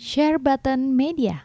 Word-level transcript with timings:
Share 0.00 0.40
Button 0.40 0.96
Media. 0.96 1.44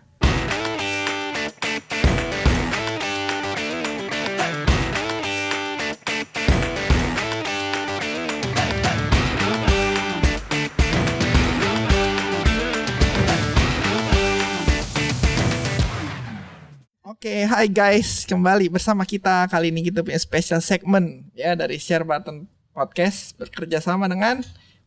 Oke, 17.04 17.44
hai 17.44 17.68
guys, 17.68 18.24
kembali 18.24 18.72
bersama 18.72 19.04
kita. 19.04 19.52
Kali 19.52 19.68
ini 19.68 19.84
kita 19.84 20.00
punya 20.00 20.16
special 20.16 20.64
segment 20.64 21.28
ya 21.36 21.60
dari 21.60 21.76
Share 21.76 22.08
Button 22.08 22.48
Podcast 22.72 23.36
bekerja 23.36 23.84
sama 23.84 24.08
dengan 24.08 24.40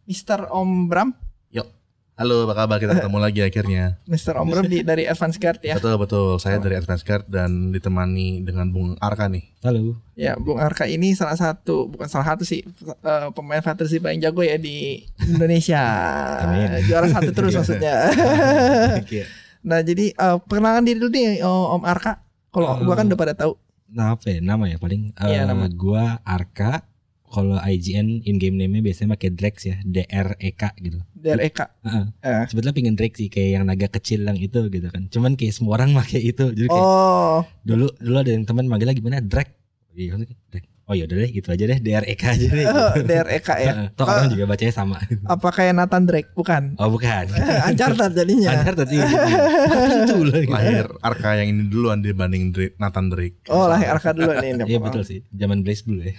Mr. 0.08 0.48
Om 0.56 0.88
Bram. 0.88 1.27
Halo, 2.18 2.50
apa 2.50 2.66
kabar? 2.66 2.82
Kita 2.82 2.98
ketemu 2.98 3.18
lagi 3.22 3.46
akhirnya. 3.46 3.94
Mr. 4.10 4.42
Om 4.42 4.50
di, 4.66 4.82
dari 4.82 5.06
Advance 5.06 5.38
Guard 5.38 5.62
ya. 5.62 5.78
Betul 5.78 6.02
betul. 6.02 6.34
Saya 6.42 6.58
dari 6.58 6.74
Advance 6.74 7.06
Guard 7.06 7.30
dan 7.30 7.70
ditemani 7.70 8.42
dengan 8.42 8.66
Bung 8.74 8.98
Arka 8.98 9.30
nih. 9.30 9.46
Halo. 9.62 9.94
Ya, 10.18 10.34
Bung 10.34 10.58
Arka 10.58 10.90
ini 10.90 11.14
salah 11.14 11.38
satu, 11.38 11.86
bukan 11.86 12.10
salah 12.10 12.34
satu 12.34 12.42
sih, 12.42 12.66
eh, 12.66 13.28
pemain 13.30 13.62
fantasy 13.62 14.02
paling 14.02 14.18
jago 14.18 14.42
ya 14.42 14.58
di 14.58 15.06
Indonesia. 15.30 15.78
Amin. 16.42 16.82
Juara 16.90 17.06
satu 17.06 17.30
terus 17.30 17.54
maksudnya. 17.62 18.10
nah, 19.62 19.78
jadi 19.86 20.10
eh, 20.10 20.36
perkenalan 20.42 20.82
diri 20.82 20.98
dulu 20.98 21.14
nih 21.14 21.46
oh, 21.46 21.78
Om 21.78 21.86
Arka. 21.86 22.18
Kalau 22.50 22.66
Eh, 22.74 22.82
gua 22.82 22.98
kan 22.98 23.06
udah 23.06 23.18
pada 23.22 23.34
tahu. 23.38 23.54
Nah, 23.94 24.18
apa 24.18 24.26
ya 24.26 24.42
nama 24.42 24.66
ya 24.66 24.82
paling? 24.82 25.14
Iya, 25.22 25.46
Eh, 25.46 25.46
nama. 25.46 25.70
Gua 25.70 26.18
Arka. 26.26 26.82
Kalau 27.28 27.60
IGN 27.60 28.24
in 28.24 28.40
game 28.40 28.56
name-nya 28.56 28.80
biasanya 28.80 29.12
pakai 29.14 29.30
Drex 29.36 29.54
ya, 29.68 29.76
D 29.84 30.08
R 30.08 30.32
E 30.40 30.50
K 30.56 30.72
gitu. 30.80 30.98
DREK. 31.12 31.58
Heeh. 31.84 32.06
Eh. 32.24 32.44
Sebetulnya 32.48 32.72
pengen 32.72 32.96
Drex 32.96 33.20
sih 33.20 33.28
kayak 33.28 33.50
yang 33.60 33.64
naga 33.68 33.88
kecil 33.92 34.24
yang 34.24 34.40
itu 34.40 34.72
gitu 34.72 34.88
kan. 34.88 35.12
Cuman 35.12 35.36
kayak 35.36 35.52
semua 35.52 35.76
orang 35.76 35.92
pakai 36.00 36.24
itu. 36.24 36.44
Jadi 36.56 36.68
kayak 36.72 36.86
Oh, 36.88 37.44
dulu 37.68 37.92
dulu 38.00 38.16
ada 38.16 38.30
yang 38.32 38.48
teman 38.48 38.64
manggilnya 38.64 38.96
gimana? 38.96 39.20
Drek. 39.20 39.52
Iya, 39.92 40.16
kan, 40.16 40.24
Drek. 40.24 40.64
Oh 40.88 40.96
ya 40.96 41.04
udah 41.04 41.20
deh, 41.20 41.28
itu 41.28 41.44
aja 41.52 41.64
deh 41.68 41.78
D 41.78 41.92
R 41.92 42.00
E 42.08 42.16
K 42.16 42.32
aja 42.32 42.46
deh. 42.48 42.64
Gitu. 42.64 42.84
DREK 43.04 43.48
ya. 43.60 43.72
Toh 43.92 44.08
orang 44.08 44.32
juga 44.32 44.48
bacanya 44.48 44.72
sama. 44.72 44.96
Apa 45.28 45.52
kayak 45.52 45.76
Nathan 45.76 46.08
Drake? 46.08 46.32
Bukan. 46.32 46.80
Oh 46.80 46.88
bukan. 46.88 47.28
Uncharted 47.68 48.16
jadinya. 48.16 48.56
Antar 48.56 48.72
tadi. 48.72 48.96
Tentu 48.96 50.16
lah. 50.32 50.40
gitu. 50.40 50.48
Lahir 50.48 50.88
Arka 51.04 51.36
yang 51.36 51.52
ini 51.52 51.68
duluan 51.68 52.00
dibanding 52.00 52.56
Drake, 52.56 52.80
Nathan 52.80 53.12
Drake. 53.12 53.36
Oh 53.52 53.68
lah 53.68 53.76
Arka 53.76 54.16
dulu 54.16 54.32
nih. 54.40 54.56
ini. 54.56 54.64
Iya 54.72 54.80
betul 54.80 55.04
sih. 55.04 55.20
Zaman 55.28 55.60
Blaze 55.60 55.84
Blue 55.84 56.00
ya. 56.00 56.16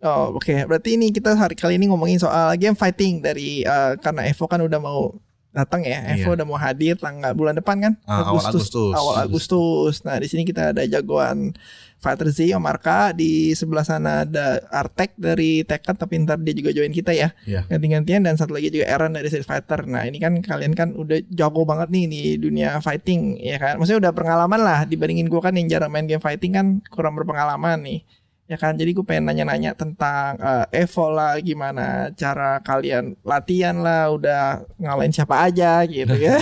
Oh 0.00 0.40
oke. 0.40 0.56
Berarti 0.64 0.96
ini 0.96 1.12
kita 1.12 1.36
hari 1.36 1.52
kali 1.52 1.76
ini 1.76 1.92
ngomongin 1.92 2.16
soal 2.16 2.56
game 2.56 2.72
fighting 2.72 3.20
dari 3.20 3.60
eh, 3.60 3.92
karena 4.00 4.24
Evo 4.24 4.48
kan 4.48 4.64
udah 4.64 4.80
mau 4.80 5.20
datang 5.50 5.80
ya. 5.82 6.04
Evo 6.12 6.30
Iya. 6.30 6.36
udah 6.38 6.46
mau 6.46 6.56
hadir 6.56 6.94
tanggal 6.94 7.32
bulan 7.32 7.56
depan 7.56 7.76
kan? 7.80 7.92
Ah, 8.04 8.28
awal 8.28 8.44
Agustus. 8.44 8.94
Awal 8.94 9.14
Agustus. 9.24 9.94
Nah 10.04 10.16
di 10.16 10.28
sini 10.28 10.42
kita 10.42 10.70
ada 10.70 10.84
jagoan 10.84 11.56
Fighter 11.98 12.30
Z 12.30 12.46
Om 12.54 12.62
Arka 12.62 13.10
di 13.10 13.50
sebelah 13.58 13.82
sana 13.82 14.22
ada 14.22 14.62
Artek 14.70 15.18
dari 15.18 15.66
Tekken 15.66 15.98
tapi 15.98 16.22
ntar 16.22 16.38
dia 16.38 16.54
juga 16.54 16.70
join 16.70 16.94
kita 16.94 17.10
ya. 17.10 17.34
Iya. 17.42 17.66
Ganti-gantian 17.66 18.22
dan 18.22 18.38
satu 18.38 18.54
lagi 18.54 18.70
juga 18.70 18.86
Aaron 18.86 19.18
dari 19.18 19.26
Street 19.26 19.42
Fighter. 19.42 19.82
Nah 19.82 20.06
ini 20.06 20.22
kan 20.22 20.38
kalian 20.38 20.78
kan 20.78 20.94
udah 20.94 21.18
jago 21.26 21.66
banget 21.66 21.90
nih 21.90 22.04
di 22.06 22.20
dunia 22.38 22.78
fighting 22.78 23.42
ya 23.42 23.58
kan. 23.58 23.82
Maksudnya 23.82 24.08
udah 24.08 24.12
pengalaman 24.14 24.60
lah 24.62 24.86
dibandingin 24.86 25.26
gue 25.26 25.40
kan 25.42 25.50
yang 25.58 25.66
jarang 25.66 25.90
main 25.90 26.06
game 26.06 26.22
fighting 26.22 26.54
kan 26.54 26.66
kurang 26.86 27.18
berpengalaman 27.18 27.82
nih. 27.82 28.00
Ya 28.48 28.56
kan, 28.56 28.80
jadi 28.80 28.96
gue 28.96 29.04
pengen 29.04 29.28
nanya-nanya 29.28 29.76
tentang 29.76 30.40
eh, 30.40 30.88
Evo 30.88 31.12
lah, 31.12 31.36
gimana 31.44 32.08
cara 32.16 32.56
kalian 32.64 33.12
latihan 33.20 33.76
lah, 33.76 34.08
udah 34.08 34.64
ngalahin 34.80 35.12
siapa 35.12 35.44
aja 35.44 35.84
gitu 35.84 36.16
ya. 36.16 36.32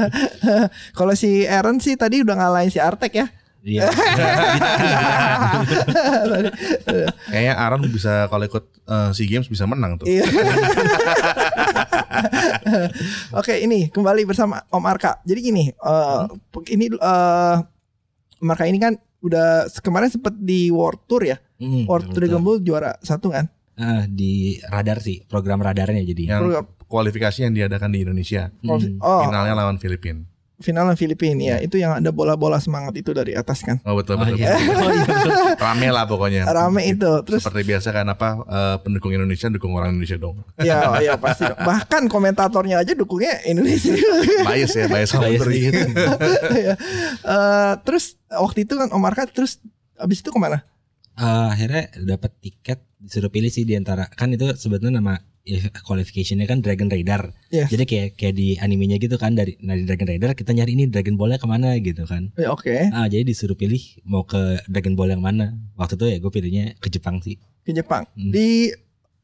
Kalau 0.98 1.18
si 1.18 1.42
Aaron 1.42 1.82
sih 1.82 1.98
tadi 1.98 2.22
udah 2.22 2.38
ngalahin 2.38 2.70
si 2.70 2.78
Artek 2.78 3.18
ya. 3.18 3.26
Iya. 3.66 3.82
Kayaknya 7.34 7.54
Aaron 7.58 7.82
bisa 7.90 8.30
kalau 8.30 8.46
ikut 8.46 8.62
SEA 9.10 9.26
Games 9.26 9.50
bisa 9.50 9.66
menang 9.66 9.98
tuh. 9.98 10.06
Iya. 10.06 10.22
Oke, 13.42 13.58
ini 13.58 13.90
kembali 13.90 14.22
bersama 14.22 14.62
Om 14.70 14.86
Arka. 14.86 15.18
Jadi 15.26 15.40
gini, 15.42 15.74
eh, 15.74 16.22
ini 16.70 16.94
eh, 16.94 17.56
Om 18.38 18.54
Arka 18.54 18.70
ini 18.70 18.78
kan 18.78 18.94
udah 19.26 19.66
kemarin 19.82 20.08
sempet 20.08 20.38
di 20.38 20.70
World 20.70 21.02
Tour 21.10 21.26
ya. 21.26 21.36
Hmm, 21.58 21.84
World. 21.90 22.14
Dragon 22.14 22.40
Ball 22.40 22.62
juara 22.62 22.94
satu 23.02 23.34
kan. 23.34 23.50
Ah, 23.76 24.08
di 24.08 24.56
radar 24.72 25.04
sih, 25.04 25.20
program 25.26 25.60
radarnya 25.60 26.00
jadi. 26.00 26.22
Yang 26.32 26.42
Program. 26.48 26.64
kualifikasi 26.86 27.38
yang 27.44 27.52
diadakan 27.52 27.90
di 27.92 27.98
Indonesia. 28.06 28.48
Hmm. 28.64 28.96
Oh, 29.02 29.20
Finalnya 29.28 29.52
lawan 29.52 29.76
Filipina. 29.76 30.24
Final 30.56 30.88
Filipina 30.94 31.42
ya. 31.42 31.56
Itu 31.60 31.76
yang 31.76 31.96
ada 31.96 32.08
bola-bola 32.08 32.56
semangat 32.56 32.96
itu 32.96 33.12
dari 33.12 33.32
atas 33.32 33.60
kan. 33.60 33.76
Oh 33.82 33.92
betul 33.92 34.16
Oh, 34.16 34.24
betul. 34.24 34.40
iya. 34.40 34.56
betul. 34.56 34.72
Oh, 34.80 34.90
iya, 34.90 35.04
betul. 35.04 35.32
Rame 35.58 35.88
lah 35.90 36.04
pokoknya. 36.04 36.42
Rame 36.46 36.82
itu. 36.86 37.10
Terus 37.22 37.40
Seperti 37.44 37.62
biasa 37.64 37.88
kan 37.90 38.06
apa 38.06 38.28
eh, 38.40 38.76
pendukung 38.80 39.12
Indonesia 39.12 39.46
dukung 39.46 39.72
orang 39.72 39.92
Indonesia 39.92 40.16
dong. 40.16 40.40
ya 40.58 40.96
ya 41.06 41.14
pasti. 41.16 41.44
Bahkan 41.44 42.08
komentatornya 42.08 42.80
aja 42.80 42.92
dukungnya 42.92 43.36
Indonesia. 43.44 43.92
Bias 44.42 44.72
ya, 44.72 44.86
bias 44.86 45.08
sama. 45.10 45.28
Ya. 45.28 46.74
Eh, 47.26 47.72
terus 47.82 48.16
waktu 48.28 48.64
itu 48.64 48.74
kan 48.74 48.88
Om 48.88 49.04
Arka 49.04 49.26
terus 49.26 49.58
abis 49.96 50.20
itu 50.20 50.30
ke 50.30 50.38
mana? 50.38 50.62
Eh, 51.16 51.46
akhirnya 51.50 51.88
dapat 52.04 52.32
tiket 52.38 52.80
disuruh 52.96 53.28
pilih 53.28 53.48
sih 53.48 53.62
di 53.62 53.74
antara 53.74 54.08
kan 54.08 54.30
itu 54.30 54.46
sebetulnya 54.56 54.98
nama 54.98 55.20
qualificationnya 55.86 56.44
kan 56.50 56.58
Dragon 56.58 56.90
Raider. 56.90 57.30
Yes. 57.54 57.70
Jadi 57.70 57.84
kayak 57.86 58.08
kayak 58.18 58.34
di 58.34 58.58
animenya 58.58 58.98
gitu 58.98 59.14
kan 59.16 59.38
dari 59.38 59.54
dari 59.62 59.86
Dragon 59.86 60.06
Raider 60.10 60.34
kita 60.34 60.50
nyari 60.50 60.74
ini 60.74 60.84
Dragon 60.90 61.14
Ballnya 61.14 61.38
ke 61.38 61.46
mana 61.46 61.78
gitu 61.78 62.02
kan. 62.04 62.34
Ya, 62.34 62.50
Oke, 62.50 62.90
Ah 62.90 63.06
jadi 63.06 63.22
disuruh 63.22 63.54
pilih 63.54 63.80
mau 64.02 64.26
ke 64.26 64.60
Dragon 64.66 64.98
Ball 64.98 65.14
yang 65.14 65.22
mana. 65.22 65.54
Waktu 65.78 65.94
itu 65.94 66.06
ya 66.10 66.16
gue 66.18 66.30
pilihnya 66.30 66.64
ke 66.82 66.90
Jepang 66.90 67.22
sih. 67.22 67.38
ke 67.66 67.74
Jepang. 67.74 68.06
Hmm. 68.14 68.30
Di 68.30 68.70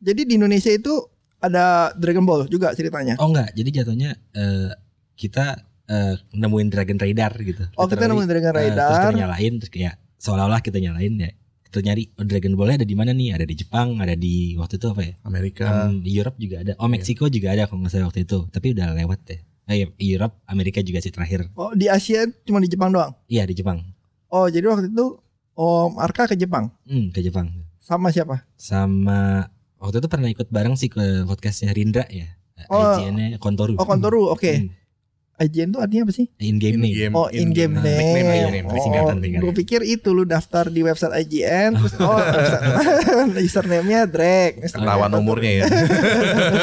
jadi 0.03 0.27
di 0.27 0.35
Indonesia 0.35 0.71
itu 0.71 0.95
ada 1.43 1.91
Dragon 1.99 2.23
Ball 2.27 2.47
juga 2.47 2.71
ceritanya. 2.75 3.19
Oh 3.19 3.31
enggak, 3.31 3.51
jadi 3.55 3.83
jatuhnya 3.83 4.15
eh, 4.35 4.71
kita 5.19 5.59
eh, 5.91 6.15
nemuin 6.35 6.69
Dragon 6.71 6.99
Raider 6.99 7.33
gitu. 7.43 7.65
Oh, 7.75 7.87
kita 7.91 8.07
nemuin 8.07 8.29
Dragon 8.31 8.55
eh, 8.55 8.71
terus 8.71 8.79
Raider. 8.79 8.91
kita 8.95 9.19
nyalain 9.19 9.53
terus 9.59 9.73
kayak 9.75 9.95
seolah-olah 10.23 10.63
kita 10.63 10.79
nyalain 10.79 11.15
ya. 11.19 11.31
Kita 11.73 11.89
nyari 11.89 12.05
oh, 12.21 12.25
Dragon 12.29 12.53
Ballnya 12.53 12.85
ada 12.85 12.89
di 12.89 12.93
mana 12.93 13.17
nih? 13.17 13.33
Ada 13.33 13.49
di 13.49 13.57
Jepang, 13.57 13.97
ada 13.97 14.13
di 14.13 14.53
waktu 14.61 14.77
itu 14.77 14.87
apa 14.93 15.01
ya? 15.01 15.17
Amerika. 15.25 15.89
Um, 15.89 16.05
di 16.05 16.13
Europe 16.13 16.37
juga 16.37 16.61
ada. 16.61 16.77
Oh 16.77 16.85
Meksiko 16.85 17.33
juga 17.33 17.57
ada 17.57 17.65
kalau 17.65 17.81
nggak 17.81 17.93
salah 17.97 18.13
waktu 18.13 18.29
itu. 18.29 18.45
Tapi 18.53 18.77
udah 18.77 18.93
lewat 18.93 19.25
deh. 19.25 19.41
Eh, 19.73 19.81
iya, 19.81 19.87
Europe, 19.97 20.37
Amerika 20.45 20.85
juga 20.85 21.01
sih 21.01 21.09
terakhir. 21.09 21.49
Oh, 21.57 21.73
di 21.73 21.89
Asia 21.89 22.29
cuma 22.45 22.61
di 22.61 22.69
Jepang 22.69 22.93
doang. 22.93 23.17
Iya 23.25 23.49
di 23.49 23.57
Jepang. 23.57 23.81
Oh, 24.29 24.53
jadi 24.53 24.69
waktu 24.69 24.93
itu 24.93 25.17
Om 25.53 25.97
Arka 25.97 26.29
ke 26.29 26.37
Jepang 26.37 26.69
Hmm, 26.85 27.09
ke 27.09 27.25
Jepang. 27.25 27.49
sama 27.81 28.13
siapa? 28.13 28.45
Sama 28.55 29.49
waktu 29.81 30.05
itu 30.05 30.09
pernah 30.13 30.29
ikut 30.29 30.53
bareng 30.53 30.77
sih 30.77 30.93
ke 30.93 31.25
podcastnya 31.25 31.73
Rindra 31.73 32.05
ya. 32.13 32.37
Oh. 32.69 33.01
IGN-nya 33.01 33.41
Kontoru. 33.41 33.81
Oh, 33.81 33.89
Kontoru. 33.89 34.29
Oke. 34.29 34.61
Hmm. 34.61 34.69
IGN 35.35 35.69
itu 35.69 35.79
artinya 35.79 36.03
apa 36.05 36.13
sih? 36.13 36.27
In 36.39 36.57
game 36.57 36.79
nih. 36.79 37.09
Oh, 37.11 37.27
in 37.27 37.51
game 37.51 37.73
Nah, 37.73 37.83
name. 37.83 37.99
nickname 37.99 38.29
aja, 38.29 38.47
nickname. 38.49 38.69
Oh, 38.71 38.79
Singkatan, 38.79 39.17
singkatan. 39.19 39.43
gue 39.43 39.53
pikir 39.57 39.81
itu 39.83 40.09
lu 40.11 40.23
daftar 40.23 40.65
di 40.67 40.81
website 40.81 41.15
IGN 41.17 41.71
terus 41.75 41.93
oh 41.97 42.15
website- 42.15 42.63
username-nya 43.49 44.01
Drake. 44.07 44.61
Ketahuan 44.63 45.11
umurnya 45.13 45.51
ya. 45.53 45.65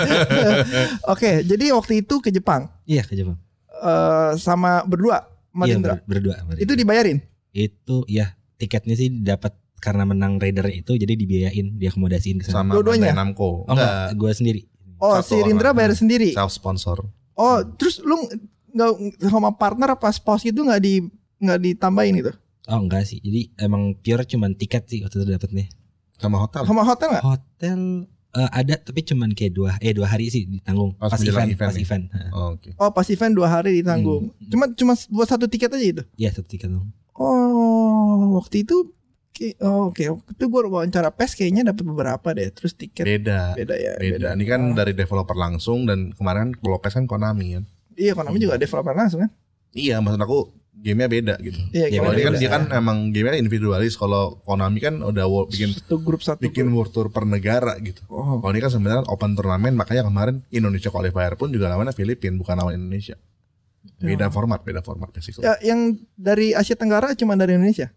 Oke, 1.07 1.44
jadi 1.44 1.66
waktu 1.72 1.94
itu 2.00 2.19
ke 2.19 2.30
Jepang 2.30 2.69
Iya 2.84 3.03
ke 3.03 3.13
Jepang. 3.13 3.38
eh, 3.74 4.31
sama 4.35 4.84
berdua 4.84 5.25
sama 5.50 5.63
Iya 5.66 5.75
berdua. 5.78 5.97
berdua. 6.06 6.36
Itu 6.56 6.74
dibayarin. 6.74 7.19
itu 7.50 8.06
ya 8.06 8.38
tiketnya 8.56 8.94
sih 8.94 9.09
dapat 9.09 9.51
karena 9.78 10.06
menang 10.06 10.38
Raider 10.38 10.69
itu 10.69 10.94
jadi 10.94 11.09
dibiayain 11.09 11.74
diakomodasiin 11.74 12.38
ke 12.38 12.46
sana. 12.46 12.62
Sama 12.62 12.72
Dua-duanya? 12.75 13.12
Namco. 13.12 13.66
Oh 13.66 13.68
enggak, 13.68 14.13
gue 14.13 14.31
sendiri. 14.31 14.62
Oh, 15.00 15.18
Satu 15.18 15.34
si 15.34 15.41
Rindra 15.41 15.72
bayar 15.72 15.91
sendiri. 15.91 16.30
Self 16.31 16.51
sponsor. 16.51 17.01
Oh, 17.34 17.57
terus 17.74 17.97
lu 18.00 18.19
nggak 18.72 18.91
sama 19.30 19.54
partner 19.54 19.95
apa 19.95 20.10
spouse 20.10 20.45
itu 20.45 20.62
nggak 20.62 20.81
di 20.81 21.04
nggak 21.39 21.60
ditambahin 21.60 22.19
itu? 22.19 22.31
Oh 22.69 22.80
enggak 22.80 23.10
sih. 23.10 23.18
Jadi 23.19 23.50
emang 23.57 23.98
pure 23.98 24.24
cuman 24.24 24.54
tiket 24.54 24.86
sih 24.86 25.01
waktu 25.01 25.21
itu 25.21 25.25
dapatnya. 25.25 25.66
Sama 26.19 26.38
hotel. 26.38 26.62
Sama 26.68 26.83
hotel 26.86 27.07
nggak? 27.18 27.25
Hotel 27.25 27.80
eh, 28.30 28.50
ada 28.54 28.75
tapi 28.77 29.01
cuman 29.01 29.33
kayak 29.33 29.54
dua 29.57 29.71
eh 29.81 29.89
dua 29.89 30.06
hari 30.06 30.30
sih 30.30 30.45
ditanggung 30.45 30.94
Pas 31.00 31.10
pas, 31.10 31.18
event, 31.24 31.50
event 31.50 31.69
pas 31.71 31.74
nih. 31.74 31.81
event. 31.88 32.04
Ha. 32.13 32.21
Oh, 32.30 32.48
Oke. 32.54 32.69
Oh, 32.77 32.92
pas 32.94 33.07
event 33.10 33.33
dua 33.33 33.48
hari 33.50 33.81
ditanggung. 33.81 34.30
Hmm. 34.30 34.50
Cuma 34.54 34.66
cuma 34.75 34.94
buat 35.10 35.27
satu 35.27 35.50
tiket 35.50 35.74
aja 35.74 35.86
itu. 35.98 36.04
Iya 36.19 36.30
satu 36.36 36.45
tiket 36.45 36.69
dong. 36.69 36.94
Oh, 37.18 38.38
waktu 38.38 38.63
itu 38.68 38.94
oh, 39.63 39.89
oke, 39.89 40.04
waktu 40.04 40.31
itu 40.36 40.45
gue 40.45 40.62
wawancara 40.68 41.10
PES 41.16 41.31
kayaknya 41.39 41.71
dapat 41.71 41.83
beberapa 41.88 42.27
deh. 42.36 42.51
Terus 42.51 42.75
tiket 42.75 43.07
Beda. 43.07 43.56
beda 43.56 43.75
ya. 43.75 43.94
Beda. 43.98 44.27
Ini 44.36 44.45
kan 44.45 44.62
dari 44.75 44.92
developer 44.94 45.33
langsung 45.33 45.88
dan 45.88 46.12
kemarin 46.13 46.51
kalau 46.54 46.77
PES 46.80 47.00
kan 47.00 47.06
Konami 47.07 47.56
kan. 47.60 47.66
Iya, 48.00 48.16
Konami 48.16 48.40
juga 48.40 48.56
developer 48.56 48.96
langsung 48.96 49.19
kan? 49.19 49.31
Iya, 49.69 50.00
maksud 50.00 50.18
aku 50.18 50.40
gamenya 50.72 51.12
beda 51.12 51.36
gitu. 51.44 51.60
Iya, 51.69 51.92
Iya, 51.92 52.00
Kalau 52.00 52.10
gimana 52.10 52.16
dia 52.16 52.24
kan 52.24 52.31
beda? 52.31 52.40
dia 52.40 52.50
kan 52.50 52.63
emang 52.72 52.98
gamenya 53.12 53.38
individualis. 53.38 53.94
Kalau 53.94 54.40
Konami 54.42 54.80
kan 54.80 55.04
udah 55.04 55.28
bikin 55.46 55.75
satu 55.75 56.00
grup 56.00 56.24
satu. 56.24 56.40
bikin 56.40 56.72
grup. 56.72 56.88
world 56.88 56.92
tour 56.92 57.07
per 57.12 57.28
negara 57.28 57.75
gitu. 57.78 58.00
Oh. 58.07 58.40
Kalau 58.40 58.50
ini 58.50 58.63
kan 58.63 58.72
sebenarnya 58.72 59.04
open 59.06 59.36
turnamen 59.36 59.75
makanya 59.75 60.07
kemarin 60.07 60.48
Indonesia 60.50 60.88
qualifier 60.88 61.36
pun 61.36 61.51
juga 61.51 61.68
lawannya 61.68 61.92
Filipina 61.92 62.34
bukan 62.34 62.56
lawan 62.56 62.80
Indonesia. 62.80 63.19
Beda 63.98 64.28
format, 64.28 64.63
beda 64.63 64.80
format 64.80 65.12
basically. 65.12 65.44
Ya, 65.44 65.60
yang 65.62 66.00
dari 66.16 66.52
Asia 66.52 66.75
Tenggara 66.75 67.12
cuma 67.13 67.36
dari 67.36 67.56
Indonesia. 67.56 67.92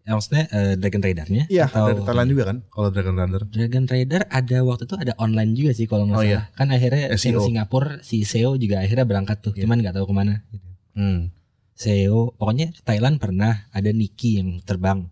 Ya, 0.00 0.12
maksudnya 0.12 0.44
eh, 0.48 0.74
Dragon 0.74 0.98
Raider-nya 0.98 1.44
Iya. 1.46 1.68
atau 1.68 1.92
Dari 1.92 2.02
Thailand 2.02 2.28
juga 2.28 2.44
kan 2.46 2.56
kalau 2.66 2.88
Dragon 2.88 3.14
Runner. 3.14 3.42
Dragon 3.46 3.84
Raider 3.84 4.22
ada 4.26 4.58
waktu 4.60 4.82
itu 4.84 4.96
ada 4.96 5.12
online 5.16 5.52
juga 5.52 5.70
sih 5.70 5.84
kalau 5.84 6.04
nggak 6.04 6.16
Oh, 6.16 6.24
salah. 6.24 6.44
Kan 6.52 6.68
akhirnya 6.70 7.04
SEO. 7.12 7.28
yang 7.30 7.40
Singapura 7.44 8.00
si 8.00 8.22
SEO 8.22 8.56
juga 8.56 8.80
akhirnya 8.80 9.04
berangkat 9.04 9.38
tuh, 9.40 9.52
Iya. 9.52 9.64
cuman 9.64 9.76
nggak 9.78 9.94
tahu 9.94 10.06
ke 10.06 10.14
mana. 10.14 10.34
Gitu. 10.46 10.66
Hmm. 10.92 11.20
SEO, 11.74 12.32
pokoknya 12.34 12.76
Thailand 12.82 13.16
pernah 13.16 13.68
ada 13.70 13.90
Niki 13.90 14.36
yang 14.36 14.60
terbang. 14.60 15.08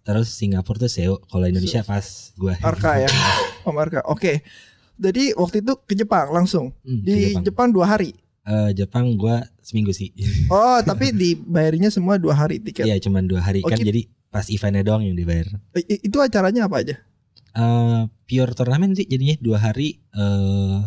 Terus 0.00 0.28
Singapura 0.30 0.76
tuh 0.78 0.90
SEO, 0.90 1.20
kalau 1.22 1.44
Indonesia 1.44 1.80
pas 1.82 2.04
gua. 2.34 2.56
Arka 2.58 2.96
ya. 2.98 3.08
Om 3.68 3.76
Arka. 3.76 4.00
Oke. 4.04 4.40
Jadi 4.96 5.32
waktu 5.32 5.60
itu 5.60 5.72
ke 5.80 5.94
Jepang 5.94 6.28
langsung. 6.28 6.76
Hmm, 6.80 7.00
Di 7.00 7.32
Jepang. 7.32 7.42
Jepang 7.42 7.68
dua 7.70 7.86
hari. 7.86 8.12
Eh, 8.42 8.70
Jepang 8.74 9.14
gua 9.14 9.40
seminggu 9.58 9.92
sih. 9.92 10.12
Oh, 10.46 10.80
tapi 10.88 11.08
dibayarinya 11.10 11.88
semua 11.88 12.16
dua 12.16 12.32
hari 12.34 12.56
tiket. 12.58 12.84
Iya, 12.84 12.96
cuman 12.98 13.24
dua 13.24 13.40
hari 13.40 13.60
Oh, 13.60 13.68
kan 13.68 13.76
jadi 13.76 14.08
pas 14.30 14.46
eventnya 14.46 14.82
doang 14.82 15.02
yang 15.02 15.12
dibayar. 15.12 15.46
I- 15.74 16.02
Itu 16.02 16.18
acaranya 16.18 16.64
apa 16.64 16.80
aja? 16.80 16.96
eh 17.50 18.00
pure 18.24 18.54
turnamen 18.54 18.94
sih 18.94 19.02
jadinya 19.02 19.34
dua 19.36 19.58
hari 19.60 19.98
eh 20.08 20.78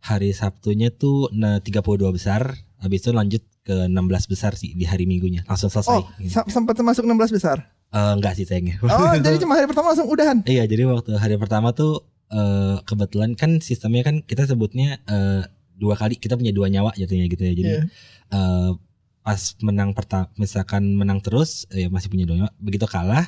hari 0.00 0.32
Sabtunya 0.32 0.88
tuh 0.88 1.28
nah, 1.30 1.60
32 1.60 1.84
besar 2.10 2.56
habis 2.78 3.00
itu 3.00 3.10
lanjut 3.10 3.44
ke 3.60 3.84
16 3.84 3.92
besar 4.26 4.52
sih 4.54 4.72
di 4.72 4.84
hari 4.84 5.04
Minggunya 5.04 5.44
langsung 5.44 5.68
selesai 5.68 5.92
Oh, 5.94 6.04
sa- 6.26 6.44
sempat 6.46 6.76
masuk 6.78 7.04
16 7.04 7.32
besar. 7.32 7.68
Eh, 7.88 8.12
enggak 8.12 8.32
sih 8.34 8.44
sayangnya 8.44 8.80
Oh, 8.80 9.12
jadi 9.22 9.36
cuma 9.38 9.54
hari 9.54 9.64
pertama 9.64 9.92
langsung 9.92 10.08
udahan. 10.08 10.40
iya 10.44 10.64
jadi 10.64 10.84
waktu 10.84 11.14
hari 11.14 11.36
pertama 11.36 11.70
tuh 11.70 12.00
eh 12.26 12.80
kebetulan 12.82 13.32
kan 13.32 13.60
sistemnya 13.60 14.00
kan 14.02 14.20
kita 14.20 14.44
sebutnya 14.44 15.04
eh 15.04 15.44
dua 15.74 15.94
kali 15.94 16.16
kita 16.16 16.32
punya 16.34 16.48
dua 16.50 16.68
nyawa 16.68 16.92
jatuhnya 16.94 17.24
gitu 17.26 17.42
ya 17.42 17.52
jadi 17.52 17.70
Iya. 17.70 17.82
eh 18.30 18.70
pas 19.24 19.40
menang 19.58 19.90
pertama 19.90 20.28
misalkan 20.36 20.84
menang 20.92 21.18
terus 21.18 21.64
ya 21.72 21.88
masih 21.88 22.06
punya 22.06 22.22
dua 22.22 22.36
nyawa 22.38 22.52
begitu 22.58 22.84
kalah 22.84 23.24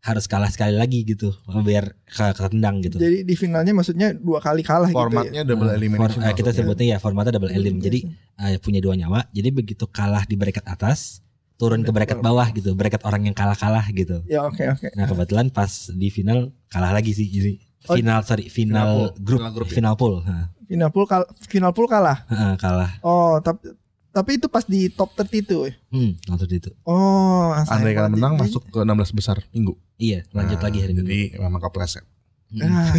harus 0.00 0.26
kalah 0.26 0.46
sekali 0.46 0.74
lagi 0.74 1.02
gitu 1.02 1.30
biar 1.60 1.94
ke 2.04 2.26
ketendang 2.32 2.78
gitu 2.78 2.98
Jadi 2.98 3.22
di 3.22 3.34
finalnya 3.34 3.70
maksudnya 3.70 4.10
dua 4.12 4.38
kali 4.38 4.62
kalah 4.62 4.86
gitu 4.86 4.94
ya. 4.94 5.02
Formatnya 5.04 5.42
double 5.42 5.68
Eh, 5.68 5.76
elimination. 5.76 6.10
for- 6.16 6.24
eh, 6.24 6.34
kita 6.36 6.50
sebutnya 6.52 6.86
ya 6.88 6.98
formatnya 6.98 7.32
double 7.32 7.50
elim. 7.50 7.78
Jadi 7.78 8.06
eh, 8.36 8.58
punya 8.58 8.78
dua 8.78 8.94
nyawa. 8.94 9.30
Jadi 9.30 9.48
begitu 9.52 9.86
kalah 9.88 10.22
di 10.24 10.34
bracket 10.34 10.62
atas, 10.64 11.22
turun 11.54 11.82
ke 11.82 11.90
bracket 11.90 12.18
bawah 12.18 12.50
gitu. 12.50 12.74
Bracket 12.74 12.98
orang 13.00 13.22
yang 13.24 13.36
kalah-kalah 13.36 13.86
gitu. 13.90 14.26
Ya 14.26 14.42
oke 14.42 14.62
oke. 14.68 14.90
Nah 14.92 15.06
kebetulan 15.06 15.50
pas 15.50 15.70
di 15.88 16.08
final 16.08 16.50
kalah 16.66 16.90
lagi 16.92 17.10
sih. 17.12 17.26
Jadi 17.28 17.52
Oh, 17.84 17.94
final 17.94 18.22
sorry 18.22 18.46
final, 18.46 18.78
Final 18.78 18.86
pool. 18.94 19.10
grup 19.20 19.38
Final 19.40 19.52
grup 19.52 19.66
ya? 19.66 19.74
final 19.74 19.94
pool 19.96 20.14
Nah, 20.22 20.46
Final 20.64 20.90
pool 20.90 21.04
kal 21.04 21.22
final 21.42 21.70
pool 21.70 21.86
kalah. 21.86 22.18
heeh, 22.24 22.54
kalah. 22.56 22.90
Oh, 23.02 23.38
tapi 23.38 23.74
tapi 24.12 24.36
itu 24.36 24.46
pas 24.46 24.62
di 24.62 24.86
top 24.86 25.16
30 25.16 25.42
itu. 25.42 25.56
ya? 25.64 25.72
Hmm, 25.88 26.12
waktu 26.28 26.54
itu. 26.54 26.70
Oh, 26.84 27.50
Andai 27.56 27.92
kalian 27.92 28.12
menang 28.12 28.36
banget. 28.36 28.52
masuk 28.52 28.62
ke 28.68 28.78
16 28.78 29.10
besar 29.12 29.36
minggu. 29.50 29.72
Iya, 29.96 30.22
lanjut 30.30 30.56
Nah, 30.56 30.64
lagi 30.64 30.78
hari 30.78 30.92
Jadi 30.92 31.02
Minggu. 31.02 31.40
memang 31.40 31.60
kepleset. 31.60 32.04
Hmm. 32.48 32.68
Ah, 32.68 32.92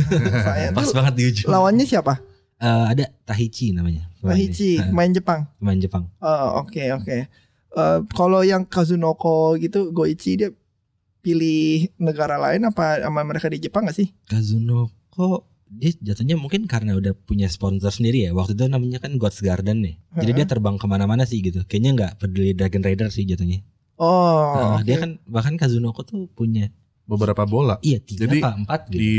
sayang. 0.44 0.74
Pas 0.74 0.83
Itu 0.83 0.94
banget 0.94 1.13
di 1.13 1.24
ujung. 1.30 1.48
lawannya 1.48 1.86
siapa? 1.86 2.18
Eh, 2.57 2.86
ada 2.89 3.06
Tahichi 3.24 3.69
namanya. 3.69 4.10
Heeh, 4.19 4.89
main 4.89 5.12
Jepang. 5.12 5.45
pemain 5.60 5.77
Jepang. 5.77 6.04
Oh, 6.18 6.63
oke 6.63 6.81
oke. 6.92 7.18
Eh, 7.69 8.00
kalau 8.12 8.42
yang 8.42 8.63
Kazunoko 8.63 9.54
gitu, 9.56 9.89
Goichi 9.89 10.36
dia 10.36 10.50
pilih 11.19 11.88
negara 11.95 12.36
lain 12.36 12.63
apa 12.63 13.00
sama 13.00 13.21
mereka 13.21 13.48
di 13.48 13.57
Jepang 13.57 13.86
gak 13.86 13.95
sih? 13.95 14.10
Kazunoko 14.25 15.45
dia 15.73 15.91
jatuhnya 15.99 16.35
mungkin 16.35 16.63
karena 16.63 16.93
udah 16.93 17.13
punya 17.13 17.45
sponsor 17.47 17.89
sendiri 17.89 18.25
ya 18.25 18.31
waktu 18.31 18.53
itu 18.53 18.65
namanya 18.65 18.97
kan 18.97 19.17
God's 19.17 19.39
Garden 19.39 19.81
nih 19.81 19.95
jadi 20.13 20.25
Heeh. 20.27 20.37
dia 20.39 20.45
terbang 20.45 20.75
ke 20.75 20.85
mana-mana 20.85 21.23
sih 21.23 21.39
gitu 21.39 21.63
kayaknya 21.63 21.91
nggak 21.93 22.11
peduli 22.17 22.53
Dragon 22.53 22.81
Raider 22.81 23.09
sih 23.09 23.23
jatuhnya 23.23 23.65
Oh, 23.93 24.57
Nah, 24.57 24.81
oke. 24.81 24.89
dia 24.89 24.97
kan 24.97 25.21
bahkan 25.23 25.53
Kazunoko 25.53 26.01
tuh 26.01 26.25
punya 26.27 26.73
Beberapa 27.03 27.45
bola. 27.45 27.77
iya 27.79 27.99
tiga 27.99 28.25
Jadi, 28.25 28.41
apa 28.41 28.51
empat 28.57 28.81
gitu 28.89 28.97
Di 28.97 29.11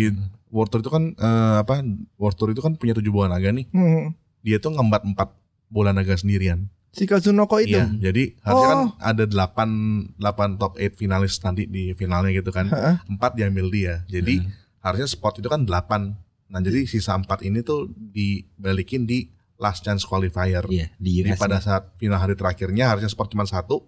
World 0.51 0.71
Tour 0.71 0.81
itu 0.83 0.91
kan 0.91 1.05
eh, 1.13 1.57
apa? 1.61 1.75
World 2.15 2.37
Tour 2.37 2.51
itu 2.51 2.59
kan 2.59 2.75
punya 2.75 2.91
tujuh 2.93 3.11
bola 3.11 3.27
naga 3.29 3.51
nih. 3.51 3.67
Hmm. 3.71 4.15
Dia 4.41 4.59
tuh 4.59 4.71
ngembat 4.71 5.03
empat 5.05 5.31
bola 5.67 5.91
naga 5.91 6.15
sendirian. 6.15 6.71
Si 6.91 7.07
Kazunoko 7.07 7.59
itu. 7.59 7.75
Iya, 7.75 7.91
jadi 8.03 8.35
harusnya 8.41 8.69
kan 8.69 8.81
Oh. 8.81 8.91
ada 9.01 9.25
8 9.27 10.15
8 10.15 10.55
top 10.57 10.73
8 10.75 10.95
finalis 10.95 11.39
nanti 11.39 11.67
di 11.67 11.91
finalnya 11.93 12.31
gitu 12.31 12.51
kan. 12.51 12.67
Empat 13.05 13.35
diambil 13.35 13.67
dia. 13.69 13.95
Jadi 14.07 14.43
Heeh. 14.43 14.55
harusnya 14.79 15.07
spot 15.07 15.39
itu 15.39 15.47
kan 15.47 15.63
8. 15.63 16.15
Nah, 16.55 16.63
jadi 16.63 16.87
sisa 16.87 17.19
4 17.19 17.27
ini 17.43 17.67
tuh 17.67 17.91
dibalikin 17.91 19.11
di 19.11 19.27
last 19.59 19.83
chance 19.83 20.07
qualifier. 20.07 20.63
iya 20.71 20.95
di 21.03 21.19
Jadi 21.19 21.35
US 21.35 21.41
pada 21.43 21.59
saat 21.59 21.91
final 21.99 22.23
hari 22.23 22.39
terakhirnya 22.39 22.95
harusnya 22.95 23.11
spot 23.11 23.35
cuma 23.35 23.43
satu 23.43 23.83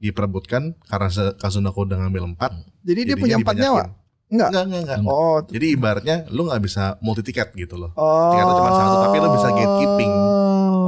diperebutkan 0.00 0.80
karena 0.88 1.08
Kazunoko 1.36 1.84
udah 1.84 2.00
ngambil 2.00 2.40
4. 2.40 2.88
Jadi 2.88 3.00
dia 3.04 3.16
punya 3.20 3.36
empat 3.36 3.56
nyawa. 3.60 3.82
Enggak. 4.30 4.48
Enggak, 4.48 4.64
enggak, 4.64 4.80
enggak. 4.80 4.98
Oh. 5.04 5.38
Jadi 5.44 5.66
ibaratnya 5.76 6.16
lu 6.32 6.48
nggak 6.48 6.62
bisa 6.64 6.96
multi 7.04 7.20
tiket 7.20 7.52
gitu 7.52 7.76
loh. 7.76 7.92
Oh. 7.98 8.32
Tiketnya 8.32 8.54
cuma 8.56 8.70
satu, 8.72 8.96
tapi 9.04 9.16
lu 9.20 9.28
bisa 9.36 9.48
gatekeeping. 9.52 10.12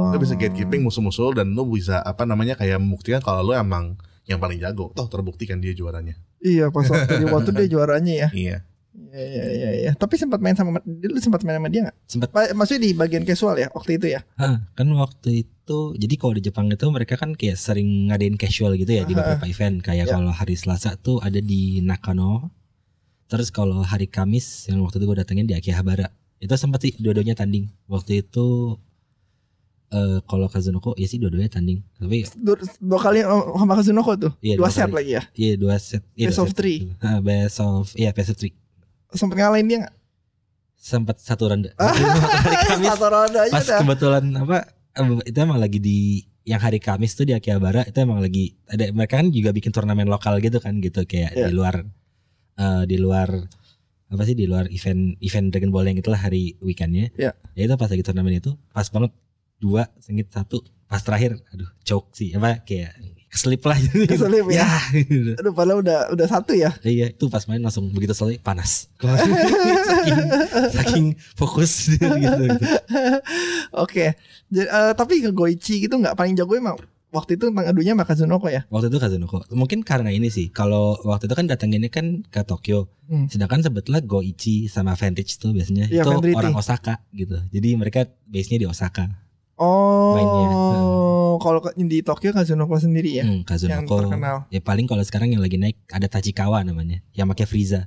Lu 0.09 0.17
bisa 0.17 0.33
gatekeeping 0.33 0.81
musuh-musuh 0.81 1.29
dan 1.37 1.53
lu 1.53 1.67
bisa 1.69 2.01
apa 2.01 2.25
namanya 2.25 2.57
kayak 2.57 2.81
membuktikan 2.81 3.21
kalau 3.21 3.45
lu 3.45 3.53
emang 3.53 3.99
yang 4.25 4.39
paling 4.39 4.57
jago. 4.57 4.95
Toh 4.95 5.05
terbukti 5.11 5.45
kan 5.45 5.59
dia 5.59 5.75
juaranya. 5.75 6.17
Iya, 6.39 6.71
pas 6.71 6.87
waktu 6.87 7.21
di 7.21 7.25
waktu 7.27 7.51
dia 7.53 7.67
juaranya 7.77 8.13
ya. 8.15 8.29
Iya. 8.33 8.57
Iya, 8.93 9.23
iya, 9.25 9.45
iya, 9.49 9.69
iya. 9.73 9.91
Tapi 9.93 10.15
sempat 10.15 10.37
main 10.37 10.53
sama 10.53 10.77
dia 10.79 11.09
lu 11.09 11.17
sempat 11.17 11.41
main 11.41 11.57
sama 11.57 11.65
dia 11.67 11.81
nggak? 11.83 11.97
sempat 12.05 12.29
Pa- 12.29 12.53
Maksudnya 12.53 12.81
di 12.81 12.91
bagian 12.93 13.23
casual 13.23 13.57
ya 13.57 13.67
waktu 13.69 13.97
itu 13.97 14.07
ya? 14.07 14.21
Hah, 14.37 14.69
kan 14.71 14.85
waktu 14.93 15.43
itu 15.43 15.77
jadi 15.93 16.13
kalau 16.15 16.33
di 16.33 16.43
Jepang 16.43 16.67
itu 16.67 16.85
mereka 16.87 17.15
kan 17.15 17.33
kayak 17.33 17.55
sering 17.55 18.09
ngadain 18.09 18.35
casual 18.35 18.73
gitu 18.73 18.89
ya 18.89 19.01
di 19.01 19.13
Aha. 19.13 19.19
beberapa 19.33 19.45
event 19.47 19.81
kayak 19.81 20.05
Ya. 20.05 20.13
kalau 20.13 20.29
hari 20.29 20.53
Selasa 20.53 20.93
tuh 20.95 21.17
ada 21.19 21.37
di 21.37 21.79
Nakano 21.79 22.53
terus 23.25 23.49
kalau 23.49 23.81
hari 23.81 24.05
Kamis 24.05 24.67
yang 24.67 24.81
waktu 24.81 24.97
itu 24.97 25.05
gue 25.05 25.17
datengin 25.17 25.47
di 25.47 25.53
Akihabara 25.53 26.13
itu 26.37 26.53
sempat 26.53 26.83
sih 26.83 26.93
dua-duanya 26.93 27.33
tanding 27.33 27.71
waktu 27.87 28.21
itu 28.21 28.77
eh 29.89 30.19
kalau 30.25 30.45
Kazunoko 30.47 30.93
ya 30.93 31.05
sih 31.05 31.17
dua-duanya 31.17 31.49
tanding 31.49 31.81
tapi 31.95 32.25
Dua, 32.35 32.57
dua 32.77 32.99
kali 32.99 33.21
sama 33.21 33.73
Kazunoko 33.73 34.11
tuh. 34.17 34.31
Iya, 34.37 34.57
dua 34.57 34.67
dua 34.67 34.69
set 34.69 34.85
kali. 34.85 34.93
lagi 34.97 35.11
ya. 35.11 35.23
iya 35.33 35.53
dua 35.53 35.75
set 35.77 36.03
iya, 36.13 36.27
Best 36.27 36.37
dua 36.37 36.43
of 36.43 36.49
set. 36.49 36.57
three. 36.57 36.77
Hah, 36.99 37.17
best 37.19 37.57
of 37.57 37.85
iya 37.93 38.09
best 38.09 38.29
of 38.33 38.37
three 38.37 38.53
Sempat 39.13 39.35
ngalahin 39.37 39.67
dia 39.67 39.79
nggak? 39.81 39.95
sempat 40.75 41.15
satu 41.15 41.47
ronde 41.47 41.71
hari 41.73 42.03
Kamis 42.67 42.91
Satu 42.91 43.07
ronde 43.07 43.39
aja 43.39 43.51
pas 43.51 43.63
dah. 43.63 43.79
kebetulan 43.79 44.25
apa 44.35 44.67
itu 45.23 45.37
emang 45.37 45.55
lagi 45.55 45.79
di 45.79 45.99
yang 46.43 46.59
hari 46.59 46.75
Kamis 46.77 47.15
tuh 47.15 47.23
di 47.23 47.31
Akihabara 47.31 47.87
itu 47.87 47.95
emang 47.95 48.19
lagi 48.19 48.51
ada 48.67 48.91
mereka 48.91 49.15
kan 49.15 49.31
juga 49.31 49.49
bikin 49.49 49.71
turnamen 49.71 50.03
lokal 50.05 50.35
gitu 50.37 50.59
kan 50.59 50.75
gitu 50.77 51.07
kayak 51.07 51.31
Iya. 51.33 51.47
di 51.47 51.51
luar 51.53 51.87
eh, 52.53 52.83
di 52.83 52.99
luar 52.99 53.31
apa 54.05 54.21
sih 54.21 54.35
di 54.35 54.43
luar 54.43 54.67
event 54.67 55.15
event 55.17 55.47
Dragon 55.49 55.71
Ball 55.71 55.87
yang 55.87 55.97
itulah 55.97 56.19
hari 56.19 56.59
weekendnya 56.59 57.15
Iya. 57.15 57.31
ya 57.55 57.61
itu 57.63 57.73
pas 57.73 57.87
lagi 57.87 58.03
turnamen 58.03 58.35
itu 58.35 58.51
pas 58.67 58.83
banget 58.85 59.15
dua 59.57 59.87
sengit 59.97 60.27
satu 60.27 60.59
pas 60.83 60.99
terakhir 60.99 61.39
aduh 61.47 61.71
choke 61.81 62.11
sih 62.11 62.35
apa 62.35 62.59
kayak 62.59 62.91
keselip 63.33 63.65
lah 63.65 63.77
Keselip 64.13 64.45
ya. 64.53 64.69
gitu. 64.93 65.33
Aduh, 65.41 65.51
padahal 65.57 65.81
udah 65.81 66.13
udah 66.13 66.27
satu 66.29 66.53
ya. 66.53 66.69
Iya 66.85 67.09
itu 67.09 67.25
pas 67.33 67.41
main 67.49 67.57
langsung 67.57 67.89
begitu 67.89 68.13
selesai 68.13 68.37
panas 68.37 68.85
saking, 69.89 70.19
saking 70.69 71.05
fokus 71.33 71.89
gitu, 71.97 72.05
gitu. 72.05 72.43
Oke. 73.83 74.13
Jadi, 74.53 74.67
eh, 74.69 74.93
tapi 74.93 75.25
ke 75.25 75.33
Goichi 75.33 75.81
gitu 75.81 75.97
nggak 75.97 76.13
paling 76.13 76.37
jago 76.37 76.53
emang 76.53 76.77
waktu 77.13 77.37
itu 77.37 77.45
emang 77.49 77.69
adunya 77.69 77.93
sama 77.93 78.05
Kazunoko 78.09 78.49
ya. 78.49 78.65
Waktu 78.73 78.89
itu 78.89 78.97
Kazunoko. 78.97 79.45
Mungkin 79.53 79.85
karena 79.85 80.09
ini 80.09 80.33
sih. 80.33 80.49
Kalau 80.49 80.97
waktu 81.05 81.29
itu 81.29 81.35
kan 81.37 81.45
datanginnya 81.45 81.93
kan 81.93 82.25
ke 82.25 82.41
Tokyo. 82.41 82.89
Hmm. 83.05 83.29
Sedangkan 83.29 83.61
sebetulnya 83.61 84.01
Goichi 84.01 84.65
sama 84.65 84.97
Vantage 84.97 85.37
tuh 85.37 85.53
biasanya 85.53 85.89
Iya, 85.93 86.05
itu 86.05 86.33
orang 86.33 86.57
Osaka 86.57 87.05
gitu. 87.13 87.37
Jadi 87.53 87.69
mereka 87.77 88.09
base-nya 88.25 88.65
di 88.65 88.67
Osaka. 88.67 89.22
Oh. 89.55 90.13
Mainnya. 90.15 90.47
Kalau 91.35 91.59
ke- 91.59 91.75
di 91.75 91.99
Tokyo 91.99 92.31
Kazunoko 92.31 92.75
sendiri 92.75 93.19
ya. 93.19 93.25
Hmm, 93.25 93.41
Kazunoko. 93.43 93.75
Yang 93.75 93.85
terkenal. 94.09 94.37
Ya 94.47 94.59
paling 94.59 94.85
kalau 94.85 95.03
sekarang 95.03 95.29
yang 95.29 95.41
lagi 95.41 95.57
naik 95.57 95.77
ada 95.87 96.07
Tachikawa 96.07 96.61
namanya. 96.61 97.01
Yang 97.11 97.27
pakai 97.31 97.45
Frieza. 97.45 97.81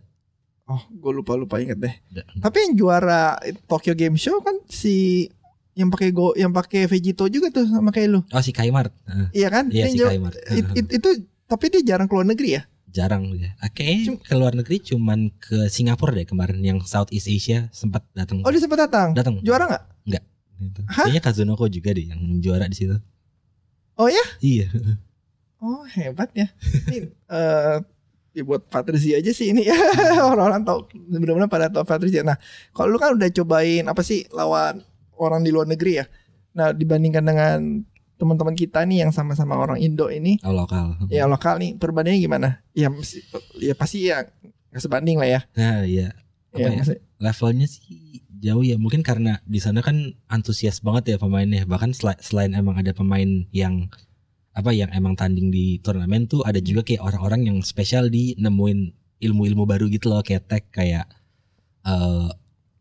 Oh, 0.65 0.83
gue 0.83 1.13
lupa 1.13 1.35
lupa 1.35 1.57
inget 1.57 1.79
deh. 1.79 1.95
Da- 2.09 2.27
Tapi 2.41 2.59
yang 2.61 2.73
juara 2.75 3.39
Tokyo 3.65 3.95
Game 3.95 4.19
Show 4.19 4.43
kan 4.43 4.59
si 4.67 5.27
yang 5.73 5.89
pakai 5.89 6.11
go 6.11 6.35
yang 6.35 6.51
pakai 6.51 6.87
Vegito 6.87 7.29
juga 7.29 7.51
tuh 7.51 7.65
sama 7.65 7.91
kayak 7.91 8.09
lu. 8.09 8.21
Oh 8.27 8.43
si 8.43 8.51
Kaimar. 8.51 8.91
Heeh, 9.07 9.29
Iya 9.37 9.49
kan? 9.49 9.65
Iya 9.71 9.87
Yang 9.87 9.91
si 9.91 9.99
jauh- 10.01 10.11
Kaimar. 10.11 10.33
it- 10.51 10.73
it- 10.75 10.93
itu 10.93 11.09
tapi 11.45 11.65
dia 11.69 11.83
jarang 11.87 12.07
keluar 12.07 12.27
negeri 12.27 12.59
ya? 12.59 12.63
Jarang 12.89 13.31
ya. 13.31 13.55
Ah, 13.57 13.69
Kayaknya 13.69 14.19
ke 14.19 14.35
luar 14.35 14.57
negeri 14.57 14.81
cuman 14.81 15.31
ke 15.37 15.69
Singapura 15.69 16.17
deh 16.17 16.25
kemarin 16.25 16.59
yang 16.59 16.79
Southeast 16.81 17.29
Asia 17.29 17.69
sempat 17.71 18.03
datang. 18.11 18.43
Oh 18.43 18.51
dia 18.51 18.59
sempat 18.59 18.81
datang. 18.83 19.13
datang. 19.13 19.39
Juara 19.41 19.71
nggak? 19.71 19.85
Gitu. 20.57 20.81
Kayaknya 20.89 21.23
Kazunoko 21.23 21.65
juga 21.67 21.93
deh 21.93 22.07
yang 22.09 22.21
juara 22.41 22.65
di 22.65 22.77
situ. 22.77 22.97
Oh 23.97 24.09
ya? 24.09 24.25
Iya. 24.41 24.69
Oh 25.59 25.85
hebat 25.89 26.29
ya. 26.33 26.49
Ini 26.89 27.09
eh 27.37 27.77
ya 28.37 28.43
buat 28.45 28.69
Patrizia 28.69 29.17
aja 29.17 29.33
sih 29.33 29.49
ini 29.49 29.65
ya 29.65 29.73
orang-orang 30.33 30.61
tahu 30.61 30.85
benar-benar 31.09 31.49
pada 31.49 31.73
tahu 31.73 31.85
Patrizia. 31.85 32.21
Nah 32.21 32.37
kalau 32.73 32.93
lu 32.93 32.99
kan 33.01 33.17
udah 33.17 33.29
cobain 33.33 33.85
apa 33.89 34.05
sih 34.05 34.29
lawan 34.33 34.85
orang 35.17 35.41
di 35.41 35.51
luar 35.53 35.65
negeri 35.65 36.01
ya. 36.01 36.07
Nah 36.53 36.77
dibandingkan 36.77 37.25
dengan 37.25 37.59
teman-teman 38.17 38.57
kita 38.57 38.81
nih 38.85 39.05
yang 39.05 39.13
sama-sama 39.13 39.61
orang 39.61 39.77
Indo 39.77 40.09
ini 40.09 40.41
Oh, 40.41 40.53
lokal. 40.53 40.97
ya 41.13 41.29
lokal 41.29 41.61
nih 41.61 41.77
perbandingannya 41.77 42.21
gimana? 42.25 42.49
Ya 42.73 42.89
ya 43.61 43.73
pasti 43.77 44.09
ya 44.09 44.25
nggak 44.73 44.81
sebanding 44.85 45.17
lah 45.21 45.29
ya. 45.29 45.41
Nah, 45.57 45.85
iya. 45.85 46.13
Apa 46.57 46.65
Ya, 46.65 46.69
ya? 46.73 46.79
maksud- 46.81 47.01
Levelnya 47.17 47.67
sih 47.69 47.85
jauh 48.41 48.65
ya. 48.65 48.77
Mungkin 48.77 49.01
karena 49.01 49.41
di 49.45 49.61
sana 49.61 49.81
kan 49.81 50.17
antusias 50.29 50.81
banget 50.81 51.13
ya 51.13 51.17
pemainnya. 51.17 51.65
Bahkan 51.65 51.93
sela- 51.93 52.21
selain 52.21 52.53
emang 52.53 52.77
ada 52.77 52.93
pemain 52.93 53.45
yang 53.53 53.89
apa 54.53 54.73
yang 54.73 54.89
emang 54.93 55.13
tanding 55.17 55.53
di 55.53 55.77
turnamen 55.85 56.25
tuh 56.25 56.41
ada 56.41 56.57
juga 56.65 56.81
kayak 56.81 57.05
orang-orang 57.05 57.45
yang 57.53 57.59
spesial 57.61 58.09
di 58.09 58.33
nemuin 58.41 58.89
ilmu-ilmu 59.21 59.69
baru 59.69 59.85
gitu 59.93 60.09
loh 60.09 60.25
kayak 60.25 60.49
tech 60.49 60.65
kayak 60.73 61.05
eh 61.85 62.29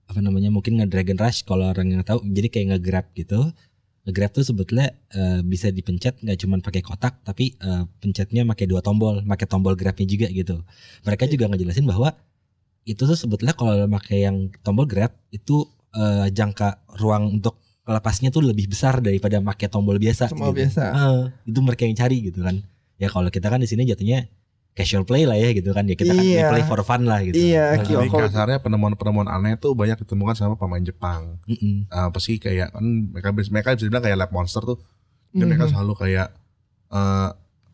apa 0.05 0.19
namanya 0.21 0.53
mungkin 0.53 0.79
nge-dragon 0.79 1.17
rush 1.19 1.43
kalau 1.43 1.67
orang 1.67 1.91
yang 1.91 2.03
tahu 2.05 2.23
jadi 2.23 2.47
kayak 2.47 2.67
nge-grab 2.77 3.05
gitu 3.11 3.51
nge-grab 4.05 4.31
tuh 4.31 4.45
sebetulnya 4.45 4.93
eh, 5.11 5.43
bisa 5.43 5.67
dipencet 5.67 6.21
nggak 6.23 6.37
cuman 6.39 6.59
pakai 6.63 6.79
kotak 6.79 7.19
tapi 7.27 7.57
eh, 7.59 7.83
pencetnya 7.99 8.47
pakai 8.47 8.71
dua 8.71 8.79
tombol 8.79 9.19
pakai 9.25 9.47
tombol 9.49 9.75
grabnya 9.75 10.07
juga 10.07 10.27
gitu 10.31 10.61
mereka 11.03 11.27
juga 11.27 11.51
ngejelasin 11.51 11.83
bahwa 11.83 12.15
itu 12.85 13.01
tuh 13.01 13.17
sebetulnya 13.17 13.51
kalau 13.51 13.73
pakai 13.91 14.23
yang 14.23 14.53
tombol 14.61 14.85
grab 14.85 15.09
itu 15.29 15.65
eh, 15.91 16.29
jangka 16.29 16.69
ruang 16.95 17.35
untuk 17.35 17.57
lepasnya 17.83 18.29
tuh 18.29 18.41
lebih 18.41 18.65
besar 18.65 18.97
daripada 18.97 19.37
pakai 19.39 19.67
tombol 19.67 19.97
biasa 19.97 20.25
Tombol 20.27 20.53
gitu. 20.53 20.65
biasa. 20.65 20.83
Eh, 20.89 21.21
itu 21.45 21.59
mereka 21.59 21.83
yang 21.83 21.95
cari 21.95 22.17
gitu 22.23 22.41
kan 22.41 22.61
ya 22.95 23.07
kalau 23.07 23.27
kita 23.27 23.47
kan 23.47 23.57
di 23.57 23.67
sini 23.67 23.83
jatuhnya 23.83 24.25
casual 24.71 25.03
play 25.03 25.23
lah 25.23 25.35
ya 25.35 25.49
gitu 25.51 25.71
kan 25.71 25.83
ya 25.83 25.95
kita 25.95 26.11
kan 26.11 26.19
Iya. 26.21 26.51
play 26.51 26.63
for 26.63 26.81
fun 26.81 27.03
lah 27.03 27.21
gitu 27.21 27.35
Iya, 27.35 27.79
Nah, 27.79 27.85
kalau- 28.11 28.27
kasarnya 28.27 28.59
penemuan-penemuan 28.59 29.25
aneh 29.25 29.55
tuh 29.55 29.71
banyak 29.71 29.95
ditemukan 29.97 30.35
sama 30.35 30.55
pemain 30.55 30.81
Jepang. 30.81 31.39
mm-mm. 31.43 31.87
Apa 31.87 32.19
sih 32.19 32.35
kayak 32.35 32.71
kan 32.71 32.83
mereka 32.83 33.31
mereka 33.31 33.67
bisa 33.73 33.87
bilang 33.87 34.03
kayak 34.03 34.19
lab 34.19 34.31
monster 34.31 34.59
tuh. 34.61 34.75
Jadi 35.31 35.43
mereka 35.45 35.65
Mhm. 35.65 35.71
selalu 35.71 35.93
kayak 35.95 36.27
eh 36.87 37.29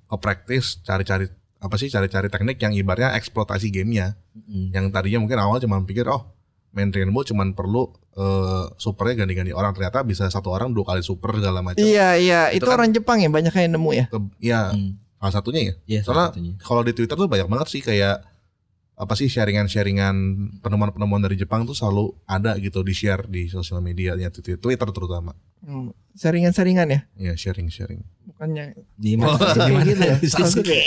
ke 0.06 0.15
praktis 0.18 0.77
cari-cari 0.82 1.25
apa 1.62 1.75
sih 1.77 1.88
cari-cari 1.88 2.25
teknik 2.27 2.58
yang 2.58 2.74
ibaratnya 2.74 3.13
eksploitasi 3.13 3.70
gamenya. 3.70 4.18
Mm-mm. 4.34 4.74
Yang 4.74 4.86
tadinya 4.89 5.22
mungkin 5.22 5.38
awal 5.38 5.62
cuma 5.62 5.77
pikir 5.82 6.10
oh 6.10 6.25
main 6.72 6.89
Rainbow 6.89 7.22
cuma 7.22 7.46
perlu 7.48 7.86
eh 8.12 8.65
supernya 8.75 9.24
ganti-ganti 9.24 9.51
orang 9.51 9.72
ternyata 9.72 10.01
bisa 10.01 10.25
satu 10.27 10.50
orang 10.50 10.72
dua 10.72 10.84
kali 10.84 11.00
super 11.00 11.32
segala 11.36 11.62
macam. 11.62 11.80
Iya 11.80 12.18
iya 12.18 12.41
itu, 12.50 12.63
Itu 12.63 12.68
kan- 12.68 12.75
orang 12.75 12.89
Jepang 12.91 13.18
ya 13.20 13.30
banyak 13.30 13.53
yang 13.53 13.77
nemu 13.77 13.91
ya. 13.94 14.06
Iya 14.39 14.62
Mm. 14.74 14.91
salah 15.15 15.34
satunya 15.34 15.62
ya. 15.62 15.74
Soalnya 15.75 16.01
salah 16.03 16.25
satunya. 16.34 16.53
kalau 16.60 16.82
di 16.82 16.91
Twitter 16.91 17.13
tuh 17.13 17.30
banyak 17.30 17.46
banget 17.46 17.68
sih 17.70 17.80
kayak 17.80 18.25
apa 19.01 19.17
sih 19.17 19.25
sharingan-sharingan 19.25 20.13
penemuan-penemuan 20.62 21.25
dari 21.25 21.34
Jepang 21.34 21.65
tuh 21.65 21.74
selalu 21.74 22.13
ada 22.24 22.53
gitu 22.55 22.86
di 22.86 22.93
share 22.93 23.25
di 23.25 23.50
sosial 23.50 23.81
media 23.81 24.13
ya 24.13 24.29
Twitter, 24.29 24.62
Twitter 24.62 24.86
terutama. 24.93 25.34
Hmm, 25.62 25.89
Saringan-saringan 26.13 26.86
ya, 26.86 27.00
Ya 27.15 27.34
sharing-sharing. 27.34 28.05
bukannya 28.29 28.77
Di 28.93 29.17
Oh, 29.17 29.34
mana 29.34 29.81
gitu 29.81 30.01
ya. 30.10 30.15
Sasuke. 30.22 30.77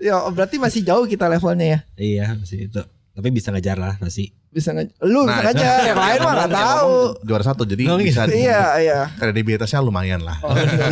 ya 0.00 0.16
berarti 0.28 0.56
masih 0.56 0.80
jauh 0.80 1.04
kita 1.04 1.28
levelnya 1.28 1.66
ya. 1.66 1.78
Iya 1.96 2.26
masih 2.36 2.72
itu. 2.72 2.82
Tapi 3.12 3.28
bisa 3.28 3.48
ngejar 3.48 3.76
lah 3.76 3.94
pasti. 3.96 4.32
Bisa 4.48 4.72
nge 4.72 4.88
lu 5.02 5.24
bisa 5.24 5.32
Nah, 5.34 5.40
ngajar, 5.46 5.76
yang 5.84 5.98
lain 5.98 6.18
mah 6.18 6.32
nggak 6.34 6.52
tahu. 6.54 6.96
Juara 7.22 7.44
satu 7.44 7.62
jadi 7.62 7.82
Oh, 7.86 7.96
bisa 7.96 8.24
Iya 8.24 8.62
iya. 8.78 8.98
kredibilitasnya 9.12 9.80
lumayan 9.80 10.20
lah. 10.20 10.40
Oh, 10.40 10.52
iya. 10.52 10.88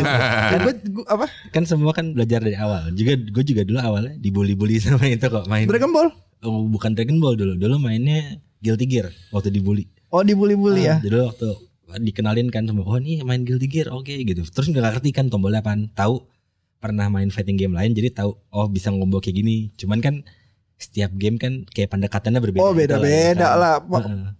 Gua- 0.61 0.85
gua- 0.87 1.07
apa? 1.07 1.25
Kan 1.49 1.65
semua 1.65 1.89
kan 1.91 2.11
belajar 2.11 2.39
dari 2.39 2.53
awal. 2.53 2.89
Juga 2.91 3.17
gue 3.17 3.43
juga 3.43 3.61
dulu 3.61 3.77
awalnya 3.77 4.13
dibully-bully 4.15 4.77
sama 4.83 5.05
itu 5.05 5.21
kok 5.23 5.45
main. 5.45 5.65
Dragon 5.65 5.89
Ball. 5.89 6.09
Oh, 6.41 6.65
bukan 6.65 6.93
Dragon 6.93 7.17
Ball 7.17 7.33
dulu. 7.35 7.53
Dulu 7.55 7.75
mainnya 7.77 8.37
Guilty 8.59 8.85
Gear 8.85 9.09
waktu 9.29 9.49
dibully. 9.49 9.89
Oh 10.09 10.21
dibully-bully 10.21 10.85
ya. 10.85 10.97
Ah, 10.97 11.01
Jadi 11.01 11.17
waktu 11.17 11.47
dikenalin 11.97 12.47
kan 12.47 12.63
sama 12.63 12.81
oh 12.81 12.95
nih 12.95 13.19
main 13.21 13.41
Guilty 13.41 13.65
Gear 13.65 13.89
oke 13.89 14.09
gitu. 14.09 14.41
Terus 14.43 14.67
nggak 14.67 14.85
ngerti 14.93 15.09
kan 15.09 15.25
tombolnya 15.27 15.59
apaan. 15.59 15.89
Tahu 15.91 16.21
pernah 16.77 17.07
main 17.07 17.29
fighting 17.29 17.55
game 17.55 17.73
lain 17.73 17.91
jadi 17.91 18.09
tahu 18.11 18.33
oh 18.47 18.67
bisa 18.67 18.89
ngombo 18.89 19.17
kayak 19.17 19.37
gini. 19.37 19.69
Cuman 19.75 19.99
kan 19.99 20.21
setiap 20.81 21.13
game 21.13 21.37
kan 21.37 21.61
kayak 21.69 21.93
pendekatannya 21.93 22.41
berbeda. 22.41 22.61
Oh 22.65 22.73
gitu 22.73 22.81
beda-beda 22.97 23.37
ya 23.37 23.53
kan. 23.53 23.61
lah. 23.61 23.75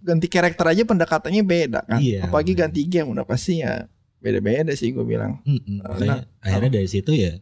Ganti 0.02 0.26
karakter 0.26 0.66
aja 0.66 0.82
pendekatannya 0.82 1.42
beda 1.46 1.80
kan. 1.86 2.02
Iya. 2.02 2.26
Apalagi 2.26 2.52
ganti 2.52 2.82
game 2.84 3.06
udah 3.08 3.22
pasti 3.22 3.62
ya 3.62 3.86
beda-beda 4.18 4.74
sih 4.74 4.90
gue 4.90 5.02
bilang. 5.02 5.38
Mm-mm. 5.42 5.78
Nah, 5.80 5.94
Makanya 5.94 6.18
akhirnya 6.42 6.70
dari 6.76 6.88
situ 6.90 7.14
ya 7.14 7.38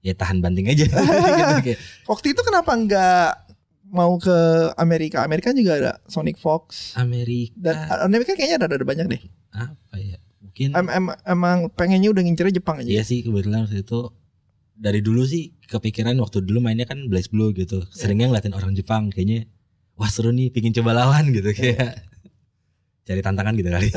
ya 0.00 0.14
tahan 0.14 0.38
banting 0.38 0.70
aja. 0.70 0.86
gitu, 1.66 1.74
Waktu 2.10 2.26
itu 2.30 2.40
kenapa 2.40 2.70
nggak 2.70 3.28
mau 3.86 4.14
ke 4.16 4.34
Amerika? 4.74 5.22
Amerika 5.22 5.50
juga 5.50 5.72
ada 5.74 5.92
Sonic 6.06 6.38
Fox 6.38 6.94
Amerika 6.94 7.54
dan 7.58 7.74
Amerika 8.02 8.34
kayaknya 8.34 8.62
ada 8.62 8.78
ada 8.78 8.86
banyak 8.86 9.06
deh. 9.10 9.22
apa 9.50 9.94
ya? 9.96 10.18
Mungkin 10.38 10.68
Em- 10.72 10.92
em- 10.92 11.18
emang 11.24 11.58
pengennya 11.70 12.10
udah 12.10 12.22
ngincernya 12.22 12.54
Jepang 12.56 12.78
aja. 12.78 12.88
Iya 12.88 13.02
sih 13.02 13.22
kebetulan 13.22 13.66
waktu 13.66 13.82
itu 13.82 14.10
dari 14.76 15.00
dulu 15.00 15.24
sih 15.24 15.56
kepikiran 15.64 16.14
waktu 16.20 16.44
dulu 16.44 16.60
mainnya 16.60 16.84
kan 16.84 17.00
Blaze 17.08 17.32
Blue 17.32 17.50
gitu. 17.50 17.82
Seringnya 17.90 18.28
ngeliatin 18.28 18.52
orang 18.52 18.76
Jepang 18.76 19.08
kayaknya 19.08 19.48
wah 19.96 20.06
seru 20.06 20.30
nih 20.30 20.52
pingin 20.52 20.76
coba 20.76 20.92
lawan 20.92 21.32
gitu 21.32 21.50
kayak. 21.50 22.04
Cari 23.06 23.22
tantangan 23.22 23.54
gitu 23.54 23.70
kali. 23.70 23.86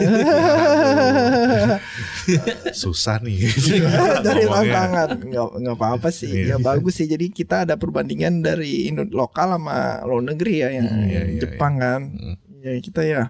Susah 2.78 3.18
nih. 3.20 3.42
dari 4.26 4.46
tantangan. 4.46 5.10
Nggak 5.18 5.48
nggak 5.66 5.76
apa-apa 5.76 6.10
sih. 6.14 6.30
Iya. 6.30 6.56
ya 6.56 6.58
bagus 6.62 7.02
sih. 7.02 7.10
Jadi 7.10 7.34
kita 7.34 7.66
ada 7.66 7.76
perbandingan 7.76 8.46
dari 8.46 8.86
Indo 8.88 9.04
lokal 9.10 9.58
sama 9.58 10.06
luar 10.06 10.24
negeri 10.30 10.54
ya 10.62 10.70
yang 10.72 10.88
Hmm, 10.90 11.06
iya, 11.10 11.22
iya, 11.26 11.40
Jepang 11.42 11.74
kan. 11.78 12.02
Hmm. 12.14 12.36
ya 12.60 12.72
kita 12.80 13.02
ya 13.02 13.22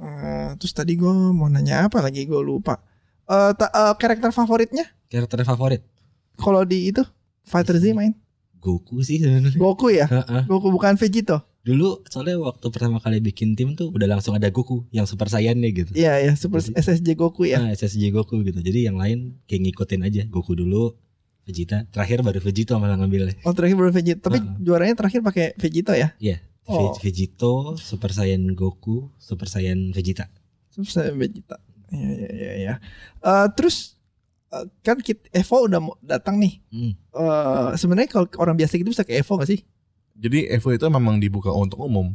Eh, 0.00 0.48
terus 0.56 0.72
tadi 0.72 0.96
gue 0.96 1.12
mau 1.12 1.44
nanya 1.46 1.84
apa 1.84 2.00
lagi? 2.00 2.24
Gue 2.24 2.40
lupa. 2.40 2.80
Ta- 3.28 3.68
eh, 3.68 3.94
karakter 4.00 4.32
favoritnya? 4.32 4.88
Karakter 5.12 5.44
favorit 5.44 5.84
kalau 6.40 6.62
di 6.62 6.88
itu 6.88 7.04
Fighter 7.42 7.76
Z 7.76 7.92
main 7.92 8.16
Goku 8.56 9.00
sih 9.00 9.16
sebenarnya. 9.16 9.52
Goku 9.54 9.88
ya 9.88 10.04
Heeh. 10.04 10.44
Goku 10.44 10.68
bukan 10.68 10.94
Vegito 10.94 11.44
Dulu 11.60 12.04
soalnya 12.06 12.36
waktu 12.36 12.66
pertama 12.66 12.96
kali 12.96 13.20
bikin 13.20 13.52
tim 13.52 13.72
tuh 13.72 13.88
udah 13.88 14.08
langsung 14.10 14.32
ada 14.32 14.48
Goku 14.48 14.88
yang 14.90 15.04
Super 15.04 15.28
Saiyan 15.28 15.56
nih 15.56 15.72
gitu. 15.78 15.92
iya 15.94 16.16
ya 16.18 16.32
Super 16.32 16.60
SSJ 16.60 17.12
Goku 17.14 17.44
ya 17.44 17.56
Nah, 17.58 17.70
SSJ 17.70 18.08
Goku 18.10 18.40
gitu. 18.40 18.58
Jadi 18.58 18.84
yang 18.84 18.96
lain 18.96 19.36
kayak 19.44 19.60
ngikutin 19.62 20.00
aja 20.02 20.22
Goku 20.26 20.52
dulu 20.54 20.96
Vegeta, 21.42 21.84
terakhir 21.86 22.20
baru 22.20 22.38
Vegito 22.38 22.76
malah 22.76 22.96
ngambilnya. 22.96 23.40
oh 23.42 23.52
terakhir 23.52 23.74
baru 23.74 23.90
Vegito 23.90 24.20
tapi 24.22 24.38
Heeh. 24.38 24.56
juaranya 24.58 24.94
terakhir 24.94 25.20
pakai 25.20 25.52
Vegito 25.54 25.92
ya 25.92 26.16
Iya, 26.16 26.40
Oh. 26.64 26.94
Ve- 26.94 27.00
Vegito, 27.02 27.74
Super 27.76 28.08
Saiyan 28.10 28.54
Goku, 28.54 29.10
Super 29.16 29.44
Saiyan 29.44 29.90
Vegeta. 29.90 30.30
Terus 30.70 30.88
saya 30.88 31.10
Vegeta. 31.10 31.58
Iya 31.90 32.08
iya 32.08 32.30
iya 32.30 32.52
ya. 32.56 32.74
Eh, 33.18 33.46
terus 33.52 33.99
kan 34.82 34.98
kit 34.98 35.30
Evo 35.30 35.66
udah 35.70 35.80
mau 35.80 35.94
datang 36.02 36.42
nih. 36.42 36.58
Hmm. 36.74 36.92
Eh 36.94 37.70
sebenarnya 37.78 38.10
kalau 38.10 38.26
orang 38.42 38.58
biasa 38.58 38.76
gitu 38.76 38.90
bisa 38.90 39.06
ke 39.06 39.14
Evo 39.14 39.38
gak 39.38 39.50
sih? 39.50 39.62
Jadi 40.18 40.50
Evo 40.50 40.74
itu 40.74 40.86
memang 40.90 41.22
dibuka 41.22 41.54
untuk 41.54 41.86
umum. 41.86 42.12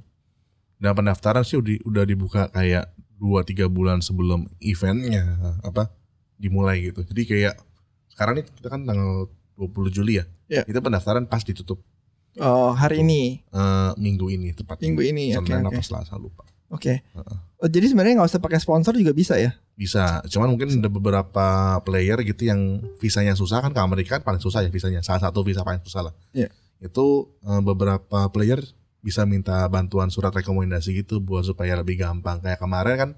Dan 0.75 0.91
pendaftaran 0.91 1.47
sih 1.47 1.55
udah, 1.55 1.79
udah 1.87 2.03
dibuka 2.03 2.51
kayak 2.51 2.91
2-3 3.17 3.71
bulan 3.71 4.03
sebelum 4.03 4.43
eventnya 4.59 5.39
apa 5.63 5.87
dimulai 6.35 6.91
gitu. 6.91 7.07
Jadi 7.07 7.21
kayak 7.23 7.55
sekarang 8.11 8.43
nih 8.43 8.45
kita 8.51 8.67
kan 8.67 8.83
tanggal 8.83 9.31
20 9.55 9.95
Juli 9.95 10.19
ya. 10.19 10.25
Iya. 10.51 10.63
Itu 10.67 10.83
pendaftaran 10.83 11.31
pas 11.31 11.41
ditutup 11.47 11.79
Oh 12.35 12.75
hari 12.75 12.99
ini 12.99 13.39
eh, 13.47 13.91
minggu 13.95 14.27
ini 14.27 14.51
tepatnya. 14.51 14.83
minggu 14.91 15.03
ini. 15.07 15.23
Oke 15.39 15.55
Senin 15.55 15.63
oke. 15.63 15.79
apa 15.79 15.81
Selasa 15.83 16.19
lupa. 16.19 16.43
Oke. 16.69 17.01
Heeh. 17.01 17.37
Oh, 17.61 17.69
jadi 17.71 17.87
sebenarnya 17.87 18.21
nggak 18.21 18.29
usah 18.35 18.41
pakai 18.43 18.59
sponsor 18.59 18.93
juga 18.99 19.15
bisa 19.15 19.39
ya? 19.39 19.55
Bisa, 19.75 20.21
cuman 20.27 20.51
mungkin 20.53 20.71
ada 20.71 20.91
beberapa 20.91 21.79
player 21.83 22.19
gitu 22.23 22.47
yang 22.47 22.83
visanya 22.99 23.35
susah 23.35 23.63
kan 23.63 23.71
ke 23.71 23.81
Amerika 23.81 24.19
kan 24.19 24.23
paling 24.23 24.41
susah 24.43 24.63
ya 24.63 24.69
visanya. 24.69 25.01
Salah 25.01 25.29
satu 25.29 25.41
visa 25.41 25.63
paling 25.63 25.81
susah 25.83 26.11
lah. 26.11 26.13
Iya. 26.35 26.51
Itu 26.83 27.35
eh, 27.43 27.61
beberapa 27.63 28.27
player 28.31 28.61
bisa 29.05 29.21
minta 29.23 29.61
bantuan 29.69 30.09
surat 30.09 30.33
rekomendasi 30.33 31.05
gitu 31.05 31.21
buat 31.21 31.45
supaya 31.45 31.77
lebih 31.77 32.01
gampang. 32.01 32.41
Kayak 32.41 32.59
kemarin 32.59 32.95
kan 32.97 33.09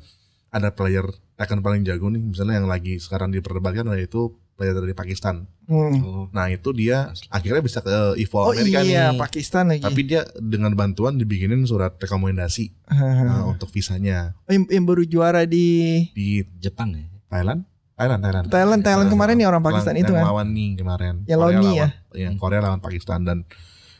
ada 0.51 0.69
player 0.75 1.07
Tekken 1.37 1.61
paling 1.61 1.85
jago 1.85 2.09
nih, 2.09 2.17
misalnya 2.17 2.57
yang 2.57 2.65
lagi 2.65 2.97
sekarang 2.97 3.29
diperdebatkan 3.29 3.93
yaitu 3.93 4.33
player 4.57 4.73
dari 4.73 4.91
Pakistan. 4.91 5.45
Hmm. 5.63 5.93
Oh, 5.99 6.25
Nah 6.29 6.49
itu 6.49 6.71
dia 6.71 7.07
akhirnya 7.29 7.61
bisa 7.61 7.79
ke 7.79 7.93
Evo 8.15 8.41
Oh 8.41 8.49
Amerika 8.49 8.81
iya 8.81 9.13
nih. 9.13 9.19
Pakistan 9.19 9.69
lagi. 9.69 9.79
Tapi 9.79 10.01
dia 10.01 10.25
dengan 10.35 10.73
bantuan 10.73 11.13
dibikinin 11.13 11.61
surat 11.63 11.93
rekomendasi 11.95 12.65
eh, 12.89 13.43
untuk 13.47 13.69
visanya 13.69 14.33
Oh, 14.41 14.51
yang, 14.51 14.65
yang 14.65 14.83
baru 14.83 15.03
juara 15.03 15.45
di 15.45 16.09
di 16.11 16.41
Jepang 16.57 16.91
ya. 16.91 17.05
Thailand. 17.29 17.61
Thailand, 17.93 18.19
Thailand. 18.19 18.45
Thailand 18.47 18.81
Thailand 18.81 19.09
kemarin 19.09 19.35
nih 19.35 19.45
orang 19.45 19.57
Lawan- 19.59 19.73
Pakistan 19.75 19.93
yang 19.93 20.03
itu 20.03 20.13
kan. 20.13 20.23
lawan 20.23 20.47
nih 20.51 20.69
kemarin. 20.75 21.13
Yang 21.23 21.39
lawan 21.39 21.55
nih 21.59 21.73
ya? 21.75 21.87
Yang 22.19 22.33
Korea 22.35 22.59
lawan 22.59 22.79
Pakistan 22.79 23.19
dan 23.21 23.37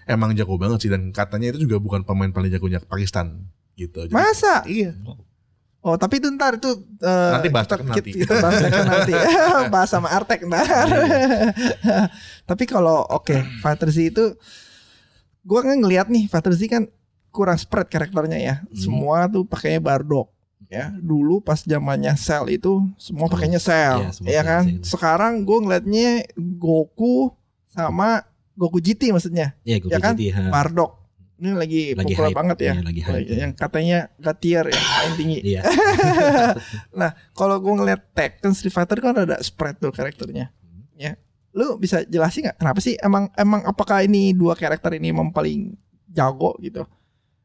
emang 0.06 0.34
jago 0.34 0.56
banget 0.56 0.80
sih 0.80 0.90
dan 0.90 1.10
katanya 1.12 1.52
itu 1.52 1.64
juga 1.64 1.78
bukan 1.78 2.02
pemain 2.02 2.30
paling 2.30 2.48
jagonya 2.48 2.82
Pakistan 2.82 3.46
gitu. 3.74 4.04
Jadi- 4.04 4.14
Masa? 4.14 4.62
Iya. 4.64 4.98
Oh 5.80 5.96
tapi 5.96 6.18
itu 6.18 6.28
ntar 6.30 6.58
itu 6.58 6.68
eh, 7.00 7.32
Nanti 7.32 7.48
bahas 7.48 7.66
kita, 7.66 7.80
nanti. 7.80 8.12
kita, 8.12 8.34
bahas 8.38 8.60
nanti. 8.84 9.14
bahas 9.74 9.90
sama 9.90 10.10
Artek 10.10 10.44
ntar. 10.44 10.66
tapi 12.50 12.64
kalau 12.66 13.06
oke 13.08 13.36
Fighter 13.60 13.88
Z 13.88 14.12
itu 14.12 14.26
gua 15.42 15.64
kan 15.64 15.76
ngeliat 15.76 16.08
nih 16.08 16.28
Fighter 16.28 16.52
Z 16.52 16.62
kan 16.68 16.84
kurang 17.30 17.56
spread 17.56 17.88
karakternya 17.88 18.38
ya. 18.38 18.56
Hmm. 18.60 18.74
Semua 18.74 19.28
tuh 19.28 19.44
pakainya 19.44 19.80
Bardock. 19.80 20.34
ya 20.68 20.92
dulu 20.92 21.40
pas 21.40 21.64
zamannya 21.64 22.12
Cell 22.14 22.52
itu 22.52 22.84
semua 23.00 23.32
pakainya 23.32 23.56
Cell 23.56 24.04
iya, 24.04 24.12
ya 24.28 24.42
kan 24.44 24.64
sekarang 24.84 25.48
gue 25.48 25.64
ngeliatnya 25.64 26.28
Goku 26.36 27.32
sama 27.72 28.28
Goku 28.52 28.84
GT 28.84 29.16
maksudnya 29.16 29.56
Iya, 29.64 29.80
gue 29.80 29.88
Ya 29.88 29.96
kan? 29.96 30.20
GT, 30.20 30.28
ha. 30.36 30.52
Bardock 30.52 31.07
ini 31.38 31.54
lagi, 31.54 31.82
Lagi 31.94 32.18
populer 32.18 32.34
hype. 32.34 32.38
banget 32.38 32.58
ya. 32.58 32.74
Iya, 32.74 32.82
lagi 32.82 33.02
hype. 33.06 33.30
yang 33.30 33.52
katanya 33.54 34.00
Gatier 34.18 34.66
yang 34.66 34.86
paling 34.86 35.16
tinggi. 35.16 35.40
Iya. 35.54 35.62
kalau 37.38 37.62
gue 37.62 37.74
ngeliat 37.78 38.02
Tekken 38.18 38.58
Street 38.58 38.74
Fighter 38.74 38.98
kan 38.98 39.14
ada 39.14 39.38
spread 39.46 39.78
tuh 39.78 39.94
karakternya. 39.94 40.50
Ya. 40.98 41.14
Lu 41.54 41.78
bisa 41.78 42.02
jelasin 42.10 42.50
nggak 42.50 42.58
kenapa 42.58 42.80
sih? 42.82 42.98
Emang 43.02 43.30
emang 43.38 43.62
apakah 43.70 44.02
ini 44.02 44.34
dua 44.34 44.58
karakter 44.58 44.98
ini 44.98 45.14
emang 45.14 45.30
paling 45.30 45.78
jago 46.10 46.58
gitu? 46.58 46.86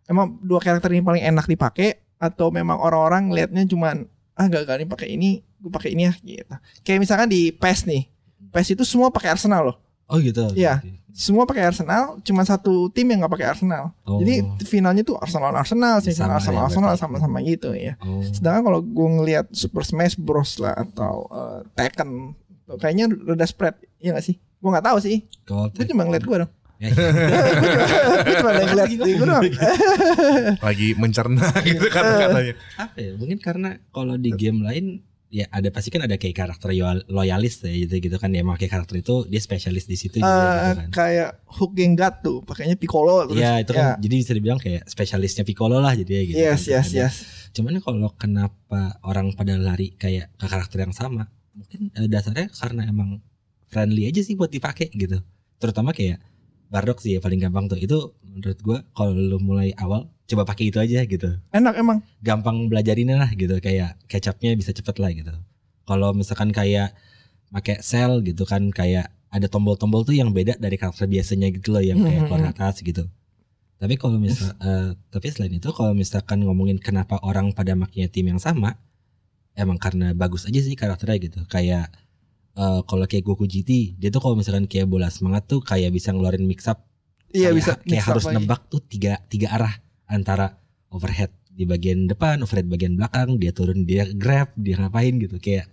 Emang 0.09 0.41
dua 0.41 0.61
karakter 0.61 0.89
ini 0.93 1.05
paling 1.05 1.23
enak 1.23 1.45
dipakai? 1.45 2.01
Atau 2.17 2.49
memang 2.49 2.81
orang-orang 2.81 3.29
liatnya 3.29 3.69
cuman 3.69 4.09
ah 4.33 4.49
gak 4.49 4.65
gak 4.65 4.81
ini 4.81 4.87
pakai 4.89 5.09
ini 5.13 5.31
gue 5.61 5.69
pakai 5.71 5.93
ini 5.93 6.09
ya 6.09 6.13
gitu. 6.17 6.55
Kayak 6.81 6.99
misalkan 7.05 7.29
di 7.29 7.53
PES 7.53 7.85
nih. 7.85 8.09
PES 8.53 8.75
itu 8.75 8.85
semua 8.89 9.13
pakai 9.13 9.37
Arsenal 9.37 9.69
loh 9.69 9.77
Oh 10.13 10.21
gitu. 10.21 10.53
Iya. 10.53 10.85
semua 11.13 11.45
pakai 11.45 11.69
Arsenal 11.69 12.17
cuma 12.21 12.41
satu 12.41 12.89
tim 12.89 13.05
yang 13.05 13.21
nggak 13.21 13.33
pakai 13.33 13.49
Arsenal 13.51 13.93
Oh. 14.05 14.17
jadi 14.17 14.41
finalnya 14.63 15.01
tuh 15.03 15.17
Arsenal 15.17 15.53
Arsenal 15.53 16.01
sih 16.01 16.13
Sama 16.13 16.37
Arsenal 16.37 16.65
ya, 16.65 16.69
Arsenal 16.69 16.93
sama-sama 16.97 17.41
gitu 17.41 17.73
ya 17.73 18.01
Oh. 18.01 18.25
Sedangkan 18.25 18.65
kalau 18.65 18.81
gue 18.81 19.09
ngelihat 19.21 19.47
Super 19.51 19.83
Smash 19.83 20.17
Bros 20.17 20.57
lah 20.57 20.73
atau 20.75 21.29
eh, 21.29 21.61
Tekken 21.73 22.33
kayaknya 22.73 23.13
rada 23.13 23.45
spread, 23.45 23.77
ya 23.99 24.13
gak 24.13 24.25
sih? 24.25 24.41
Gue 24.57 24.71
nggak 24.71 24.87
tahu 24.87 24.97
sih. 24.99 25.21
Gue 25.45 25.85
cuma 25.85 26.05
ngeliat 26.05 26.25
gue 26.25 26.39
dong. 26.41 26.53
Ya, 26.83 26.91
gue 28.27 28.35
cuma 28.41 28.51
ngeliat 28.59 28.75
lagi 30.67 30.89
mencerna 30.97 31.47
gitu 31.63 31.87
kata-katanya. 31.87 32.55
apa 32.75 32.97
ya? 32.99 33.13
Mungkin 33.15 33.39
karena 33.39 33.71
kalau 33.91 34.17
di 34.17 34.33
game 34.33 34.65
lain 34.65 34.99
ya 35.33 35.49
ada 35.49 35.73
pasti 35.73 35.89
kan 35.89 36.05
ada 36.05 36.15
kayak 36.15 36.37
karakter 36.37 36.69
loyal- 36.71 37.09
loyalis 37.09 37.65
ya 37.65 37.73
gitu 37.73 38.05
gitu 38.05 38.17
kan 38.21 38.29
ya 38.29 38.45
pakai 38.45 38.69
karakter 38.69 39.01
itu 39.01 39.25
dia 39.25 39.41
spesialis 39.41 39.89
di 39.89 39.97
situ 39.97 40.21
juga 40.21 40.29
Eh, 40.29 40.45
gitu 40.45 40.77
kan. 40.77 40.89
kayak 40.93 41.31
Hook 41.49 41.73
Gengat 41.73 42.21
tuh, 42.21 42.45
pakainya 42.45 42.77
Piccolo 42.77 43.25
terus. 43.25 43.41
Iya 43.41 43.65
itu 43.65 43.73
kan 43.73 43.83
ya. 43.83 43.93
jadi 43.99 44.15
bisa 44.15 44.33
dibilang 44.33 44.61
kayak 44.61 44.85
spesialisnya 44.85 45.43
Piccolo 45.43 45.81
lah 45.81 45.97
jadi 45.97 46.13
ya 46.13 46.23
gitu. 46.23 46.37
Yes, 46.39 46.61
kan. 46.63 46.73
yes, 46.75 46.87
Ada- 46.87 46.99
yes. 47.01 47.15
Cuman 47.53 47.73
kalau 47.81 48.13
kenapa 48.13 48.81
orang 49.03 49.33
pada 49.33 49.57
lari 49.57 49.97
kayak 49.97 50.37
ke 50.37 50.47
karakter 50.47 50.79
yang 50.79 50.93
sama? 50.93 51.33
Mungkin 51.53 51.81
eh, 51.93 52.07
dasarnya 52.07 52.53
karena 52.53 52.85
emang 52.87 53.25
friendly 53.67 54.05
aja 54.07 54.21
sih 54.21 54.37
buat 54.37 54.49
dipakai 54.49 54.93
gitu. 54.93 55.17
Terutama 55.57 55.91
kayak 55.91 56.21
Bardock 56.69 57.01
sih 57.01 57.17
ya 57.17 57.21
paling 57.21 57.37
gampang 57.39 57.69
tuh. 57.69 57.77
Itu 57.77 58.17
menurut 58.33 58.59
gua 58.65 58.79
kalau 58.97 59.13
lu 59.13 59.39
mulai 59.39 59.77
awal 59.77 60.09
coba 60.27 60.49
pakai 60.49 60.73
itu 60.73 60.81
aja 60.81 61.05
gitu. 61.05 61.37
Enak 61.53 61.75
emang. 61.77 62.01
Gampang 62.25 62.73
belajarinnya 62.73 63.21
lah 63.21 63.31
gitu 63.37 63.61
kayak 63.61 64.01
kecapnya 64.09 64.57
bisa 64.57 64.73
cepet 64.73 64.97
lah 64.97 65.13
gitu. 65.13 65.33
Kalau 65.85 66.17
misalkan 66.17 66.51
kayak 66.51 66.97
pakai 67.53 67.85
sel 67.85 68.25
gitu 68.25 68.49
kan 68.49 68.73
kayak 68.73 69.13
ada 69.33 69.49
tombol-tombol 69.49 70.05
tuh 70.05 70.17
yang 70.17 70.33
beda 70.33 70.57
dari 70.57 70.77
karakter 70.77 71.09
biasanya 71.09 71.49
gitu 71.53 71.73
loh 71.73 71.85
yang 71.85 72.01
kayak 72.01 72.29
keluar 72.29 72.41
ke 72.49 72.51
atas 72.53 72.81
gitu. 72.81 73.05
Tapi 73.81 73.99
kalau 73.99 74.21
misal 74.21 74.55
eh, 74.61 74.95
tapi 75.11 75.27
selain 75.33 75.57
itu 75.57 75.73
kalau 75.73 75.97
misalkan 75.97 76.45
ngomongin 76.45 76.79
kenapa 76.79 77.19
orang 77.25 77.51
pada 77.51 77.75
makanya 77.75 78.13
tim 78.13 78.29
yang 78.29 78.39
sama, 78.39 78.79
emang 79.59 79.81
karena 79.81 80.13
bagus 80.15 80.47
aja 80.47 80.61
sih 80.61 80.77
karakternya 80.77 81.19
gitu. 81.19 81.41
Kayak 81.49 81.91
eh, 82.55 82.81
kalau 82.85 83.05
kayak 83.09 83.25
Goku 83.25 83.49
GT, 83.49 83.97
dia 83.97 84.13
tuh 84.13 84.21
kalau 84.21 84.37
misalkan 84.37 84.69
kayak 84.69 84.87
bola 84.87 85.09
semangat 85.09 85.49
tuh 85.49 85.65
kayak 85.65 85.91
bisa 85.91 86.13
ngeluarin 86.13 86.45
mix 86.45 86.69
up. 86.69 86.85
Iya 87.33 87.51
kayak, 87.51 87.57
bisa. 87.57 87.73
kayak 87.81 88.05
harus 88.07 88.25
lagi. 88.29 88.35
nebak 88.39 88.61
tuh 88.69 88.81
tiga 88.85 89.13
tiga 89.27 89.49
arah 89.57 89.75
antara 90.07 90.57
overhead 90.93 91.33
di 91.53 91.65
bagian 91.65 92.09
depan, 92.09 92.41
overhead 92.41 92.69
bagian 92.69 92.97
belakang, 92.97 93.37
dia 93.37 93.53
turun 93.53 93.85
dia 93.85 94.09
grab, 94.13 94.53
dia 94.57 94.77
ngapain 94.81 95.17
gitu 95.17 95.37
kayak 95.37 95.69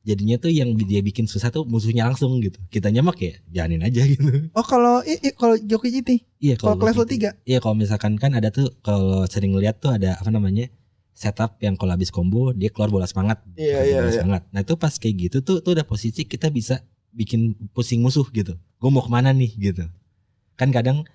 jadinya 0.00 0.40
tuh 0.40 0.48
yang 0.48 0.72
dia 0.72 1.04
bikin 1.04 1.28
susah 1.28 1.52
tuh 1.52 1.68
musuhnya 1.68 2.08
langsung 2.08 2.40
gitu. 2.40 2.56
Kita 2.68 2.88
nyemak 2.88 3.16
ya 3.20 3.34
jalanin 3.52 3.84
aja 3.84 4.04
gitu. 4.12 4.48
Oh 4.56 4.64
kalau 4.64 5.04
i, 5.04 5.20
i- 5.20 5.36
kalau 5.36 5.56
Joki 5.60 5.92
GT, 5.92 6.10
Iya 6.40 6.54
kalau 6.56 6.76
ke 6.76 6.84
level 6.88 7.04
gitu. 7.04 7.28
3 7.28 7.44
Iya 7.44 7.58
kalau 7.60 7.76
misalkan 7.76 8.16
kan 8.16 8.32
ada 8.32 8.48
tuh 8.48 8.72
kalau 8.80 9.28
sering 9.28 9.52
lihat 9.56 9.80
tuh 9.80 9.92
ada 9.92 10.16
apa 10.16 10.32
namanya 10.32 10.68
setup 11.12 11.58
yang 11.60 11.74
kalau 11.74 11.92
habis 11.92 12.08
combo 12.08 12.54
dia 12.54 12.70
keluar 12.72 12.88
bola 12.88 13.04
semangat. 13.04 13.42
Iya, 13.52 13.84
iya, 13.84 13.96
bola 14.00 14.08
iya. 14.08 14.16
semangat. 14.16 14.42
Nah 14.48 14.60
itu 14.64 14.74
pas 14.78 14.94
kayak 14.96 15.14
gitu 15.28 15.36
tuh 15.44 15.60
tuh 15.60 15.76
udah 15.76 15.84
posisi 15.84 16.24
kita 16.24 16.48
bisa 16.48 16.80
bikin 17.12 17.52
pusing 17.76 18.00
musuh 18.00 18.24
gitu. 18.32 18.56
Gue 18.78 18.88
mau 18.88 19.02
ke 19.02 19.10
mana 19.10 19.34
nih 19.34 19.50
gitu. 19.60 19.84
Kan 20.58 20.68
kadang 20.68 21.06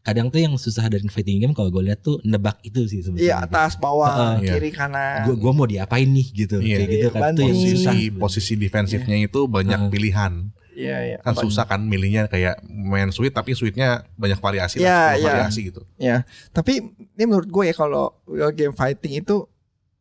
kadang 0.00 0.28
tuh 0.28 0.38
yang 0.38 0.54
susah 0.54 0.86
dari 0.86 1.04
fighting 1.06 1.40
game 1.40 1.52
kalau 1.52 1.68
gue 1.68 1.82
lihat 1.82 2.00
tuh 2.00 2.20
nebak 2.22 2.60
itu 2.62 2.84
sih 2.84 3.00
sebetulnya. 3.00 3.24
Iya 3.26 3.36
atas, 3.42 3.76
bawah, 3.76 4.36
Heeh. 4.36 4.48
kiri, 4.50 4.70
kanan. 4.70 5.24
Gue 5.24 5.36
gue 5.36 5.52
mau 5.52 5.64
diapain 5.64 6.04
nih 6.04 6.26
gitu. 6.30 6.56
Iya. 6.56 6.76
Kayak 6.78 6.88
gitu 6.90 7.06
Iya, 7.06 7.10
kan 7.10 7.20
tuh 7.20 7.42
yang 7.42 7.52
banting. 7.52 7.52
susah. 7.70 7.92
Posisi 7.92 8.08
posisi 8.14 8.52
defensifnya 8.54 9.16
itu 9.18 9.40
banyak 9.46 9.76
Heeh. 9.78 9.92
pilihan. 9.92 10.32
Iya, 10.70 10.96
iya. 11.04 11.18
Kan 11.20 11.36
Apa- 11.36 11.42
susah 11.44 11.64
kan 11.64 11.80
milihnya 11.82 12.24
kayak 12.26 12.64
main 12.64 13.10
sweet 13.10 13.32
tapi 13.32 13.52
sweetnya 13.52 14.08
banyak 14.14 14.38
variasi 14.38 14.80
Iya, 14.80 14.88
lah, 14.88 15.08
10 15.12 15.18
iya. 15.18 15.26
variasi 15.28 15.60
gitu. 15.68 15.80
Ya, 15.96 16.16
tapi 16.50 16.72
ini 16.96 17.24
menurut 17.26 17.48
gue 17.48 17.64
ya 17.68 17.74
kalau 17.74 18.16
game 18.50 18.72
fighting 18.72 19.20
itu 19.20 19.44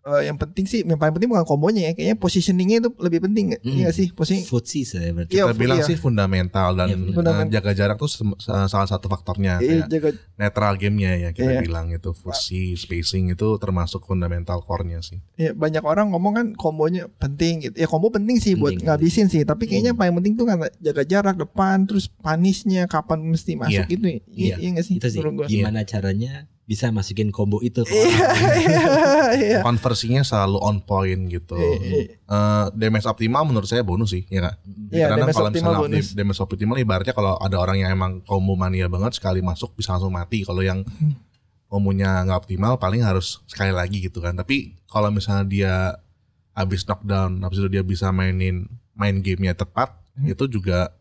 eh, 0.01 0.21
yang 0.25 0.35
penting 0.35 0.63
sih, 0.63 0.81
yang 0.81 0.95
paling 0.95 1.11
penting 1.11 1.27
bukan 1.27 1.43
kombonya 1.43 1.87
ya, 1.87 1.91
kayaknya 1.91 2.15
positioningnya 2.15 2.77
itu 2.79 2.89
lebih 2.97 3.19
penting 3.21 3.51
nggak? 3.51 3.61
Hmm. 3.61 3.69
Iya 3.69 3.81
nggak 3.83 3.95
sih? 3.95 4.07
Posisi 4.11 4.41
Footsie 4.43 4.83
saya 4.83 5.11
berarti. 5.11 5.33
Iya, 5.33 5.43
Kita 5.45 5.55
bilang 5.55 5.79
iya. 5.79 5.87
sih 5.87 5.95
fundamental 5.95 6.69
dan 6.73 6.87
Iya, 6.87 6.97
eh, 6.97 7.13
fundamental. 7.13 7.51
jaga 7.51 7.71
jarak 7.73 7.97
tuh 7.97 8.09
salah 8.39 8.87
satu 8.87 9.05
faktornya 9.05 9.59
Iya, 9.59 9.83
kayak 9.83 9.87
jaga 9.87 10.09
netral 10.35 10.73
gamenya 10.75 11.11
ya 11.17 11.29
kita 11.31 11.51
Iya. 11.51 11.61
bilang 11.61 11.87
itu 11.89 12.09
fusi 12.11 12.73
spacing 12.73 13.31
itu 13.31 13.47
termasuk 13.57 14.03
fundamental 14.03 14.59
core-nya 14.59 14.99
sih. 14.99 15.19
ya, 15.35 15.51
banyak 15.51 15.81
orang 15.81 16.09
ngomong 16.09 16.33
kan 16.33 16.47
kombonya 16.53 17.07
penting 17.15 17.61
gitu. 17.61 17.75
Ya 17.75 17.85
kombo 17.85 18.09
penting 18.09 18.37
sih 18.37 18.53
buat 18.53 18.71
Penting, 18.71 18.87
ngabisin 18.87 19.27
sih, 19.27 19.43
tapi 19.43 19.65
kayaknya 19.65 19.91
Hmm. 19.91 19.99
paling 19.99 20.15
penting 20.17 20.33
tuh 20.35 20.45
kan 20.45 20.57
jaga 20.77 21.03
jarak 21.03 21.35
depan, 21.35 21.83
terus 21.83 22.07
panisnya 22.09 22.85
kapan 22.85 23.23
mesti 23.25 23.55
masuk 23.55 23.83
Iya. 23.83 23.91
gitu. 23.91 24.05
ya. 24.05 24.19
Iya, 24.29 24.55
iya 24.57 24.69
nggak 24.73 24.85
sih? 24.85 24.95
Itu 24.97 25.07
sih 25.07 25.19
gimana 25.21 25.83
caranya 25.83 26.47
bisa 26.69 26.93
masukin 26.93 27.33
combo 27.33 27.57
itu 27.59 27.81
ke 27.81 27.89
Iya, 27.89 28.05
orang. 28.05 28.45
iya, 28.53 28.81
iya. 29.33 29.59
Konversinya 29.65 30.21
selalu 30.21 30.61
on 30.61 30.77
point 30.79 31.25
gitu. 31.25 31.57
Iya, 31.57 31.77
iya. 31.81 32.01
Eh, 32.21 32.65
damage 32.77 33.09
optimal 33.09 33.41
menurut 33.41 33.65
saya 33.65 33.81
bonus 33.81 34.13
sih, 34.13 34.29
ya 34.29 34.45
kak. 34.45 34.55
Iya, 34.93 35.09
Kadang 35.09 35.17
damage 35.25 35.33
kalau 35.33 35.49
optimal 35.49 35.71
misalnya 35.73 35.81
bonus. 35.97 36.07
damage 36.13 36.39
optimal 36.39 36.77
ibaratnya 36.77 37.11
kalau 37.11 37.33
ada 37.35 37.57
orang 37.57 37.77
yang 37.79 37.89
emang 37.89 38.21
combo 38.21 38.53
mania 38.53 38.85
banget 38.85 39.17
sekali 39.17 39.41
masuk 39.41 39.73
bisa 39.73 39.97
langsung 39.97 40.13
mati. 40.13 40.45
Kalau 40.45 40.61
yang 40.61 40.85
Hmm. 40.85 41.17
kombonya 41.65 42.21
nggak 42.21 42.45
optimal 42.45 42.77
paling 42.77 43.01
harus 43.01 43.41
sekali 43.45 43.73
lagi 43.73 43.97
gitu 43.99 44.21
kan. 44.21 44.33
Tapi 44.33 44.77
kalau 44.85 45.09
misalnya 45.09 45.45
dia 45.45 45.73
habis 46.53 46.85
knockdown, 46.85 47.41
habis 47.41 47.57
itu 47.57 47.69
dia 47.71 47.81
bisa 47.81 48.09
mainin 48.09 48.69
main 48.93 49.17
gamenya 49.19 49.57
tepat, 49.57 49.97
Hmm. 50.13 50.29
itu 50.29 50.45
juga 50.45 50.93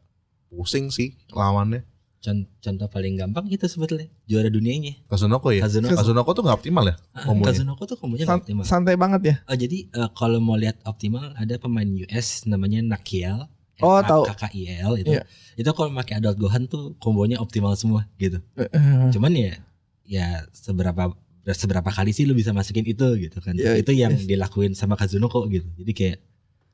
pusing 0.49 0.89
sih 0.89 1.13
lawannya. 1.29 1.85
Con- 2.19 2.51
Contoh 2.59 2.87
paling 2.87 3.15
gampang 3.15 3.47
itu 3.47 3.63
sebetulnya 3.65 4.11
juara 4.27 4.51
dunianya. 4.51 4.99
Kazunoko 5.07 5.55
ya. 5.55 5.63
Kazunoko. 5.63 5.95
Kazunoko 5.95 6.31
tuh 6.35 6.43
nggak 6.43 6.59
optimal 6.59 6.85
ya 6.85 6.95
Ah, 7.13 7.25
kombonya. 7.25 7.55
Kazunoko 7.55 7.83
tuh 7.85 7.97
kombonya 7.97 8.25
San- 8.27 8.31
nggak 8.35 8.43
optimal. 8.43 8.65
santai 8.67 8.95
banget 8.95 9.21
ya. 9.23 9.35
Oh, 9.45 9.55
jadi 9.55 9.79
eh, 9.87 10.11
kalau 10.13 10.39
mau 10.39 10.59
lihat 10.59 10.83
optimal 10.83 11.31
ada 11.33 11.55
pemain 11.57 11.87
US 11.87 12.43
namanya 12.45 12.83
Nakiel. 12.83 13.47
Oh, 13.79 14.03
tahu. 14.03 14.27
KKIL 14.27 14.93
itu. 14.99 15.15
Iya. 15.15 15.23
Itu 15.55 15.71
kalau 15.71 15.95
pakai 15.95 16.19
Adult 16.19 16.35
Gohan 16.37 16.67
tuh 16.67 16.99
kombonya 16.99 17.39
optimal 17.39 17.79
semua 17.79 18.11
gitu. 18.19 18.43
Eh, 18.59 18.67
eh. 18.67 19.07
Cuman 19.15 19.31
ya 19.31 19.55
ya 20.03 20.27
seberapa 20.51 21.15
seberapa 21.49 21.87
kali 21.89 22.11
sih 22.11 22.27
lu 22.27 22.35
bisa 22.35 22.51
masukin 22.51 22.83
itu 22.83 23.07
gitu 23.17 23.39
kan. 23.39 23.55
Iya, 23.55 23.79
itu 23.79 23.95
yang 23.95 24.19
yes. 24.19 24.27
dilakuin 24.27 24.75
sama 24.75 24.99
Kazunoko 24.99 25.47
gitu. 25.47 25.71
Jadi 25.79 25.93
kayak 25.95 26.19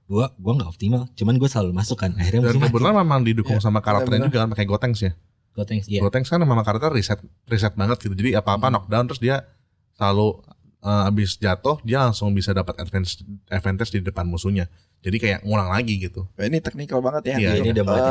gua 0.04 0.32
gua 0.36 0.52
nggak 0.56 0.68
optimal, 0.68 1.08
cuman 1.12 1.36
gua 1.36 1.48
selalu 1.48 1.72
masuk 1.72 1.96
kan. 1.96 2.12
Akhirnya 2.16 2.48
Dan 2.48 2.56
kebetulan 2.58 2.92
memang 2.94 3.20
didukung 3.20 3.56
Iya, 3.56 3.62
sama 3.62 3.80
karakternya 3.80 4.24
benar-benar. 4.24 4.32
juga 4.32 4.38
kan 4.40 4.50
pakai 4.50 4.66
Gotenks 4.66 5.00
ya. 5.00 5.12
Gotenks 5.54 5.86
iya. 5.86 5.98
Gotenks 5.98 6.26
kan 6.26 6.38
memang 6.38 6.60
karakter 6.60 6.90
riset 6.90 7.18
riset 7.44 7.72
banget 7.72 7.98
gitu. 8.00 8.12
Jadi 8.12 8.34
apa-apa 8.34 8.66
Hmm. 8.66 8.74
knockdown 8.74 9.04
terus 9.06 9.18
dia 9.18 9.46
selalu 9.92 10.42
eh, 10.80 11.08
abis 11.08 11.36
jatuh 11.36 11.80
dia 11.80 12.02
langsung 12.02 12.30
bisa 12.30 12.50
dapat 12.50 12.76
advantage 12.76 13.22
advantage 13.48 13.90
di 13.90 14.00
depan 14.00 14.24
musuhnya. 14.24 14.66
Jadi 14.98 15.16
kayak 15.18 15.38
ngulang 15.42 15.68
lagi 15.68 15.96
gitu. 15.98 16.24
Ini 16.34 16.58
teknikal 16.58 16.98
banget 16.98 17.28
ya. 17.30 17.36
Iya, 17.38 17.50
ini 17.60 17.72
udah 17.72 17.84
mulai 17.84 18.00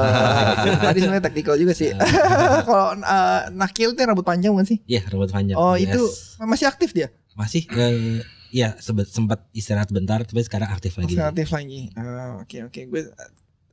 Eh, 0.63 0.77
tadi 0.79 0.97
sebenarnya 0.99 1.25
teknikal 1.25 1.55
juga 1.55 1.73
sih. 1.73 1.89
Kalau 2.67 2.93
eh, 2.93 3.41
Nakil 3.51 3.91
tuh 3.91 3.99
yang 3.99 4.09
rambut 4.09 4.23
panjang 4.23 4.53
bukan 4.53 4.67
sih? 4.67 4.77
Iya, 4.85 5.01
rambut 5.07 5.29
panjang. 5.29 5.57
Oh 5.57 5.73
Yes. 5.73 5.89
itu 5.89 6.01
masih 6.39 6.65
aktif 6.65 6.91
dia? 6.91 7.09
masih 7.33 7.65
eh 7.67 8.21
ya 8.49 8.77
sebe- 8.77 9.05
sempat 9.05 9.41
istirahat 9.51 9.89
bentar 9.89 10.21
tapi 10.21 10.37
sekarang 10.39 10.69
aktif 10.69 10.93
lagi. 10.95 11.11
Masih 11.11 11.25
aktif 11.25 11.49
lagi. 11.49 11.89
Ah, 11.93 12.37
Oke 12.39 12.61
oke 12.61 12.81
gue 12.83 13.01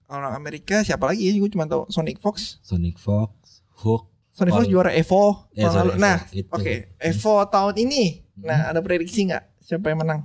orang 0.09 0.33
Amerika 0.33 0.81
siapa 0.81 1.05
lagi 1.05 1.23
ya? 1.23 1.37
Gue 1.37 1.49
cuma 1.49 1.65
tahu 1.65 1.85
Sonic 1.87 2.19
Fox. 2.19 2.57
Sonic 2.61 2.97
Fox, 2.97 3.37
Hook, 3.81 4.03
Sonic 4.37 4.53
Fox 4.53 4.65
juara 4.69 4.93
Evo. 4.93 5.51
Ya, 5.57 5.73
sorry. 5.73 5.97
Nah 5.97 6.23
Evo, 6.29 6.37
itu. 6.37 6.51
oke 6.53 6.75
Evo 7.01 7.35
tahun 7.49 7.75
ini. 7.81 8.05
Hmm. 8.37 8.45
Nah 8.47 8.59
ada 8.73 8.81
prediksi 8.85 9.27
nggak 9.27 9.45
siapa 9.65 9.89
yang 9.91 10.05
menang? 10.05 10.21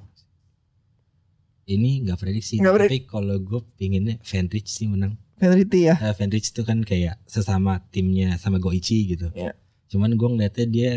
ini 1.65 2.05
nggak 2.05 2.17
prediksi. 2.21 2.61
Nggak 2.61 2.87
tapi 2.87 2.99
kalau 3.09 3.37
gue 3.41 3.61
pinginnya 3.77 4.21
Fenrich 4.21 4.69
sih 4.69 4.85
menang. 4.85 5.17
Penalty 5.35 5.91
ya. 5.91 5.97
Eh, 5.99 6.13
Fenrich 6.15 6.53
itu 6.53 6.61
kan 6.63 6.85
kayak 6.85 7.19
sesama 7.27 7.83
timnya 7.91 8.39
sama 8.39 8.61
Goichi 8.61 9.03
gitu. 9.09 9.33
Iya. 9.35 9.57
Cuman 9.91 10.15
gue 10.15 10.29
ngeliatnya 10.29 10.65
dia 10.69 10.91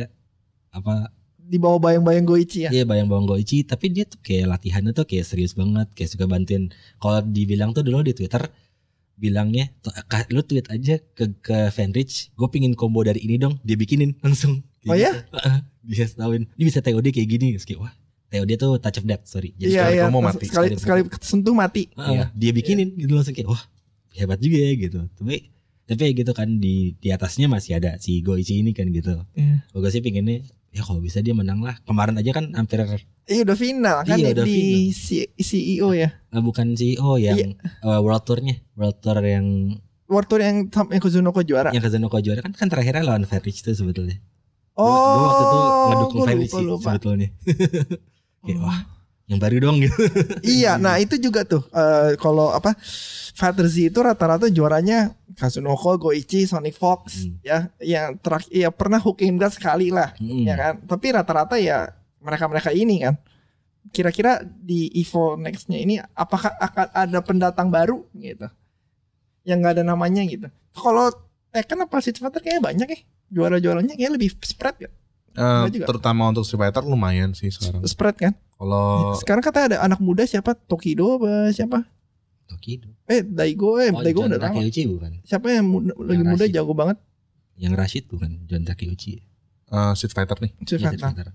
apa 0.70 1.10
di 1.48 1.56
bawah 1.56 1.80
bayang-bayang 1.80 2.28
Goichi 2.28 2.68
ya. 2.68 2.70
Iya 2.70 2.84
bayang 2.84 3.08
bawang 3.08 3.26
Goichi 3.26 3.64
tapi 3.64 3.88
dia 3.90 4.04
tuh 4.04 4.20
kayak 4.20 4.52
latihannya 4.60 4.92
tuh 4.92 5.08
kayak 5.08 5.24
serius 5.24 5.56
banget 5.56 5.88
kayak 5.96 6.12
suka 6.12 6.28
bantuin 6.28 6.68
kalau 7.00 7.24
dibilang 7.24 7.72
tuh 7.72 7.82
dulu 7.82 8.04
di 8.04 8.12
Twitter 8.12 8.44
bilangnya 9.18 9.74
tuh, 9.78 9.90
"Kak, 10.06 10.30
lu 10.30 10.40
tweet 10.40 10.66
aja 10.68 10.96
ke 11.12 11.34
ke 11.38 11.68
Fenrich 11.68 12.30
gue 12.32 12.48
pingin 12.48 12.72
combo 12.72 13.02
dari 13.02 13.18
ini 13.18 13.36
dong 13.36 13.58
dia 13.60 13.74
bikinin 13.74 14.14
langsung 14.18 14.62
Kayak 14.78 14.88
Oh 14.88 14.96
ya? 14.96 15.12
gitu. 15.12 15.36
Dia 15.84 16.04
tahuin 16.08 16.42
ini 16.48 16.64
bisa 16.64 16.78
TOD 16.78 17.06
kayak 17.10 17.28
gini 17.28 17.46
Terus 17.52 17.66
kayak 17.66 17.80
wah 17.80 17.92
TOD 18.28 18.50
tuh 18.54 18.78
touch 18.78 18.98
of 18.98 19.04
death 19.04 19.24
sorry 19.24 19.50
jadi 19.52 19.68
Iya 19.68 19.80
sekali 19.80 19.92
iya. 19.92 20.02
kamu 20.04 20.14
Sekali, 20.14 20.24
mati. 20.24 20.44
sekali 20.46 20.68
sekali 20.78 21.00
sentuh 21.18 21.52
mati. 21.52 21.82
Heeh, 21.90 22.12
Iya. 22.14 22.24
dia 22.32 22.50
bikinin 22.52 22.88
gitu 22.94 23.12
langsung 23.12 23.32
kayak 23.32 23.48
wah 23.48 23.62
hebat 24.14 24.38
juga 24.38 24.56
ya 24.56 24.72
gitu 24.76 24.98
tapi 25.12 25.50
tapi 25.84 26.00
ya 26.00 26.12
gitu 26.14 26.32
kan 26.32 26.48
di 26.56 26.92
di 26.94 27.08
atasnya 27.08 27.46
masih 27.46 27.74
ada 27.74 27.96
si 27.96 28.20
Goichi 28.20 28.60
ini 28.60 28.70
kan 28.70 28.86
gitu 28.88 29.18
Iya. 29.32 29.64
gue 29.68 29.90
sih 29.90 29.98
pinginnya 29.98 30.44
ya 30.68 30.82
kalau 30.82 30.98
bisa 30.98 31.18
dia 31.18 31.32
menang 31.32 31.60
lah 31.60 31.80
kemarin 31.82 32.14
aja 32.14 32.30
kan 32.30 32.52
hampir 32.52 32.80
Iya 33.24 33.44
udah 33.44 33.56
final 33.56 33.96
kan 34.02 34.16
Iya, 34.16 34.28
di, 34.28 34.34
udah 34.34 34.44
di 34.44 34.56
final. 34.88 35.28
CEO 35.38 35.88
ya. 35.92 36.08
Eh, 36.28 36.40
bukan 36.40 36.72
CEO 36.72 37.16
yang 37.16 37.36
Iya. 37.36 37.56
eh, 37.82 38.00
World 38.00 38.24
Tournya 38.24 38.56
World 38.72 38.98
Tour 38.98 39.20
yang 39.20 39.46
World 40.06 40.26
Tour 40.26 40.40
yang 40.40 40.56
yang 40.68 41.00
Kuzunoko 41.00 41.40
juara. 41.42 41.68
yang 41.70 41.80
Kazunoko 41.80 42.16
juara 42.18 42.40
kan 42.40 42.52
kan 42.52 42.68
terakhirnya 42.68 43.04
lawan 43.04 43.24
Verich 43.24 43.60
tuh 43.60 43.72
sebetulnya 43.72 44.16
Oh, 44.72 44.86
gua 44.86 45.26
waktu 45.26 45.42
itu 45.42 45.58
ngedukung 45.84 46.14
gua 46.14 46.26
Verich 46.26 46.52
sebetulnya 46.80 47.28
kayak 48.46 48.58
Oh. 48.58 48.64
wah 48.64 48.80
yang 49.28 49.36
baru 49.38 49.60
dong 49.60 49.76
gitu 49.78 49.94
Iya, 50.40 50.74
nah 50.82 50.96
itu 50.96 51.14
juga 51.16 51.44
tuh 51.44 51.60
eh, 51.68 52.16
kalau 52.16 52.48
apa 52.48 52.72
Fighter 53.36 53.68
Z 53.68 53.92
itu 53.92 54.00
rata-rata 54.00 54.48
juaranya 54.48 55.12
Kazunoko, 55.36 55.94
Goichi, 56.00 56.42
Sonic 56.42 56.74
Fox 56.74 57.22
Hmm. 57.22 57.38
ya, 57.40 57.58
yang 57.78 58.18
terakhir 58.18 58.50
ya 58.50 58.68
pernah 58.72 58.98
Hooking 58.98 59.38
Blast 59.38 59.62
sekali 59.62 59.94
lah, 59.94 60.10
Mm. 60.18 60.42
ya 60.42 60.54
kan. 60.56 60.74
Tapi 60.82 61.06
rata-rata 61.14 61.54
ya 61.54 61.94
mereka-mereka 62.18 62.74
ini 62.74 63.06
kan. 63.06 63.14
Kira-kira 63.88 64.42
di 64.42 64.90
Evo 64.92 65.38
Next-nya 65.38 65.78
ini 65.78 65.94
apakah 66.12 66.50
akan 66.58 66.86
ada 66.90 67.18
pendatang 67.22 67.70
baru 67.70 68.02
gitu? 68.12 68.50
Yang 69.46 69.56
nggak 69.62 69.74
ada 69.78 69.84
namanya 69.86 70.26
gitu. 70.26 70.50
Kalau 70.74 71.14
Tekken 71.48 71.86
apa 71.86 71.96
Street 72.02 72.18
Fighter 72.18 72.42
kayaknya 72.42 72.62
banyak 72.64 72.88
ya. 72.90 72.98
Juara-juaranya 73.30 73.94
kayak 73.94 74.12
lebih 74.18 74.34
spread 74.42 74.76
ya. 74.82 74.90
Eh, 74.90 74.92
Juga. 75.68 75.86
terutama 75.86 76.26
untuk 76.26 76.42
Street 76.42 76.58
Fighter 76.60 76.82
lumayan 76.82 77.30
sih 77.30 77.48
sekarang. 77.48 77.80
Spread 77.82 78.16
kan. 78.16 78.32
Kalau 78.52 79.14
Sekarang 79.14 79.40
katanya 79.40 79.66
ada 79.68 79.78
anak 79.84 79.98
muda 79.98 80.22
siapa? 80.22 80.58
Tokido 80.58 81.16
apa 81.16 81.30
siapa? 81.48 81.86
Tokido 82.44 82.90
Eh 83.04 83.22
Daigo 83.22 83.76
eh 83.76 83.88
oh 83.88 84.00
Daigo 84.00 84.20
John 84.20 84.30
udah 84.30 84.40
lama. 84.40 84.56
Takeuchi 84.56 84.82
bukan 84.84 85.12
Siapa 85.22 85.46
yang 85.48 85.64
muda, 85.64 85.92
lagi 85.94 86.22
muda 86.22 86.42
Rashid. 86.42 86.54
jago 86.54 86.72
banget? 86.72 86.98
yang 87.54 87.72
Rashid 87.72 88.04
bukan 88.06 88.30
John 88.44 88.62
Takeuchi 88.62 89.22
eh, 89.68 89.92
Street 89.94 90.10
Fighter 90.12 90.38
nih, 90.38 90.52
Street 90.60 90.78
Iya, 90.78 90.88
Fighter. 90.88 91.08
Fighter. 91.08 91.28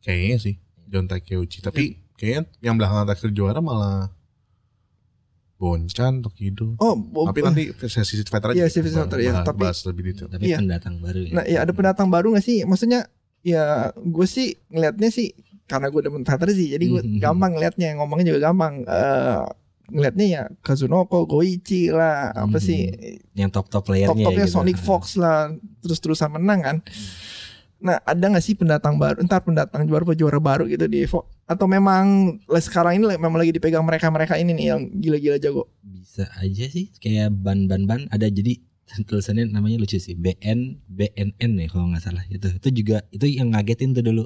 kayaknya 0.00 0.36
sih 0.38 0.54
John 0.84 1.06
Takeuchi. 1.06 1.58
Tapi 1.60 1.84
kayaknya 2.14 2.42
yang 2.60 2.74
belakangan 2.74 3.04
terakhir 3.06 3.30
juara 3.30 3.60
malah 3.60 4.08
Bonchan, 5.58 6.22
Tokido. 6.22 6.78
Oh, 6.78 6.94
bo- 6.94 7.26
Tapi 7.26 7.42
nanti 7.42 7.62
sesi 7.82 8.14
aja. 8.16 8.54
Iya, 8.54 8.70
sesi 8.70 8.88
Fighter, 8.88 9.18
ya. 9.18 9.34
bahas, 9.34 9.44
Tapi- 9.44 9.60
bahas 9.60 9.78
lebih 9.84 10.02
detail. 10.06 10.28
tapi 10.28 10.46
Iya. 10.46 10.58
pendatang 10.58 10.94
baru 10.98 11.18
ya 11.20 11.32
Nah, 11.32 11.44
ya 11.44 11.58
ada 11.60 11.72
pendatang 11.72 12.08
baru 12.08 12.32
gak 12.32 12.42
sih? 12.42 12.62
Maksudnya 12.62 13.10
ya 13.40 13.64
gue 13.92 14.26
sih 14.26 14.54
ngelihatnya 14.68 15.10
sih 15.10 15.34
karena 15.64 15.88
gue 15.88 16.00
demen 16.00 16.22
fighter 16.22 16.48
sih, 16.50 16.70
jadi 16.70 16.84
gue 16.86 17.02
gampang 17.24 17.52
ngelihatnya, 17.52 17.98
ngomongnya 17.98 18.30
juga 18.30 18.40
gampang. 18.46 18.82
Eh 18.82 19.42
ngelihatnya 19.88 20.26
ya 20.28 20.42
Kazunoko, 20.60 21.24
Goichi 21.24 21.88
lah, 21.88 22.30
apa 22.30 22.54
Mhm. 22.54 22.62
sih 22.62 22.80
yang 23.32 23.48
top 23.48 23.66
top 23.66 23.82
playernya 23.84 24.14
top-topnya 24.14 24.44
gitu. 24.44 24.54
Sonic 24.54 24.76
Fox 24.76 25.16
lah, 25.16 25.48
terus-terusan 25.80 26.28
menang 26.30 26.60
kan. 26.60 26.76
Nah, 27.78 28.02
ada 28.02 28.24
gak 28.26 28.42
sih 28.42 28.58
pendatang 28.58 28.98
baru, 28.98 29.22
entar 29.22 29.38
pendatang 29.38 29.86
juara 29.86 30.02
apa 30.02 30.14
juara 30.14 30.42
baru 30.42 30.66
gitu 30.66 30.90
di 30.90 31.06
Evo? 31.06 31.30
Atau 31.46 31.70
memang 31.70 32.36
le- 32.42 32.58
sekarang 32.58 32.98
ini 32.98 33.14
memang 33.14 33.38
lagi 33.38 33.54
dipegang 33.54 33.86
mereka-mereka 33.86 34.34
ini 34.34 34.50
nih 34.50 34.66
yang 34.74 34.80
gila-gila 34.98 35.38
jago? 35.38 35.70
bisa 35.80 36.26
aja 36.42 36.66
sih 36.66 36.90
kayak 36.98 37.30
ban 37.30 37.70
ban 37.70 37.86
ban 37.86 38.10
ada 38.10 38.26
jadi 38.26 38.58
tulisannya 39.04 39.46
namanya 39.46 39.78
lucu 39.78 40.00
sih 40.00 40.16
BN 40.16 40.82
BNN 40.88 41.50
ya 41.60 41.66
kalau 41.68 41.92
nggak 41.92 42.02
salah 42.02 42.24
itu 42.26 42.48
itu 42.48 42.68
juga 42.74 43.06
itu 43.14 43.28
yang 43.28 43.54
ngagetin 43.54 43.94
tuh 43.94 44.02
dulu 44.02 44.24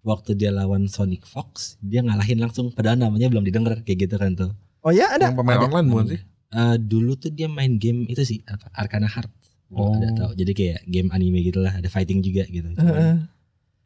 waktu 0.00 0.32
dia 0.32 0.54
lawan 0.54 0.86
Sonic 0.86 1.26
Fox 1.26 1.76
dia 1.82 2.00
ngalahin 2.00 2.40
langsung 2.40 2.70
padahal 2.72 2.96
namanya 2.96 3.28
belum 3.28 3.44
didengar 3.44 3.76
kayak 3.82 4.08
gitu 4.08 4.16
kan 4.16 4.32
tuh 4.32 4.50
Oh 4.80 4.94
ya 4.94 5.10
ada? 5.10 5.28
Yang 5.28 5.42
pemain 5.42 5.58
Ada 5.58 5.66
online 5.66 5.88
bukan 5.90 6.06
sih? 6.14 6.20
Eh, 6.46 6.76
dulu 6.78 7.12
tuh 7.18 7.34
dia 7.34 7.50
main 7.50 7.74
game 7.74 8.06
itu 8.06 8.22
sih 8.22 8.38
apa 8.46 8.70
Arcana 8.70 9.10
Heart 9.10 9.28
Oh. 9.68 9.90
ada 9.92 10.08
tahu 10.12 10.30
jadi 10.34 10.52
kayak 10.52 10.78
game 10.86 11.10
anime 11.10 11.42
gitulah 11.42 11.72
ada 11.72 11.86
fighting 11.86 12.20
juga 12.20 12.46
gitu. 12.46 12.70
Cuman 12.72 13.26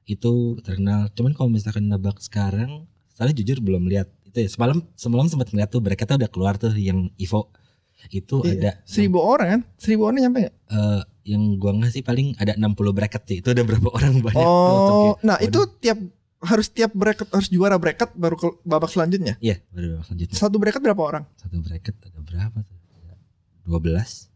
itu 0.04 0.32
terkenal 0.60 1.08
cuman 1.10 1.32
kalau 1.32 1.48
misalkan 1.48 1.86
nebak 1.86 2.18
sekarang 2.18 2.84
saya 3.08 3.30
jujur 3.30 3.58
belum 3.58 3.86
lihat 3.86 4.08
itu 4.24 4.38
ya 4.38 4.48
semalam 4.48 4.84
semalam 4.92 5.24
sempat 5.24 5.48
ngeliat 5.48 5.68
tuh 5.68 5.80
mereka 5.80 6.04
tuh 6.04 6.16
udah 6.16 6.28
keluar 6.28 6.54
tuh 6.54 6.72
yang 6.72 7.08
Evo 7.16 7.48
itu 8.08 8.40
Iya. 8.42 8.52
ada 8.54 8.70
Seribu 8.82 9.20
orang 9.20 9.48
kan? 9.50 9.60
Seribu 9.76 10.04
orang 10.04 10.20
nyampe 10.20 10.38
gak? 10.42 10.54
eh 10.66 11.00
yang 11.26 11.42
gua 11.56 11.72
ngasih 11.74 12.00
paling 12.00 12.32
ada 12.34 12.56
60 12.56 12.74
bracket 12.90 13.22
sih. 13.24 13.36
Itu 13.38 13.52
ada 13.52 13.60
berapa 13.60 13.88
orang 13.92 14.18
banyak. 14.18 14.40
Oh, 14.40 15.12
tapi- 15.12 15.20
nah 15.22 15.36
waduh. 15.36 15.46
itu 15.46 15.60
tiap 15.78 15.98
harus 16.40 16.68
tiap 16.68 16.92
bracket 16.92 17.28
harus 17.28 17.48
juara 17.48 17.76
bracket 17.76 18.08
baru 18.14 18.36
ke 18.36 18.48
babak 18.64 18.88
selanjutnya. 18.88 19.36
Iya, 19.36 19.60
baru 19.68 20.00
selanjutnya. 20.00 20.32
Satu 20.34 20.56
bracket 20.56 20.80
berapa 20.80 20.96
orang? 20.98 21.24
Satu 21.36 21.60
bracket 21.60 21.92
ada 22.00 22.20
berapa 22.20 22.56
tuh? 22.60 22.76
Ada 22.96 23.12
12. 23.68 24.29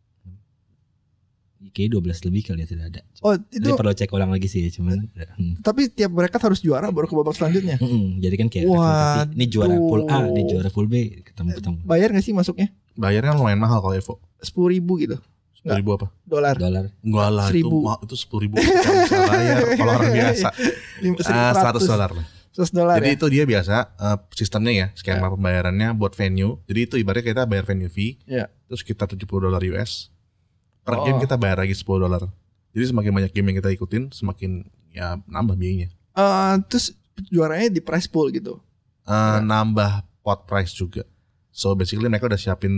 Kayaknya 1.72 2.12
12 2.12 2.26
lebih 2.28 2.40
kali 2.44 2.60
ya 2.60 2.68
tidak 2.68 2.84
ada. 2.92 3.00
Oh, 3.20 3.32
Itu 3.32 3.64
itu 3.64 3.72
perlu 3.72 3.92
cek 3.92 4.10
ulang 4.10 4.28
lagi 4.28 4.46
sih, 4.46 4.68
cuman 4.68 5.08
hmm. 5.08 5.64
tapi 5.64 5.88
tiap 5.88 6.12
bracket 6.12 6.42
harus 6.42 6.60
juara 6.60 6.90
baru 6.90 7.06
ke 7.06 7.14
babak 7.14 7.32
selanjutnya. 7.32 7.80
Mm-mm, 7.80 8.20
jadi 8.20 8.34
kan 8.36 8.48
kayak 8.52 8.64
representasi, 8.66 9.32
ini 9.32 9.44
juara 9.48 9.74
pool 9.74 10.02
A, 10.06 10.18
ini 10.28 10.42
juara 10.44 10.68
pool 10.68 10.86
B, 10.86 10.94
ketemu 11.24 11.48
ketemu 11.56 11.76
Bayar 11.82 12.08
gak 12.10 12.20
sih 12.20 12.32
masuknya? 12.32 12.68
Bayarnya 12.94 13.32
lumayan 13.32 13.58
mahal 13.58 13.80
kalau 13.80 13.94
Evo. 13.94 14.14
Sepuluh 14.38 14.68
ribu 14.70 15.00
gitu 15.00 15.16
Sepuluh 15.54 15.80
ribu 15.80 15.90
apa? 15.96 16.06
dolar. 16.28 16.54
dolar. 16.54 16.84
Enggak 17.00 17.28
lah 17.32 17.46
Seribu. 17.48 17.80
itu 17.80 18.04
itu 18.04 18.14
sepuluh 18.20 18.42
ribu 18.44 18.54
bayar 19.08 19.56
kalau 19.74 19.92
orang 19.96 20.12
biasa. 20.20 20.48
Ah, 21.32 21.52
seratus 21.56 21.82
100 21.88 21.90
dolar 21.90 22.10
lah. 22.12 22.26
Seratus 22.52 22.70
dolar 22.70 22.96
Jadi 23.00 23.08
ya. 23.10 23.16
itu 23.16 23.26
dia 23.32 23.44
biasa 23.48 23.74
eh, 23.96 24.18
sistemnya 24.30 24.72
ya 24.72 24.86
skema 24.94 25.26
pembayarannya 25.26 25.96
buat 25.96 26.12
venue. 26.14 26.60
Jadi 26.68 26.80
itu 26.84 26.94
ibaratnya 27.00 27.24
kita 27.24 27.42
bayar 27.48 27.64
venue 27.64 27.88
fee, 27.88 28.20
Iya. 28.28 28.46
terus 28.68 28.84
kita 28.84 29.08
70 29.08 29.24
dolar 29.26 29.58
US. 29.74 30.13
Per 30.84 30.94
Oh. 30.94 31.02
game 31.02 31.18
kita 31.18 31.34
bayar 31.34 31.58
lagi 31.58 31.72
10 31.72 31.98
dolar. 31.98 32.22
Jadi 32.70 32.84
semakin 32.86 33.12
banyak 33.12 33.32
game 33.32 33.46
yang 33.48 33.58
kita 33.58 33.70
ikutin, 33.70 34.10
semakin 34.10 34.62
ya 34.90 35.16
nambah 35.24 35.54
biayanya. 35.54 35.88
Eh, 36.12 36.54
terus 36.66 36.92
juaranya 37.28 37.68
di 37.68 37.80
prize 37.80 38.06
pool 38.06 38.28
gitu. 38.28 38.60
Eh, 39.02 39.38
nambah 39.40 39.92
pot 40.20 40.44
price 40.44 40.70
juga. 40.70 41.02
So 41.50 41.72
basically 41.72 42.06
mereka 42.06 42.26
udah 42.26 42.36
siapin 42.36 42.74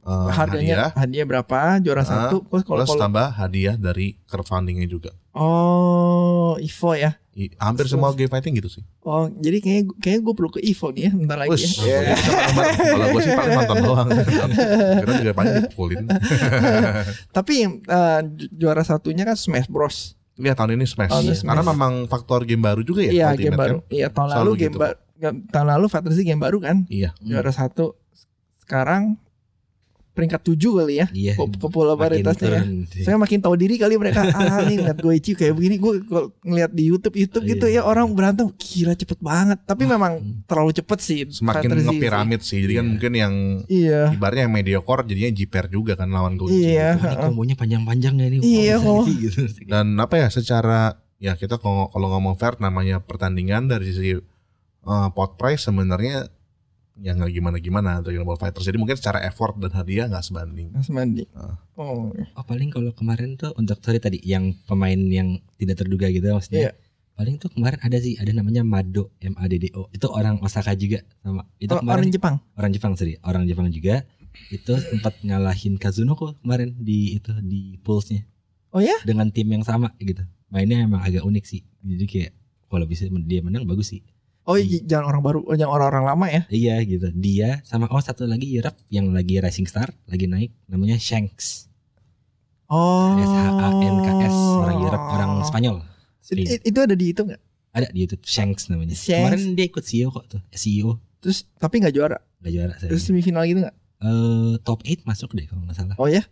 eh, 0.00 0.28
Harganya 0.28 0.88
hadiah, 0.88 0.90
hadiah 0.96 1.26
berapa? 1.26 1.58
Juara 1.78 2.00
Ah, 2.00 2.06
satu. 2.06 2.42
Terus 2.42 2.62
kalau 2.64 2.78
plus 2.78 2.88
kalau 2.88 3.02
tambah 3.02 3.26
hadiah 3.30 3.74
dari 3.74 4.16
crowdfundingnya 4.24 4.86
juga. 4.86 5.10
oh 5.32 6.56
Evo 6.58 6.90
ya. 6.92 7.14
Hampir 7.56 7.86
semua 7.86 8.10
game 8.12 8.26
fighting 8.26 8.58
gitu 8.58 8.66
sih. 8.66 8.82
Oh, 9.02 9.30
jadi 9.30 9.62
kayak 9.62 9.82
kayak 10.02 10.20
gue 10.20 10.34
perlu 10.34 10.50
ke 10.50 10.60
Evo 10.60 10.90
nih 10.90 11.06
ya 11.06 11.12
bentar 11.14 11.36
lagi. 11.38 11.54
Wes, 11.54 11.78
ya. 11.78 12.14
bareng-bareng. 12.18 12.78
kalau 12.82 13.06
gue 13.14 13.22
sih 13.22 13.32
paling 13.32 13.54
nonton 13.54 13.76
doang. 13.80 14.08
Kita 15.02 15.12
juga 15.22 15.32
paling 15.32 15.52
dipukulin. 15.62 16.04
Tapi 17.36 17.54
ju- 18.26 18.50
juara 18.50 18.82
satunya 18.82 19.22
kan 19.22 19.38
Smash 19.38 19.70
Bros. 19.70 20.18
Iya 20.38 20.54
tahun 20.54 20.78
ini 20.78 20.86
Smash. 20.86 21.10
Tahun 21.10 21.22
ini 21.26 21.34
Karena 21.38 21.62
Smash. 21.62 21.70
memang 21.74 21.92
faktor 22.06 22.42
game 22.42 22.62
baru 22.62 22.82
juga 22.82 23.06
ya. 23.06 23.10
Iya, 23.10 23.28
game 23.34 23.58
baru. 23.58 23.76
Iya, 23.90 24.06
tahun 24.10 24.28
Selalu 24.30 24.42
lalu 24.42 24.52
game 24.58 24.72
gitu. 24.74 24.78
baru. 24.78 24.96
Tahun 25.50 25.66
lalu 25.66 25.86
Z 26.14 26.18
game 26.22 26.42
baru 26.42 26.58
kan? 26.62 26.76
Iya. 26.86 27.10
Juara 27.22 27.50
satu. 27.50 27.98
Sekarang 28.62 29.18
peringkat 30.18 30.42
tujuh 30.42 30.72
kali 30.76 30.94
ya. 30.98 31.06
Iya. 31.08 31.38
Pop- 31.38 31.54
popularitasnya 31.54 32.50
ya. 32.50 32.62
Saya 33.04 33.14
makin 33.14 33.38
tahu 33.38 33.54
diri 33.54 33.78
kali 33.78 33.94
mereka 33.94 34.26
ah 34.26 34.58
nih 34.66 34.82
ngeliat 34.82 34.98
Goichi 34.98 35.32
kayak 35.32 35.54
begini 35.54 35.78
gue 35.78 36.02
kalau 36.02 36.34
ngeliat 36.42 36.74
di 36.74 36.84
YouTube 36.84 37.14
YouTube 37.14 37.46
Iya, 37.46 37.50
gitu 37.54 37.66
ya 37.66 37.72
iya. 37.72 37.80
orang 37.82 38.10
berantem 38.10 38.50
gila 38.50 38.92
cepet 38.92 39.18
banget 39.18 39.62
tapi 39.62 39.86
memang 39.86 40.18
terlalu 40.44 40.74
cepet 40.74 40.98
sih 40.98 41.18
Semakin 41.30 41.70
Z 41.70 41.74
sih. 41.76 41.86
ngepiramid 41.86 42.40
sih. 42.42 42.58
Jadi 42.58 42.74
kan 42.74 42.82
Iya. 42.82 42.90
mungkin 42.90 43.12
yang 43.14 43.34
iya 43.68 44.00
ibaratnya 44.10 44.42
yang 44.42 44.52
mediocre 44.52 45.02
jadinya 45.04 45.30
jiper 45.30 45.64
juga 45.66 45.94
kan 45.94 46.10
lawan 46.10 46.34
Goichi. 46.34 46.66
Iya. 46.68 46.98
gitu. 46.98 47.06
Ini 47.06 47.16
kombonya 47.22 47.54
panjang-panjang 47.54 48.14
ya 48.14 48.26
nih. 48.26 48.40
Iya, 48.42 48.74
sih 49.04 49.16
gitu. 49.20 49.40
Dan 49.70 49.94
apa 49.94 50.18
ya 50.18 50.26
secara 50.28 50.98
ya 51.16 51.34
kita 51.34 51.56
kalau 51.56 51.86
kalau 51.86 52.10
ngomong 52.10 52.34
fair 52.34 52.58
namanya 52.58 52.98
pertandingan 52.98 53.66
dari 53.66 53.86
sisi 53.88 54.18
eh, 54.82 55.08
pot 55.12 55.34
price 55.34 55.66
sebenarnya 55.66 56.26
ya 56.98 57.14
nggak 57.14 57.30
gimana 57.30 57.56
gimana 57.58 57.90
Dragon 58.02 58.26
Ball 58.26 58.36
Fighters. 58.36 58.66
Jadi 58.66 58.76
mungkin 58.76 58.98
secara 58.98 59.22
effort 59.22 59.54
dan 59.58 59.70
hadiah 59.72 60.06
nggak 60.10 60.24
sebanding. 60.24 60.74
Mas 60.74 60.90
Mandi 60.90 61.24
Ah. 61.32 61.56
oh 61.78 62.10
Oh 62.34 62.44
paling 62.44 62.68
kalau 62.68 62.90
kemarin 62.92 63.38
tuh 63.38 63.54
untuk 63.54 63.78
sorry 63.80 64.02
tadi 64.02 64.18
yang 64.22 64.54
pemain 64.66 64.98
yang 64.98 65.38
tidak 65.56 65.82
terduga 65.82 66.10
gitu 66.10 66.26
maksudnya. 66.28 66.70
Iya. 66.70 66.72
Paling 67.18 67.34
tuh 67.42 67.50
kemarin 67.50 67.82
ada 67.82 67.98
sih 67.98 68.14
ada 68.14 68.30
namanya 68.30 68.62
Mado 68.62 69.10
M 69.18 69.34
A 69.38 69.50
D 69.50 69.58
D 69.58 69.74
O. 69.74 69.90
Itu 69.90 70.06
orang 70.10 70.38
Osaka 70.38 70.74
juga 70.74 71.02
sama. 71.18 71.42
Itu 71.58 71.74
Oh, 71.74 71.82
kemarin 71.82 72.06
orang 72.06 72.10
Jepang 72.14 72.34
orang 72.54 72.70
Jepang 72.70 72.92
sorry, 72.94 73.18
orang 73.26 73.42
Jepang 73.46 73.66
juga. 73.74 74.06
Itu 74.54 74.78
sempat 74.78 75.18
ngalahin 75.26 75.82
Kazunoko 75.82 76.38
kemarin 76.38 76.78
di 76.78 77.18
itu 77.18 77.34
di 77.42 77.74
Pulse-nya 77.82 78.22
oh 78.70 78.78
ya 78.78 78.94
dengan 79.02 79.32
tim 79.32 79.48
yang 79.48 79.64
sama 79.64 79.90
gitu. 79.98 80.22
mainnya 80.48 80.84
emang 80.84 81.02
agak 81.02 81.26
unik 81.26 81.44
sih. 81.44 81.60
Jadi 81.82 82.04
kayak 82.06 82.32
kalau 82.68 82.84
bisa 82.86 83.08
dia 83.26 83.40
menang 83.42 83.64
bagus 83.66 83.92
sih. 83.92 84.00
Oh 84.48 84.56
iya, 84.56 84.80
jangan 84.80 85.12
orang 85.12 85.20
baru, 85.20 85.38
oh, 85.44 85.52
jangan 85.52 85.72
orang-orang 85.76 86.04
lama 86.08 86.26
ya. 86.32 86.42
Iya 86.48 86.80
gitu. 86.82 87.12
Dia 87.12 87.60
sama 87.68 87.84
oh 87.92 88.00
satu 88.00 88.24
lagi 88.24 88.48
Europe 88.48 88.80
yang 88.88 89.12
lagi 89.12 89.36
Rising 89.36 89.68
Star 89.68 89.92
lagi 90.08 90.24
naik 90.24 90.56
namanya 90.64 90.96
Shanks. 90.96 91.68
Oh. 92.64 93.12
S 93.16 93.28
H 93.28 93.44
A 93.60 93.68
N 93.76 93.96
K 94.00 94.08
S 94.24 94.36
orang 94.56 94.76
Europe 94.80 95.04
orang 95.04 95.30
Spanyol. 95.44 95.76
It- 96.32 96.48
it- 96.48 96.64
itu 96.64 96.78
ada 96.80 96.96
di 96.96 97.12
itu 97.12 97.28
nggak? 97.28 97.40
Ada 97.76 97.92
di 97.92 97.98
YouTube 98.00 98.24
Shanks 98.24 98.72
namanya. 98.72 98.96
Shanks. 98.96 99.20
Kemarin 99.20 99.52
dia 99.52 99.66
ikut 99.68 99.84
CEO 99.84 100.08
kok 100.08 100.24
tuh. 100.26 100.40
CEO 100.50 100.96
Terus 101.20 101.44
tapi 101.60 101.84
nggak 101.84 101.92
juara. 101.92 102.16
gak 102.40 102.52
juara 102.54 102.72
saya. 102.80 102.88
Terus 102.88 103.04
semifinal 103.04 103.44
gitu 103.44 103.60
nggak? 103.60 103.76
Eh, 104.00 104.54
top 104.64 104.80
8 104.80 105.04
masuk 105.04 105.36
deh 105.36 105.44
kalau 105.44 105.60
nggak 105.68 105.76
salah. 105.76 105.96
Oh 106.00 106.08
ya? 106.08 106.24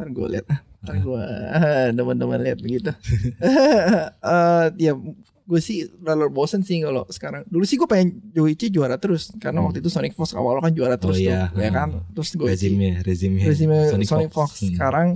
Ntar 0.00 0.08
gue 0.08 0.26
liat 0.32 0.46
ah. 0.48 0.60
Ntar 0.80 0.96
gue 0.96 1.22
teman-teman 2.00 2.40
lihat 2.40 2.58
begitu. 2.64 2.88
Eh 4.24 4.66
ya 4.80 4.96
gue 5.44 5.60
sih 5.60 5.84
rada 6.00 6.24
bosen 6.26 6.60
sih 6.60 6.80
kalau 6.80 7.04
sekarang. 7.06 7.44
Dulu 7.44 7.62
sih 7.62 7.76
gue 7.76 7.84
pengen 7.84 8.20
Joichi 8.30 8.68
juara 8.68 8.96
terus 8.96 9.28
karena 9.36 9.60
Hmm. 9.60 9.68
waktu 9.68 9.84
itu 9.84 9.88
Sonic 9.88 10.12
Fox 10.12 10.32
awal 10.32 10.56
kan 10.58 10.72
juara 10.72 10.96
terus 10.96 11.16
iya. 11.16 11.48
tuh, 11.48 11.60
ya 11.60 11.68
Hmm. 11.68 11.76
kan. 11.76 11.88
Terus 12.10 12.28
gue 12.32 12.48
Rezimnya, 12.48 12.94
rezimnya, 13.00 13.44
Rezime 13.44 13.76
Sonic, 14.04 14.32
Fox. 14.32 14.64
Hmm. 14.64 14.72
Sekarang 14.72 15.08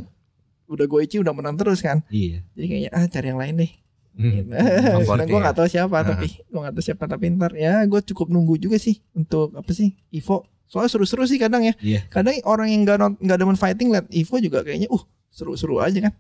udah 0.67 0.85
Goichi 0.85 1.17
udah 1.17 1.33
menang 1.33 1.57
terus 1.57 1.81
kan. 1.81 2.05
Iya. 2.09 2.45
Jadi 2.53 2.67
kayaknya 2.67 2.91
ah 2.93 3.05
cari 3.05 3.27
yang 3.27 3.41
lain 3.41 3.55
deh. 3.57 3.73
Hmm. 4.19 4.51
Nah, 4.51 4.59
Favorit 5.01 5.27
gue 5.27 5.39
ya. 5.39 5.45
gak 5.47 5.57
tahu 5.57 5.69
siapa 5.71 5.97
Nah. 5.97 6.07
tapi 6.11 6.27
gue 6.29 6.61
gak 6.61 6.75
tahu 6.75 6.85
siapa 6.85 7.05
tapi 7.07 7.25
ntar 7.33 7.53
ya 7.55 7.87
gue 7.87 8.01
cukup 8.05 8.27
nunggu 8.29 8.59
juga 8.59 8.77
sih 8.77 8.99
untuk 9.13 9.55
apa 9.55 9.71
sih 9.71 9.95
Evo. 10.11 10.43
Soalnya 10.67 10.93
seru-seru 10.93 11.25
sih 11.25 11.41
kadang 11.41 11.65
ya. 11.65 11.73
Iya. 11.79 12.05
Kadang 12.09 12.37
orang 12.45 12.69
yang 12.69 12.85
gak, 12.85 13.01
nggak 13.17 13.39
demen 13.39 13.55
fighting 13.55 13.89
liat 13.89 14.05
Evo 14.11 14.37
juga 14.37 14.61
kayaknya 14.61 14.91
uh 14.91 15.01
seru-seru 15.31 15.79
aja 15.79 16.05
kan. 16.05 16.15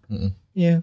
Iya. 0.54 0.80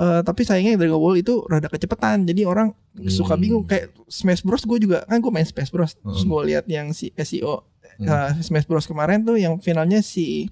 Eh, 0.00 0.22
tapi 0.22 0.42
sayangnya 0.42 0.80
Dragon 0.80 0.96
Ball 0.96 1.16
itu 1.16 1.44
rada 1.44 1.68
kecepetan 1.68 2.24
jadi 2.24 2.42
orang 2.42 2.72
suka 3.06 3.32
Hmm. 3.32 3.42
bingung 3.42 3.64
kayak 3.64 3.92
Smash 4.06 4.40
Bros 4.40 4.64
gue 4.64 4.80
juga 4.80 5.04
kan 5.04 5.18
gue 5.18 5.28
main 5.28 5.44
Smash 5.44 5.68
Bros 5.68 5.92
terus 5.94 6.24
Hmm. 6.24 6.30
gue 6.30 6.40
lihat 6.46 6.64
yang 6.66 6.88
si 6.90 7.12
SEO 7.14 7.68
Hmm. 7.94 8.08
eh, 8.08 8.40
Smash 8.40 8.64
Bros 8.64 8.84
kemarin 8.84 9.20
tuh 9.20 9.36
yang 9.36 9.58
finalnya 9.58 10.00
si 10.00 10.48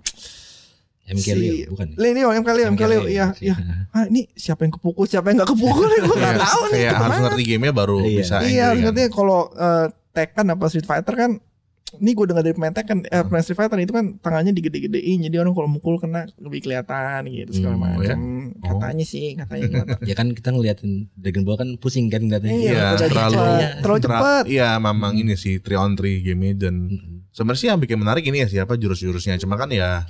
MK 1.08 1.24
Si- 1.24 1.32
Leo 1.32 1.72
bukan. 1.72 1.88
Leo 1.96 2.28
yang 2.28 2.44
kali 2.44 2.60
yang 2.62 2.76
kali 2.76 2.96
ya 3.08 3.32
ya 3.40 3.56
ah 3.90 4.04
ini 4.04 4.28
siapa 4.30 4.60
yang 4.62 4.74
kepukul 4.74 5.04
siapa 5.04 5.32
yang 5.32 5.40
gak 5.40 5.48
kepukul 5.48 5.88
gue 5.98 6.12
gak 6.14 6.36
tahu 6.38 6.62
nih 6.68 6.84
Kayak 6.84 6.94
harus 7.00 7.18
ngerti 7.24 7.42
gamenya 7.46 7.72
baru 7.74 7.96
Iya. 7.98 8.12
bisa 8.14 8.34
Iya, 8.42 8.66
kan. 8.68 8.76
ngerti 8.84 9.02
kalau 9.08 9.40
eh, 9.50 9.86
Tekken 10.10 10.46
apa 10.50 10.64
Street 10.66 10.84
Fighter 10.84 11.14
kan 11.14 11.30
ini 11.90 12.12
gue 12.12 12.24
dengar 12.24 12.42
dari 12.42 12.52
pemain 12.52 12.70
Tekken 12.70 13.00
eh, 13.02 13.22
pemain 13.22 13.40
Street 13.40 13.56
Fighter 13.56 13.78
itu 13.78 13.90
kan 13.90 14.16
tangannya 14.16 14.52
digede-gedein 14.52 15.24
jadi 15.24 15.36
orang 15.38 15.52
kalau 15.52 15.66
mukul 15.66 15.96
kena 15.96 16.28
lebih 16.36 16.60
kelihatan 16.60 17.24
gitu 17.26 17.50
segala 17.54 17.74
Hmm, 17.74 17.82
oh 17.88 18.02
ya? 18.04 18.12
macam 18.12 18.20
Oh. 18.58 18.76
katanya 18.76 19.04
sih 19.04 19.26
katanya 19.34 19.64
gitu. 19.64 19.86
Ya 20.10 20.14
kan 20.14 20.26
kita 20.30 20.48
ngeliatin 20.50 20.90
Dragon 21.14 21.42
Ball 21.42 21.56
kan 21.56 21.68
pusing 21.76 22.06
kan 22.06 22.20
ngeliatnya. 22.20 22.50
Iya, 22.50 22.60
Iya, 22.68 22.84
udah 22.92 23.08
terlalu 23.08 23.32
cepet, 23.32 23.70
terlalu 23.80 23.98
Tra- 23.98 24.04
cepet. 24.10 24.44
Iya, 24.50 24.68
memang 24.78 25.12
ini 25.14 25.32
sih 25.34 25.54
3 25.56 25.78
on 25.78 25.92
3 25.94 26.04
game 26.22 26.48
dan 26.52 26.74
Mm-mm. 26.90 27.16
sebenarnya 27.30 27.56
sih 27.58 27.68
yang 27.68 27.78
bikin 27.78 27.96
menarik 27.96 28.22
ini 28.22 28.38
ya 28.38 28.48
siapa 28.50 28.74
jurus-jurusnya. 28.74 29.38
Cuma 29.38 29.54
kan 29.54 29.70
ya 29.70 30.04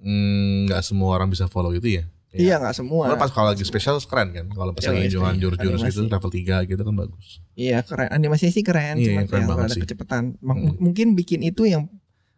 mm, 0.00 0.66
nggak 0.66 0.80
semua 0.80 1.12
orang 1.12 1.28
bisa 1.28 1.44
follow 1.44 1.70
itu 1.70 1.90
ya. 1.92 2.04
Iya 2.32 2.54
nggak 2.56 2.72
semua. 2.72 3.04
Kalau 3.04 3.18
pas 3.18 3.30
kalau 3.30 3.48
lagi 3.48 3.62
spesial 3.62 3.98
keren 4.00 4.30
kan. 4.30 4.46
Kalau 4.48 4.70
pas 4.70 4.80
Iya, 4.80 4.90
lagi 4.92 5.02
iya, 5.02 5.10
jualan 5.10 5.32
iya. 5.32 5.40
jurus-jurus 5.40 5.80
Animasi. 5.80 5.90
gitu 5.92 6.00
level 6.06 6.30
3 6.30 6.56
gitu 6.64 6.82
kan 6.84 6.94
bagus. 6.96 7.26
Iya 7.52 7.78
keren 7.80 8.08
animasinya 8.08 8.52
sih 8.52 8.62
keren 8.62 8.94
Iya, 8.96 9.06
cuma 9.08 9.20
keren 9.26 9.42
ya, 9.42 9.48
banget 9.48 9.64
ada 9.64 9.74
sih. 9.74 9.82
kecepatan. 9.82 10.22
Mak- 10.38 10.56
Hmm. 10.56 10.74
Mungkin 10.78 11.06
bikin 11.12 11.40
itu 11.42 11.62
yang 11.64 11.90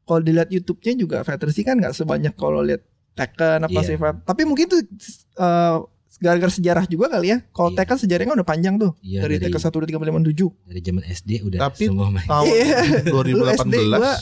kalau 0.02 0.20
dilihat 0.20 0.48
YouTube-nya 0.48 0.92
juga 0.94 1.16
Fantasy 1.20 1.61
kan 1.61 1.76
nggak 1.76 1.92
sebanyak 1.92 2.33
kalau 2.35 2.61
lihat 2.61 2.81
Tekken 3.12 3.61
apa 3.62 3.72
Iya. 3.74 3.85
sih. 3.85 3.96
Tapi 4.00 4.42
mungkin 4.42 4.66
tuh 4.66 4.81
eh, 4.81 5.76
gara-gara 6.18 6.48
sejarah 6.50 6.85
juga 6.87 7.07
kali 7.11 7.28
ya. 7.28 7.44
Kalau 7.46 7.68
Iya. 7.68 7.76
Tekken 7.78 7.98
sejarahnya 7.98 8.26
kan 8.26 8.37
udah 8.38 8.48
panjang 8.48 8.74
tuh. 8.76 8.92
Iya, 8.98 9.20
dari, 9.20 9.37
dari- 9.37 9.44
Tekken 9.46 9.61
1 9.61 9.76
2 9.76 9.87
3 9.87 9.98
4 9.98 10.09
5 10.09 10.16
6 10.16 10.24
7. 10.24 10.48
Dari 10.64 10.81
zaman 10.81 11.02
SD 11.07 11.31
udah 11.42 11.59
Tapi- 11.62 11.87
semua 11.87 12.09
main. 12.09 12.24
Tahun 12.24 12.46
Iya. 12.48 12.76
Lu 13.05 13.20
2018 13.20 13.61
SD 13.61 13.76
gua- 13.92 14.20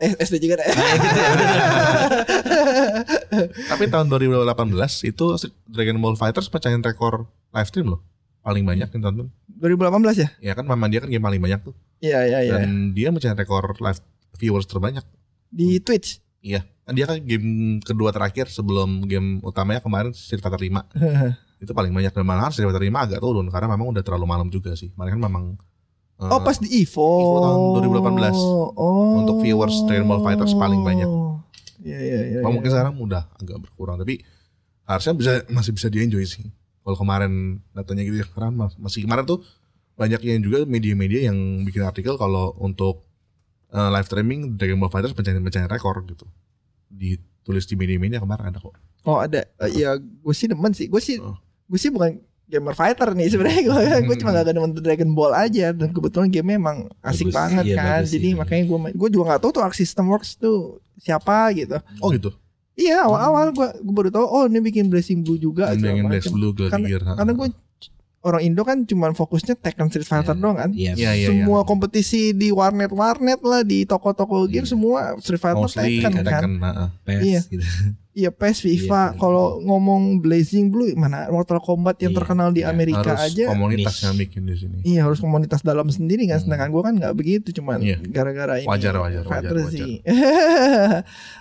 Eh 0.00 0.16
SD 0.16 0.40
juga 0.40 0.64
dah. 0.64 0.66
Tapi 3.68 3.84
tahun 3.92 4.08
2018 4.08 4.48
itu 5.04 5.24
Dragon 5.68 5.98
Ball 6.00 6.16
Fighters 6.16 6.48
pecahin 6.48 6.80
rekor 6.80 7.28
live 7.52 7.68
stream 7.68 7.92
loh. 7.92 8.00
Paling 8.40 8.64
banyak 8.64 8.88
yang 8.88 9.02
tonton. 9.04 9.28
2018 9.60 10.24
ya? 10.24 10.28
Ya 10.40 10.52
kan 10.56 10.64
memang 10.64 10.88
dia 10.88 11.04
kan 11.04 11.12
game 11.12 11.20
paling 11.20 11.36
banyak 11.36 11.60
tuh. 11.60 11.76
Iya 12.00 12.24
iya 12.24 12.38
iya. 12.48 12.52
Dan 12.56 12.96
dia 12.96 13.12
mecahin 13.12 13.36
rekor 13.36 13.76
live 13.76 14.00
viewers 14.40 14.64
terbanyak. 14.64 15.04
Di 15.52 15.84
Twitch. 15.84 16.24
Iya. 16.40 16.64
Kan 16.88 16.96
dia 16.96 17.04
kan 17.04 17.20
game 17.20 17.78
kedua 17.84 18.08
terakhir 18.16 18.48
sebelum 18.48 19.04
game 19.04 19.44
utamanya 19.44 19.84
kemarin 19.84 20.16
Street 20.16 20.40
Fighter 20.40 20.64
5. 20.64 20.72
itu 21.62 21.76
paling 21.76 21.92
banyak 21.92 22.16
dan 22.16 22.24
malahan 22.24 22.48
Street 22.48 22.72
Fighter 22.72 22.88
5 22.88 23.04
agak 23.04 23.20
turun 23.20 23.46
karena 23.52 23.68
memang 23.68 23.92
udah 23.92 24.00
terlalu 24.00 24.24
malam 24.24 24.48
juga 24.48 24.72
sih. 24.72 24.88
Mereka 24.96 25.20
kan 25.20 25.22
memang 25.28 25.44
eh, 26.20 26.28
Oh 26.28 26.40
pas 26.40 26.54
di 26.54 26.68
Evo. 26.76 27.00
Evo 27.00 27.36
tahun 27.40 27.58
2018. 27.96 28.36
Oh. 28.76 29.18
Untuk 29.18 29.40
viewers 29.40 29.76
Dragon 29.84 30.04
Ball 30.04 30.20
Fighters 30.20 30.52
paling 30.52 30.80
banyak. 30.80 31.08
Iya 31.80 31.96
iya 31.96 32.20
iya. 32.28 32.38
Iya. 32.38 32.46
mungkin 32.46 32.68
sekarang 32.68 32.94
udah 32.94 33.24
agak 33.34 33.56
berkurang 33.58 33.96
tapi 33.96 34.20
harusnya 34.84 35.14
bisa 35.14 35.32
masih 35.48 35.72
bisa 35.72 35.88
di 35.88 35.98
enjoy 35.98 36.20
sih. 36.22 36.44
Kalau 36.80 36.92
kemarin 36.94 37.64
datanya 37.70 38.02
gitu 38.02 38.20
ya 38.20 38.26
mas- 38.50 38.76
masih 38.76 39.04
kemarin 39.04 39.24
tuh 39.24 39.40
banyak 39.94 40.20
yang 40.22 40.40
juga 40.40 40.64
media-media 40.64 41.28
yang 41.28 41.36
bikin 41.62 41.80
artikel 41.80 42.16
kalau 42.16 42.52
untuk 42.56 43.04
eh, 43.68 43.88
live 43.88 44.04
streaming 44.04 44.56
Dragon 44.56 44.76
Ball 44.76 44.88
Fighters 44.88 45.12
pencarian-pencarian 45.12 45.68
rekor 45.68 46.04
gitu. 46.04 46.28
Ditulis 46.88 47.64
di 47.64 47.74
media-media 47.74 48.18
kemarin 48.18 48.50
ada 48.50 48.58
kok. 48.58 48.76
Oh 49.02 49.16
ada. 49.16 49.48
Eh, 49.58 49.80
ya 49.80 49.96
gue 49.96 50.34
sih 50.34 50.44
demen 50.44 50.72
sih. 50.72 50.84
Gue 50.84 51.00
sih 51.00 51.16
Oh. 51.16 51.36
gue 51.64 51.78
sih 51.78 51.88
bukan 51.88 52.18
gamer 52.50 52.74
fighter 52.74 53.08
nih 53.10 53.28
sebenarnya 53.28 53.62
gue 53.62 53.78
gue 54.04 54.16
cuma 54.16 54.30
gak 54.32 54.46
demen 54.48 54.74
Dragon 54.74 55.10
Ball 55.10 55.32
aja 55.32 55.70
dan 55.70 55.88
kebetulan 55.88 56.28
game 56.28 56.50
emang 56.52 56.76
asik 57.00 57.26
Bagus. 57.26 57.36
banget 57.36 57.64
Iya, 57.64 57.76
kan 57.76 57.86
bagus 57.96 58.10
jadi 58.10 58.26
sih. 58.26 58.34
makanya 58.34 58.64
gue 58.66 58.78
gue 58.92 59.08
juga 59.08 59.24
nggak 59.24 59.40
tahu 59.40 59.50
tuh 59.52 59.62
Arc 59.62 59.72
System 59.72 60.04
Works 60.06 60.34
tuh 60.34 60.58
siapa 60.96 61.54
gitu 61.54 61.78
Oh 61.98 62.10
gitu. 62.10 62.34
iya 62.74 63.02
awal-awal 63.02 63.50
gue 63.50 63.68
gue 63.78 63.94
baru 63.94 64.10
tahu 64.10 64.26
oh 64.26 64.44
ini 64.44 64.58
bikin 64.58 64.86
Blazing 64.86 65.22
Blue 65.22 65.36
juga 65.36 65.70
yang 65.72 66.04
Black 66.04 66.26
macem. 66.26 66.32
Blue 66.32 66.50
Gladiator. 66.50 66.82
Gitu, 66.82 67.14
karena 67.14 67.32
gue 67.32 67.48
orang 68.22 68.42
Indo 68.42 68.62
kan 68.62 68.84
cuma 68.84 69.08
fokusnya 69.10 69.54
Tekken 69.54 69.88
Street 69.88 70.04
Fighter 70.04 70.32
Iya. 70.32 70.42
doang 70.42 70.56
kan 70.58 70.70
Iya. 70.70 70.92
Iya, 70.92 71.10
iya, 71.14 71.26
semua 71.26 71.64
kompetisi 71.64 72.32
di 72.32 72.50
warnet 72.50 72.90
warnet 72.90 73.40
lah 73.40 73.62
di 73.62 73.82
toko-toko 73.82 74.44
game 74.44 74.62
Iya. 74.62 74.70
semua 74.70 75.00
Street 75.16 75.38
Fighter 75.38 75.56
mostly 75.58 75.98
Tekken 75.98 76.12
kan 76.18 76.24
Tekken, 76.24 76.52
nah, 76.56 76.88
PES 77.02 77.22
Iya. 77.22 77.40
gitu. 77.48 77.64
Iya 78.10 78.28
PES 78.28 78.58
FIFA 78.60 78.76
Iya. 79.06 79.16
kalau 79.16 79.46
ngomong 79.60 80.18
Blazing 80.18 80.68
Blue 80.68 80.92
mana 80.92 81.30
Mortal 81.30 81.56
Kombat 81.58 81.96
yang 81.98 82.10
Iya, 82.10 82.18
terkenal 82.18 82.48
di 82.50 82.60
iya. 82.60 82.68
Amerika 82.68 83.06
harus 83.06 83.32
aja 83.32 83.44
komunitas 83.48 83.96
yang 84.02 84.18
bikin 84.18 84.42
di 84.44 84.54
sini. 84.54 84.76
Iya 84.84 85.00
harus 85.02 85.16
komunitas 85.16 85.62
dalam 85.62 85.88
sendiri 85.88 86.26
kan 86.26 86.36
Hmm. 86.36 86.44
Sedangkan 86.44 86.68
gue 86.68 86.82
kan 86.82 86.94
nggak 86.94 87.14
begitu 87.14 87.48
Cuman 87.54 87.78
Iya. 87.78 88.02
gara-gara 88.04 88.58
ini 88.58 88.66
Wajar, 88.66 88.98
wajar, 88.98 89.22
fighter 89.24 89.54
wajar, 89.54 89.70
sih 89.70 90.02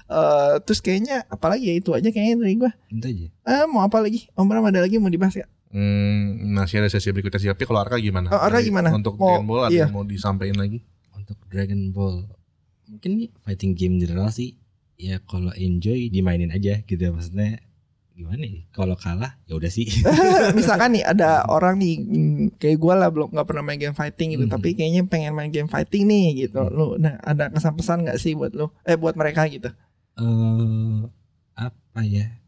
Eh, 0.10 0.54
Terus 0.64 0.80
kayaknya 0.80 1.26
Apalagi 1.28 1.66
ya 1.66 1.76
itu 1.76 1.90
aja 1.92 2.08
kayaknya 2.08 2.36
dari 2.40 2.56
gue 2.56 2.72
Itu 2.90 3.06
aja. 3.08 3.26
eh, 3.28 3.66
Mau 3.66 3.82
apa 3.82 3.98
lagi 4.00 4.30
Om 4.34 4.46
Bram 4.46 4.64
ada 4.64 4.80
lagi 4.80 4.96
mau 4.96 5.10
dibahas 5.10 5.36
gak? 5.36 5.50
Hmm, 5.70 6.50
masih 6.52 6.82
ada 6.82 6.90
sesi 6.90 7.10
berikutnya 7.10 7.38
sih. 7.38 7.48
Tapi 7.48 7.64
kalau 7.64 7.80
Arka 7.80 7.96
gimana? 7.96 8.30
Oh, 8.30 8.42
Arka 8.42 8.60
gimana? 8.60 8.90
Untuk 8.90 9.16
Mau- 9.16 9.38
Dragon 9.38 9.46
Ball 9.46 9.64
ada 9.64 9.72
iya. 9.72 9.86
yang 9.86 9.94
mau 9.94 10.02
disampaikan 10.02 10.58
lagi? 10.58 10.82
Untuk 11.14 11.38
Dragon 11.46 11.82
Ball 11.92 12.26
mungkin 12.90 13.12
nih 13.16 13.30
fighting 13.40 13.78
game 13.78 13.96
general 13.98 14.34
sih 14.34 14.58
ya 14.98 15.22
kalau 15.22 15.54
enjoy 15.54 16.10
dimainin 16.10 16.50
aja 16.50 16.82
gitu 16.82 16.98
ya 16.98 17.14
maksudnya 17.14 17.62
gimana 18.12 18.42
nih 18.42 18.66
kalau 18.74 18.98
kalah 18.98 19.38
ya 19.46 19.54
udah 19.54 19.70
sih 19.70 19.86
Misalkan 20.58 20.92
nih 20.92 21.06
ada 21.06 21.46
orang 21.46 21.78
nih 21.78 21.96
Kayak 22.58 22.82
gue 22.82 22.94
lah 22.98 23.08
belum 23.08 23.30
nggak 23.30 23.46
pernah 23.46 23.62
main 23.62 23.78
game 23.78 23.94
fighting 23.94 24.34
gitu 24.34 24.44
Hmm. 24.44 24.54
Tapi 24.58 24.74
kayaknya 24.74 25.06
pengen 25.06 25.38
main 25.38 25.54
game 25.54 25.70
fighting 25.70 26.04
nih 26.04 26.50
gitu 26.50 26.66
Lu 26.68 26.98
nah 26.98 27.22
ada 27.22 27.48
kesan 27.48 27.78
pesan 27.78 28.10
gak 28.10 28.18
sih 28.18 28.34
buat 28.34 28.58
lu 28.58 28.74
Eh 28.82 28.98
buat 28.98 29.14
mereka 29.14 29.46
gitu 29.46 29.70
eh 30.18 31.00
apa 31.56 32.02
ya 32.02 32.42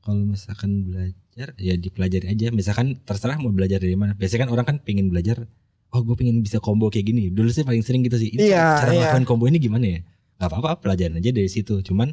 kalau 0.00 0.24
misalkan 0.24 0.86
belajar 0.86 1.27
ya 1.56 1.74
dipelajari 1.74 2.26
aja 2.26 2.50
misalkan 2.50 2.98
terserah 3.02 3.38
mau 3.38 3.50
belajar 3.50 3.78
dari 3.78 3.94
mana 3.94 4.12
biasanya 4.12 4.46
kan 4.46 4.50
orang 4.50 4.66
kan 4.66 4.76
pengen 4.82 5.06
belajar 5.08 5.46
oh 5.88 6.00
gue 6.02 6.14
pengen 6.14 6.42
bisa 6.42 6.58
combo 6.58 6.90
kayak 6.90 7.06
gini 7.06 7.30
dulu 7.30 7.48
sih 7.48 7.62
paling 7.62 7.80
sering 7.80 8.02
gitu 8.02 8.18
sih 8.18 8.34
ini 8.34 8.50
Iya, 8.50 8.82
cara 8.82 8.90
iya. 8.90 8.98
melakukan 9.08 9.24
combo 9.24 9.46
ini 9.46 9.56
gimana 9.56 9.86
ya 9.86 10.00
nggak 10.36 10.48
apa-apa 10.48 10.70
pelajarin 10.78 11.16
aja 11.16 11.30
dari 11.30 11.46
situ 11.46 11.80
cuman 11.80 12.12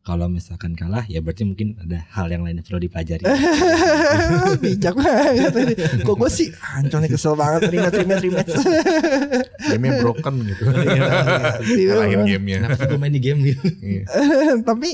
kalau 0.00 0.30
misalkan 0.30 0.78
kalah 0.78 1.02
ya 1.06 1.18
berarti 1.18 1.42
mungkin 1.42 1.74
ada 1.82 2.06
hal 2.14 2.30
yang 2.30 2.46
lain 2.46 2.58
yang 2.58 2.66
perlu 2.66 2.78
dipelajari 2.78 3.26
Bijak 4.62 4.94
banget 4.94 5.50
tadi. 5.50 5.74
Kok 6.06 6.14
gue 6.14 6.30
sih 6.30 6.48
Ancol 6.78 7.02
nih 7.02 7.10
kesel 7.10 7.34
banget 7.34 7.66
Rematch 7.66 7.98
rematch 7.98 8.22
rematch 8.22 8.52
Gamenya 9.66 9.92
broken 9.98 10.34
gitu. 10.46 10.62
Iya. 10.62 11.90
Kalahin 11.90 12.22
gamenya. 12.22 12.56
kenapa 12.62 12.74
sih 12.78 12.86
gue 12.86 12.98
main 13.02 13.10
di 13.10 13.18
game 13.18 13.40
gitu 13.44 13.62
Iya. 13.82 14.02
tapi 14.68 14.90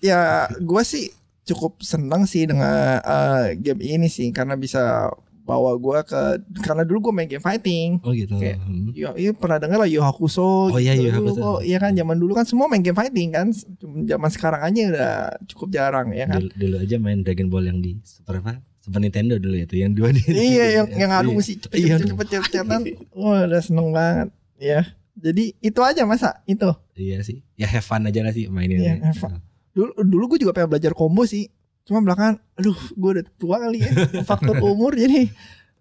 ya 0.00 0.20
gue 0.48 0.82
sih 0.82 1.12
cukup 1.44 1.80
senang 1.80 2.22
sih 2.22 2.44
dengan 2.44 2.98
eh, 2.98 3.56
game 3.56 3.80
ini 3.80 4.06
sih 4.06 4.30
karena 4.30 4.54
bisa 4.54 5.10
bawa 5.42 5.74
gue 5.74 5.98
ke 6.04 6.22
karena 6.60 6.82
dulu 6.82 7.10
gue 7.10 7.12
main 7.12 7.26
game 7.26 7.40
fighting 7.40 7.98
oh 8.00 8.10
gitu 8.10 8.38
Kayak- 8.38 8.62
Hmm. 8.62 8.94
Ya, 8.94 9.10
iya 9.12 9.30
pernah 9.32 9.58
denger 9.58 9.74
lah 9.76 9.88
Yu 9.88 9.98
Hakusho 9.98 10.70
Oh 10.70 10.78
iya, 10.78 10.94
gitu 10.94 11.02
Yu 11.02 11.12
Hakusho. 11.12 11.42
kok. 11.42 11.60
Iya 11.62 11.78
kan 11.78 11.92
zaman 11.92 12.14
dulu 12.14 12.32
kan 12.32 12.44
semua 12.44 12.66
main 12.66 12.78
game 12.78 12.94
fighting 12.94 13.30
kan 13.30 13.50
Zaman 13.80 14.30
sekarang 14.30 14.62
aja 14.62 14.80
udah 14.88 15.12
cukup 15.48 15.68
jarang 15.72 16.08
ya 16.10 16.24
kan 16.24 16.38
dulu, 16.38 16.50
dulu 16.54 16.76
aja 16.78 16.96
main 16.96 17.18
Dragon 17.20 17.48
Ball 17.48 17.66
yang 17.66 17.78
di 17.78 17.98
Super 18.00 18.38
apa 18.38 18.62
Super 18.78 18.98
Nintendo 18.98 19.34
dulu 19.34 19.54
ya 19.56 19.64
tuh 19.64 19.78
yang 19.78 19.90
dua 19.92 20.10
nih. 20.10 20.22
iya 20.30 20.64
yang 20.76 20.86
yang 20.92 21.10
aku 21.12 21.30
mesti 21.32 21.54
cepet 21.56 21.74
Iya. 21.76 21.94
cepet 21.96 22.06
cepet 22.08 22.26
cepet 22.28 22.50
cepetan. 22.52 22.80
Wah 23.12 23.40
udah 23.44 23.60
seneng 23.60 23.88
banget. 23.90 24.28
Ya. 24.56 24.80
Jadi 25.14 25.54
itu 25.56 25.80
aja 25.80 26.02
masa 26.02 26.38
itu. 26.44 26.66
Iya 26.92 27.18
sih. 27.20 27.42
Ya 27.54 27.66
have 27.66 27.82
fun 27.82 28.02
aja 28.02 28.20
lah 28.20 28.30
sih 28.30 28.46
mainin. 28.46 28.78
Iya, 28.78 28.94
have 29.04 29.18
fun. 29.18 29.42
Dulu 29.72 29.90
dulu 29.98 30.24
gue 30.30 30.38
juga 30.44 30.52
pengen 30.52 30.70
belajar 30.70 30.92
combo 30.92 31.24
sih. 31.24 31.48
Cuma 31.82 31.98
belakangan, 31.98 32.38
aduh 32.54 32.76
gue 32.94 33.10
udah 33.18 33.24
tua 33.36 33.56
kali 33.58 33.82
ya. 33.82 33.90
Faktor 34.22 34.54
umur 34.72 34.94
jadi 34.94 35.26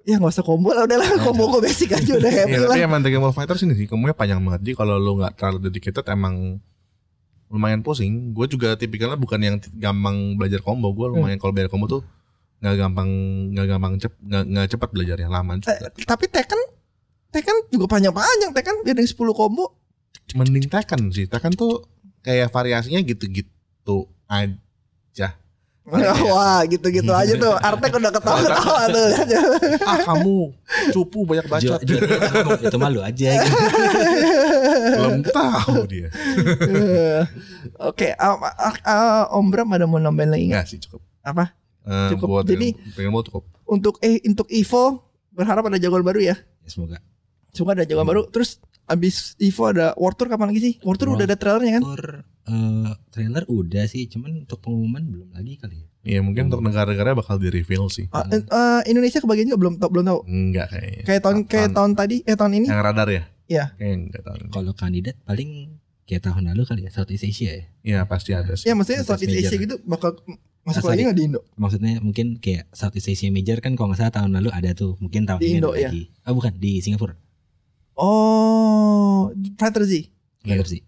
ya 0.01 0.17
nggak 0.17 0.33
usah 0.33 0.41
combo 0.41 0.73
lah 0.73 0.89
udahlah 0.89 1.13
combo 1.21 1.45
gue 1.53 1.61
basic 1.61 1.93
aja 1.93 2.17
udah 2.17 2.31
happy 2.33 2.57
Iya, 2.57 2.65
lah. 2.65 2.73
tapi 2.73 2.81
emang 2.81 3.05
Dragon 3.05 3.21
Ball 3.21 3.37
Fighters 3.37 3.61
ini 3.61 3.77
sih 3.77 3.85
kombonya 3.85 4.17
panjang 4.17 4.41
banget. 4.41 4.65
Jadi 4.65 4.73
kalau 4.73 4.97
lu 4.97 5.21
nggak 5.21 5.37
terlalu 5.37 5.57
dedicated 5.61 6.05
emang 6.09 6.57
lumayan 7.47 7.85
pusing. 7.85 8.33
Gue 8.33 8.47
juga 8.47 8.73
tipikalnya 8.73 9.13
bukan 9.15 9.37
yang 9.37 9.55
gampang 9.77 10.33
belajar 10.35 10.57
combo. 10.59 10.89
Gue 10.89 11.11
lumayan 11.11 11.37
kalau 11.37 11.53
belajar 11.53 11.69
combo 11.69 11.85
tuh 11.85 12.01
nggak 12.61 12.75
gampang 12.77 13.09
nggak 13.53 13.67
gampang 13.67 13.93
cep 13.97 14.13
nggak 14.21 14.67
cepat 14.69 14.89
belajarnya 14.89 15.29
lama 15.29 15.57
juga. 15.57 15.77
Eh, 15.77 16.05
tapi 16.05 16.25
Tekken 16.25 16.61
Tekken 17.29 17.57
juga 17.69 17.85
panjang-panjang 17.87 18.51
Tekken 18.51 18.75
biar 18.81 18.97
yang 18.97 19.05
10 19.05 19.17
combo. 19.31 19.77
Mending 20.33 20.65
Tekken 20.65 21.13
sih. 21.13 21.29
Tekken 21.29 21.53
tuh 21.53 21.85
kayak 22.25 22.49
variasinya 22.49 22.97
gitu-gitu 23.01 23.49
aja. 24.27 25.27
Wah 26.31 26.61
gitu-gitu 26.69 27.09
aja 27.09 27.33
tuh. 27.35 27.57
Artek 27.57 27.97
udah 27.97 28.11
ketawa-ketawa 28.13 28.81
tuh. 28.87 29.07
ah 29.83 29.97
kamu 30.05 30.53
cupu 30.93 31.19
banyak 31.25 31.45
Jo, 31.45 31.51
bacot. 31.51 31.79
jo, 31.83 31.97
itu 32.61 32.77
malu 32.77 33.01
aja 33.01 33.27
gitu. 33.33 33.57
Belum 34.95 35.19
tahu 35.25 35.75
dia. 35.89 36.07
Oke, 37.89 38.13
ah, 38.13 38.37
ah, 38.39 38.75
ah, 38.83 39.23
Om 39.33 39.47
Bram 39.49 39.73
ada 39.73 39.89
mau 39.89 39.97
nambahin 39.97 40.29
lagi 40.31 40.45
nggak? 40.47 40.63
Enggak 40.63 40.69
sih 40.69 40.79
cukup. 40.79 41.01
Apa? 41.25 41.57
Eh, 41.81 42.09
Cukup. 42.13 42.27
buat 42.29 42.45
Jadi- 42.45 42.77
pengen 42.93 43.11
mau 43.11 43.25
cukup. 43.25 43.43
Untuk 43.65 43.97
eh 43.99 44.21
untuk 44.23 44.45
Evo 44.53 45.01
berharap 45.33 45.65
ada 45.65 45.81
jagoan 45.81 46.05
baru 46.05 46.21
ya. 46.21 46.35
Ya, 46.37 46.69
semoga. 46.69 47.01
Semoga 47.51 47.81
ada 47.81 47.85
jagoan 47.85 48.05
baru. 48.05 48.21
Terus 48.29 48.61
abis 48.85 49.33
Evo 49.39 49.65
ada 49.65 49.97
World 49.97 50.13
Tour 50.13 50.29
kapan 50.29 50.53
lagi 50.53 50.61
sih? 50.61 50.73
World 50.85 50.99
Tour 51.01 51.17
udah 51.17 51.25
ada 51.25 51.35
trailernya 51.35 51.81
kan? 51.81 51.83
Tour 51.83 52.03
eh, 52.43 52.91
trailer 53.09 53.43
udah 53.45 53.85
sih, 53.85 54.05
cuman 54.05 54.43
untuk 54.43 54.59
pengumuman 54.59 55.03
belum 55.03 55.29
lagi 55.31 55.55
kali 55.55 55.77
ya. 55.77 55.87
Iya 56.01 56.19
mungkin 56.19 56.49
untuk 56.49 56.65
negara-negara 56.65 57.13
bakal 57.13 57.37
di 57.37 57.47
reveal 57.47 57.85
sih. 57.87 58.09
Eh, 58.09 58.41
eh, 58.41 58.81
Indonesia 58.89 59.21
kebagian 59.21 59.45
juga 59.45 59.59
belum 59.59 59.73
tahu 59.77 59.89
belum 59.91 60.05
tahu. 60.07 60.19
Enggak 60.25 60.67
kayaknya. 60.69 61.03
Kayak 61.05 61.21
tahun 61.21 61.37
kayak 61.45 61.69
tahun 61.71 61.91
tadi 61.93 62.15
eh 62.25 62.33
tahun 62.33 62.53
ini. 62.57 62.67
yang 62.67 62.81
radar 62.81 63.07
ya? 63.07 63.23
Iya. 63.45 63.65
Kayaknya 63.77 63.95
enggak 64.01 64.21
tahun 64.25 64.39
ini. 64.39 64.49
Kalau 64.49 64.71
kandidat 64.73 65.15
paling 65.21 65.49
kayak 66.03 66.21
tahun 66.23 66.43
lalu 66.49 66.61
kali 66.65 66.81
ya 66.83 66.91
Southeast 66.91 67.23
Asia 67.23 67.51
ya. 67.53 67.65
Iya 67.85 67.99
pasti 68.03 68.33
ada 68.33 68.53
sih. 68.57 68.65
Ya 68.65 68.73
maksudnya 68.73 69.05
Southeast 69.05 69.29
Asia 69.31 69.45
major. 69.53 69.61
gitu 69.61 69.75
bakal 69.85 70.11
masuk 70.61 70.81
Ah, 70.85 70.89
lagi 70.93 71.01
nggak 71.05 71.17
di 71.17 71.23
Indo? 71.29 71.41
Maksudnya 71.53 71.93
mungkin 72.01 72.27
kayak 72.37 72.65
Southeast 72.69 73.05
Asia 73.07 73.29
Major 73.29 73.61
kan 73.61 73.73
kalau 73.73 73.93
nggak 73.93 74.01
salah 74.01 74.13
tahun 74.13 74.33
lalu 74.33 74.49
ada 74.49 74.73
tuh. 74.73 74.97
Mungkin 74.97 75.29
tahun 75.29 75.37
Di 75.37 75.45
ini 75.47 75.57
Indo, 75.61 75.69
ada 75.69 75.77
ya? 75.77 75.89
lagi. 75.93 76.03
Ah 76.21 76.33
bukan 76.33 76.53
di 76.57 76.81
Singapura. 76.81 77.13
Oh, 77.93 79.29
Fighter 79.53 79.85
Z. 79.85 80.09
Bener 80.41 80.65
sih. 80.65 80.81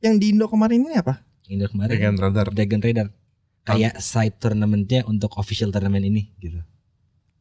Yang 0.00 0.14
di 0.16 0.26
Indo 0.32 0.48
kemarin 0.48 0.80
ini 0.82 0.96
apa? 0.96 1.20
Indo 1.46 1.68
kemarin 1.68 1.90
Dragon 1.90 2.16
radar. 2.16 2.46
Dragon 2.48 2.80
Raider. 2.80 3.08
Kayak 3.60 4.00
side 4.00 4.40
tournamentnya 4.40 5.04
untuk 5.04 5.36
official 5.36 5.68
turnamen 5.68 6.00
ini 6.02 6.32
gitu. 6.38 6.64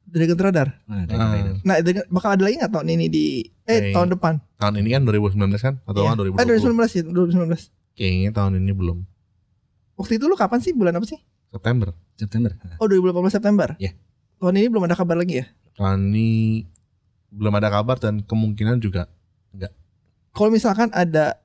Dragon 0.04 0.36
Radar. 0.38 0.68
Nah, 0.84 1.06
Dragon 1.06 1.22
Ah. 1.24 1.34
Raider. 1.34 1.54
Nah, 1.64 1.76
Dragon- 1.80 2.08
bakal 2.10 2.30
ada 2.34 2.44
lagi 2.44 2.56
nggak 2.58 2.72
tahun 2.72 2.88
ini 2.90 3.06
di 3.08 3.26
eh 3.64 3.80
Kayak- 3.80 3.96
tahun 3.96 4.08
depan? 4.12 4.34
Tahun 4.58 4.76
ini 4.76 4.90
kan 4.90 5.02
2019 5.06 5.62
kan? 5.62 5.76
Atau 5.86 6.02
Iya. 6.02 6.10
kan 6.10 6.14
Eh 6.14 6.20
2020? 6.20 6.48
2019 6.50 6.92
ya, 6.92 7.02
2019. 7.06 7.62
Kayaknya 7.94 8.32
tahun 8.34 8.54
ini 8.58 8.72
belum. 8.74 8.98
Waktu 9.96 10.14
itu 10.16 10.26
lu 10.26 10.36
kapan 10.36 10.60
sih? 10.60 10.74
Bulan 10.74 10.94
apa 10.94 11.06
sih? 11.06 11.20
September. 11.50 11.94
September. 12.16 12.52
Oh 12.78 12.86
2018 12.86 13.32
September. 13.32 13.70
Iya. 13.78 13.94
Tahun 14.38 14.54
ini 14.56 14.68
belum 14.68 14.84
ada 14.84 14.96
kabar 14.96 15.16
lagi 15.16 15.40
ya? 15.40 15.46
Tahun 15.76 16.00
ini 16.06 16.66
belum 17.30 17.54
ada 17.54 17.70
kabar 17.70 17.96
dan 17.98 18.20
kemungkinan 18.20 18.82
juga 18.82 19.08
Kalau 20.30 20.54
misalkan 20.54 20.94
ada 20.94 21.42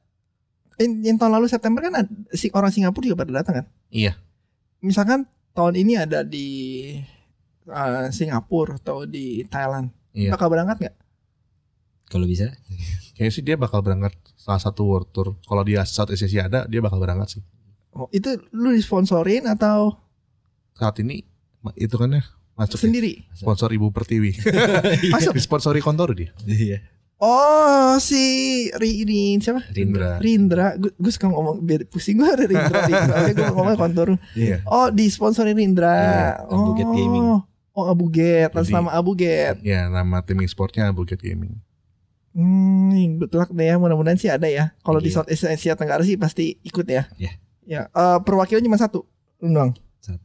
yang 0.80 1.16
tahun 1.16 1.38
lalu 1.38 1.46
September 1.46 1.80
kan 1.80 1.94
ada, 1.94 2.10
si 2.32 2.50
orang 2.50 2.70
Singapura 2.70 3.04
juga 3.04 3.18
pada 3.20 3.32
datang 3.40 3.54
kan? 3.62 3.66
Iya. 3.88 4.18
Misalkan 4.80 5.24
tahun 5.52 5.74
ini 5.78 5.94
ada 5.96 6.26
di 6.26 6.48
uh, 7.66 8.10
Singapura 8.10 8.76
atau 8.76 9.06
di 9.06 9.46
Thailand, 9.46 9.88
Iya. 10.12 10.34
bakal 10.34 10.50
berangkat 10.50 10.76
nggak? 10.82 10.96
Kalau 12.06 12.26
bisa. 12.26 12.52
Kayaknya 13.14 13.32
sih 13.32 13.42
dia 13.42 13.56
bakal 13.56 13.80
berangkat 13.80 14.14
salah 14.34 14.60
satu 14.60 14.84
world 14.84 15.08
tour. 15.10 15.34
Kalau 15.42 15.62
dia 15.62 15.82
Southeast 15.82 16.26
Asia 16.26 16.46
ada, 16.46 16.66
dia 16.66 16.78
bakal 16.78 16.98
berangkat 16.98 17.38
sih. 17.38 17.42
Oh, 17.94 18.10
itu 18.10 18.34
lu 18.50 18.74
disponsorin 18.74 19.46
atau 19.46 19.94
Saat 20.74 20.98
ini 20.98 21.22
itu 21.78 21.94
kan 21.94 22.10
ya 22.10 22.22
masuk 22.54 22.78
ya, 22.78 22.82
sendiri? 22.90 23.12
sponsor 23.34 23.70
Ibu 23.70 23.94
Pertiwi. 23.94 24.34
Masuk. 25.14 25.34
Disponsori 25.38 25.78
kontor 25.78 26.14
dia. 26.14 26.34
Iya. 26.42 26.82
Oh 27.24 27.96
si 28.04 28.20
Ri, 28.76 29.00
siapa? 29.40 29.64
Rindra. 29.72 30.20
Rindra, 30.20 30.76
gue, 30.76 30.92
suka 31.08 31.32
ngomong 31.32 31.64
biar 31.64 31.88
pusing 31.88 32.20
gue 32.20 32.28
ada 32.28 32.44
Rindra, 32.44 32.84
Rindra. 32.84 33.16
Gue 33.32 33.48
ngomong 33.48 33.80
kontur. 33.80 34.08
Iya. 34.36 34.60
Oh, 34.68 34.92
disponsori 34.92 35.56
Rindra. 35.56 35.96
Iya, 35.96 36.52
Abuget 36.52 36.84
oh. 36.84 36.92
Gaming. 36.92 37.26
Oh, 37.72 37.84
Abuget, 37.88 38.52
atas 38.52 38.68
nama 38.68 38.92
Abuget. 38.92 39.56
Ya, 39.64 39.88
nama 39.88 40.20
tim 40.20 40.36
e-sportnya 40.44 40.92
Buget 40.92 41.24
Gaming. 41.24 41.56
Hmm, 42.36 42.92
good 43.16 43.32
luck 43.32 43.48
deh 43.56 43.72
ya. 43.72 43.80
Mudah-mudahan 43.80 44.20
sih 44.20 44.28
ada 44.28 44.44
ya. 44.44 44.76
Kalau 44.84 45.00
di 45.00 45.08
Iya. 45.08 45.24
Southeast 45.24 45.48
Asia 45.48 45.72
Tenggara 45.80 46.04
sih 46.04 46.20
pasti 46.20 46.60
ikut 46.60 46.84
ya. 46.84 47.08
Iya. 47.16 47.32
Ya, 47.64 47.80
eh, 47.88 48.18
perwakilan 48.20 48.60
cuma 48.60 48.76
satu. 48.76 49.08
Doang. 49.40 49.72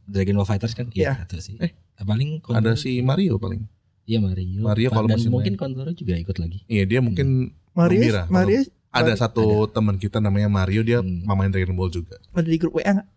Dragon 0.04 0.36
Ball 0.36 0.44
Fighters 0.44 0.76
kan 0.76 0.92
Iya. 0.92 1.16
iya 1.16 1.24
satu 1.24 1.40
sih. 1.40 1.56
Eh, 1.64 1.72
paling 2.04 2.44
Ada 2.52 2.76
si 2.76 3.00
Mario 3.00 3.40
paling. 3.40 3.64
Iya 4.10 4.18
Mario. 4.18 4.60
Mario 4.60 4.88
kalau 4.90 5.06
dan 5.06 5.16
masih 5.16 5.30
mungkin 5.30 5.54
main. 5.54 5.62
Kontoro 5.62 5.90
juga 5.92 6.14
ikut 6.16 6.36
lagi. 6.36 6.58
Iya, 6.66 6.82
dia 6.84 6.98
mungkin 6.98 7.54
Mario, 7.70 7.98
Gembira. 8.02 8.22
Mario 8.26 8.60
ada 8.90 9.14
Ada. 9.14 9.22
satu 9.22 9.70
teman 9.70 9.94
kita 9.94 10.18
namanya 10.18 10.50
Mario, 10.50 10.82
dia 10.82 10.98
Hmm. 10.98 11.22
pemain 11.22 11.46
Dragon 11.46 11.72
Ball 11.72 11.88
juga. 11.88 12.18
ada 12.32 12.42
di 12.44 12.58
grup 12.58 12.74
WA 12.74 12.90
nggak? 12.90 13.08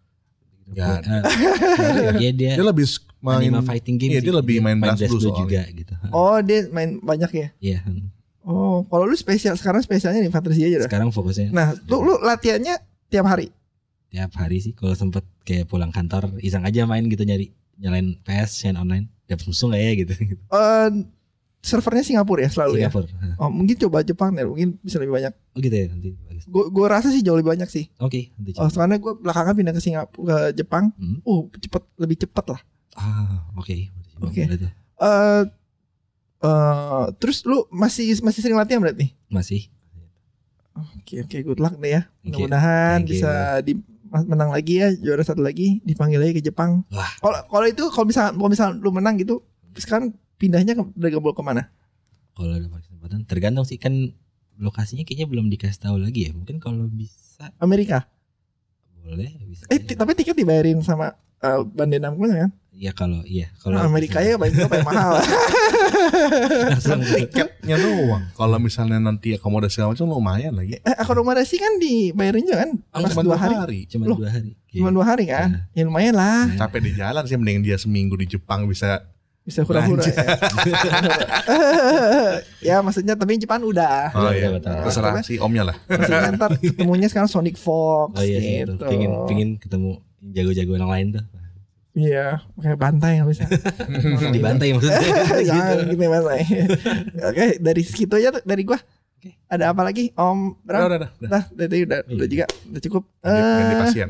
Ya, 0.71 0.86
Ah, 0.95 1.34
dia 2.15 2.32
dia 2.32 2.51
Dia 2.56 2.63
lebih 2.63 2.86
main 3.19 3.51
fighting 3.60 3.97
game 3.97 4.12
iya, 4.12 4.19
sih. 4.19 4.25
dia 4.25 4.34
lebih 4.34 4.58
main 4.60 4.77
Blast 4.77 5.01
Blue 5.03 5.19
juga 5.19 5.65
gitu. 5.67 5.93
Oh, 6.10 6.39
dia 6.39 6.69
main 6.69 6.97
banyak 6.99 7.32
ya. 7.32 7.47
Iya. 7.60 7.79
Oh, 8.41 8.86
kalau 8.86 9.03
lu 9.03 9.15
spesial 9.15 9.56
sekarang 9.56 9.79
spesialnya 9.79 10.19
nih 10.19 10.29
Fantasy 10.29 10.62
aja 10.62 10.77
dah. 10.77 10.88
Sekarang 10.88 11.10
fokusnya 11.10 11.49
Nah, 11.49 11.73
lu 11.86 11.99
lu 12.01 12.15
latihannya 12.17 12.75
tiap 13.08 13.25
hari. 13.25 13.49
tiap 14.08 14.29
hari 14.36 14.62
sih 14.62 14.71
kalau 14.71 14.93
sempet 14.93 15.25
kayak 15.41 15.65
pulang 15.65 15.89
kantor 15.89 16.38
iseng 16.38 16.62
aja 16.62 16.86
main 16.86 17.01
gitu 17.03 17.23
nyari 17.23 17.49
nyalain 17.75 18.13
PS 18.21 18.62
main 18.63 18.77
online 18.77 19.06
dapat 19.25 19.45
musuh 19.45 19.67
nggak 19.67 19.81
ya 19.81 19.91
gitu 19.95 20.13
Eh 20.29 20.89
servernya 21.63 22.03
Singapura 22.03 22.43
ya 22.43 22.51
selalu 22.51 22.75
ya. 22.75 22.91
Singapura 22.91 23.07
Oh, 23.39 23.47
mungkin 23.47 23.79
coba 23.79 24.03
Jepang 24.03 24.36
ya, 24.36 24.43
mungkin 24.43 24.75
bisa 24.79 24.99
lebih 24.99 25.15
banyak. 25.15 25.31
oh 25.31 25.59
gitu 25.59 25.71
ya 25.73 25.86
nanti 25.88 26.12
Gue 26.43 26.67
gue 26.67 26.86
rasa 26.86 27.07
sih 27.07 27.23
jauh 27.23 27.39
lebih 27.39 27.55
banyak 27.55 27.67
sih. 27.67 27.88
oke 27.97 28.36
nanti 28.36 28.51
Oh, 28.55 28.67
soalnya 28.67 28.99
gue 28.99 29.15
belakangan 29.15 29.55
pindah 29.55 29.71
ke 29.71 29.79
Singapura 29.79 30.12
ke 30.27 30.38
Jepang. 30.53 30.91
Hmm. 30.93 31.23
Uh, 31.23 31.47
cepet 31.55 31.83
lebih 31.95 32.17
cepet 32.19 32.45
lah. 32.51 32.62
ah 32.93 33.47
oke 33.53 33.75
Oke. 34.21 34.43
Eh 34.43 35.43
eh 36.43 37.03
terus 37.17 37.43
lu 37.43 37.63
masih 37.69 38.12
masih 38.19 38.39
sering 38.39 38.55
latihan 38.55 38.83
berarti? 38.83 39.15
masih 39.27 39.71
Oke 40.73 41.21
oke 41.21 41.38
good 41.43 41.62
luck 41.62 41.77
deh 41.77 41.95
ya. 41.95 42.01
Mudah-mudahan 42.23 43.05
bisa 43.05 43.62
di 43.62 43.77
menang 44.21 44.54
lagi 44.54 44.78
ya 44.78 44.93
juara 44.93 45.26
satu 45.26 45.41
lagi 45.41 45.82
dipanggil 45.82 46.21
lagi 46.21 46.38
ke 46.38 46.43
Jepang. 46.45 46.86
Wah. 46.93 47.10
Kalau 47.17 47.39
kalau 47.49 47.65
itu 47.65 47.84
kalau 47.89 48.06
misal 48.06 48.30
kalau 48.38 48.49
misal 48.54 48.78
lu 48.78 48.93
menang 48.93 49.17
gitu 49.17 49.41
sekarang 49.73 50.13
pindahnya 50.38 50.78
ke 50.78 50.84
Dragon 50.93 51.17
Ball 51.19 51.34
ke 51.34 51.41
mana? 51.41 51.65
kalau 52.34 52.49
ada 52.58 52.65
kesempatan 52.65 53.30
tergantung 53.30 53.62
sih 53.62 53.78
kan 53.78 53.93
lokasinya 54.58 55.06
kayaknya 55.06 55.30
belum 55.30 55.54
dikasih 55.54 55.86
tahu 55.86 56.02
lagi 56.02 56.30
ya 56.30 56.32
mungkin 56.34 56.58
kalau 56.58 56.89
bisa 56.89 57.54
Amerika. 57.62 58.10
boleh 59.06 59.30
bisa 59.45 59.69
Eh 59.69 59.78
tapi 59.84 60.17
tiket 60.17 60.34
dibayarin 60.34 60.82
sama 60.82 61.13
uh, 61.45 61.62
Bandai 61.62 62.02
Namco 62.02 62.26
kan? 62.26 62.49
ya 62.73 62.89
kalau 62.89 63.21
iya 63.21 63.54
kalau 63.62 63.78
Kalau 63.78 63.89
Amerika 63.93 64.17
ya 64.26 64.34
paling 64.34 64.56
paling 64.65 64.86
mahal. 64.86 65.22
langsung 66.70 67.01
tiketnya 67.01 67.76
doang. 67.78 68.24
Kalau 68.32 68.58
misalnya 68.58 68.97
nanti 68.97 69.34
akomodasi 69.34 69.78
segala 69.78 69.95
macam 69.95 70.06
lumayan 70.08 70.54
lagi. 70.54 70.78
eh 70.78 70.95
akomodasi 70.97 71.56
kan 71.56 71.72
dibayarin 71.78 72.43
juga 72.43 72.58
kan? 72.64 72.70
Pas 72.89 73.10
Cuma 73.10 73.22
dua 73.24 73.38
hari. 73.38 73.80
cuma 73.86 74.04
Loh, 74.06 74.18
dua 74.20 74.30
hari 74.32 74.51
Cuma 74.70 74.89
dua 74.89 75.06
hari 75.06 75.24
kan? 75.28 75.68
Ya 75.72 75.82
lumayan 75.86 76.14
lah. 76.14 76.49
Capek 76.56 76.80
di 76.82 76.91
jalan 76.93 77.24
sih 77.24 77.36
mending 77.36 77.60
dia 77.64 77.76
seminggu 77.78 78.16
di 78.16 78.26
Jepang 78.28 78.66
bisa 78.66 79.04
Bisa 79.43 79.60
hura-hura 79.68 79.99
ya. 80.08 80.24
ya 82.72 82.76
maksudnya 82.80 83.12
tapi 83.14 83.36
Jepang 83.36 83.60
udah. 83.60 84.16
Oh 84.16 84.32
Betul, 84.32 84.39
iya, 84.39 84.47
betul. 84.56 84.72
terserah 84.88 85.20
si 85.20 85.36
omnya 85.36 85.68
lah. 85.68 85.76
Maksudnya 85.84 86.32
ntar 86.39 86.56
ketemunya 86.64 87.12
sekarang 87.12 87.28
Sonic 87.28 87.60
Fox 87.60 88.16
oh 88.16 88.24
iya 88.24 88.64
gitu. 88.64 88.80
pengen 88.80 89.12
pengen 89.28 89.49
ketemu 89.60 89.99
jago-jago 90.24 90.80
yang 90.80 90.88
lain 90.88 91.08
tuh 91.20 91.24
Iya, 91.94 92.41
kayak 92.58 92.78
bantai 92.78 93.22
nggak 93.22 93.30
bisa. 93.30 93.46
dibantai 94.36 94.74
maksudnya 94.74 94.98
Jangan 95.50 95.78
gitu 95.86 96.04
bantai. 96.04 96.41
Oke, 97.30 97.46
dari 97.58 97.82
segitu 97.82 98.18
aja 98.18 98.34
tuh, 98.34 98.41
dari 98.41 98.66
gua. 98.66 98.82
Oke. 99.14 99.39
Ada 99.46 99.72
apa 99.72 99.86
lagi 99.86 100.10
Om 100.12 100.39
Udah, 100.52 100.66
Bram? 100.66 100.82
udah, 100.84 100.98
udah. 100.98 101.10
udah. 101.16 101.30
Nah, 101.30 101.44
udah, 101.48 101.66
udah, 101.70 102.00
udah 102.10 102.28
juga, 102.28 102.46
udah 102.50 102.82
cukup. 102.82 103.04
Ganti, 103.20 103.39
ganti 103.39 103.62
Eh, 103.64 103.80
pasien. 103.80 104.10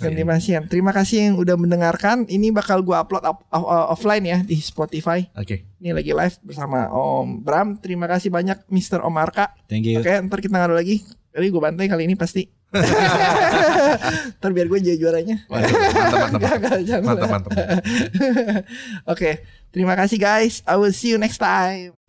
ganti 0.00 0.22
pasien. 0.24 0.62
Terima 0.66 0.90
kasih 0.90 1.16
yang 1.20 1.34
udah 1.36 1.54
mendengarkan. 1.54 2.24
Ini 2.26 2.48
bakal 2.50 2.80
gua 2.80 3.00
upload 3.00 3.22
up- 3.22 3.44
off- 3.46 3.68
offline 3.92 4.24
ya 4.24 4.38
di 4.40 4.56
Spotify. 4.56 5.28
Oke. 5.36 5.68
Ini 5.78 5.92
lagi 5.92 6.10
live 6.10 6.36
bersama 6.42 6.88
Om 6.88 7.38
Bram. 7.38 7.76
Terima 7.76 8.08
kasih 8.08 8.28
banyak 8.28 8.66
Mr. 8.66 8.98
Om 9.00 9.14
Arka. 9.14 9.52
Thank 9.64 9.84
you. 9.84 10.00
Oke, 10.00 10.10
ntar 10.22 10.40
kita 10.40 10.56
ngadu 10.56 10.74
lagi. 10.74 11.04
Kali 11.28 11.46
gue 11.46 11.60
bantai 11.60 11.86
kali 11.86 12.04
ini 12.04 12.16
pasti. 12.16 12.48
ntar 14.40 14.50
biar 14.52 14.66
gue 14.68 14.78
jadi 14.80 14.98
juaranya. 14.98 15.36
Mantap, 17.04 17.28
mantap. 17.28 17.56
Oke, 19.12 19.44
terima 19.70 19.92
kasih 19.96 20.18
guys. 20.18 20.64
I 20.64 20.80
will 20.80 20.94
see 20.94 21.12
you 21.12 21.18
next 21.20 21.36
time. 21.38 22.01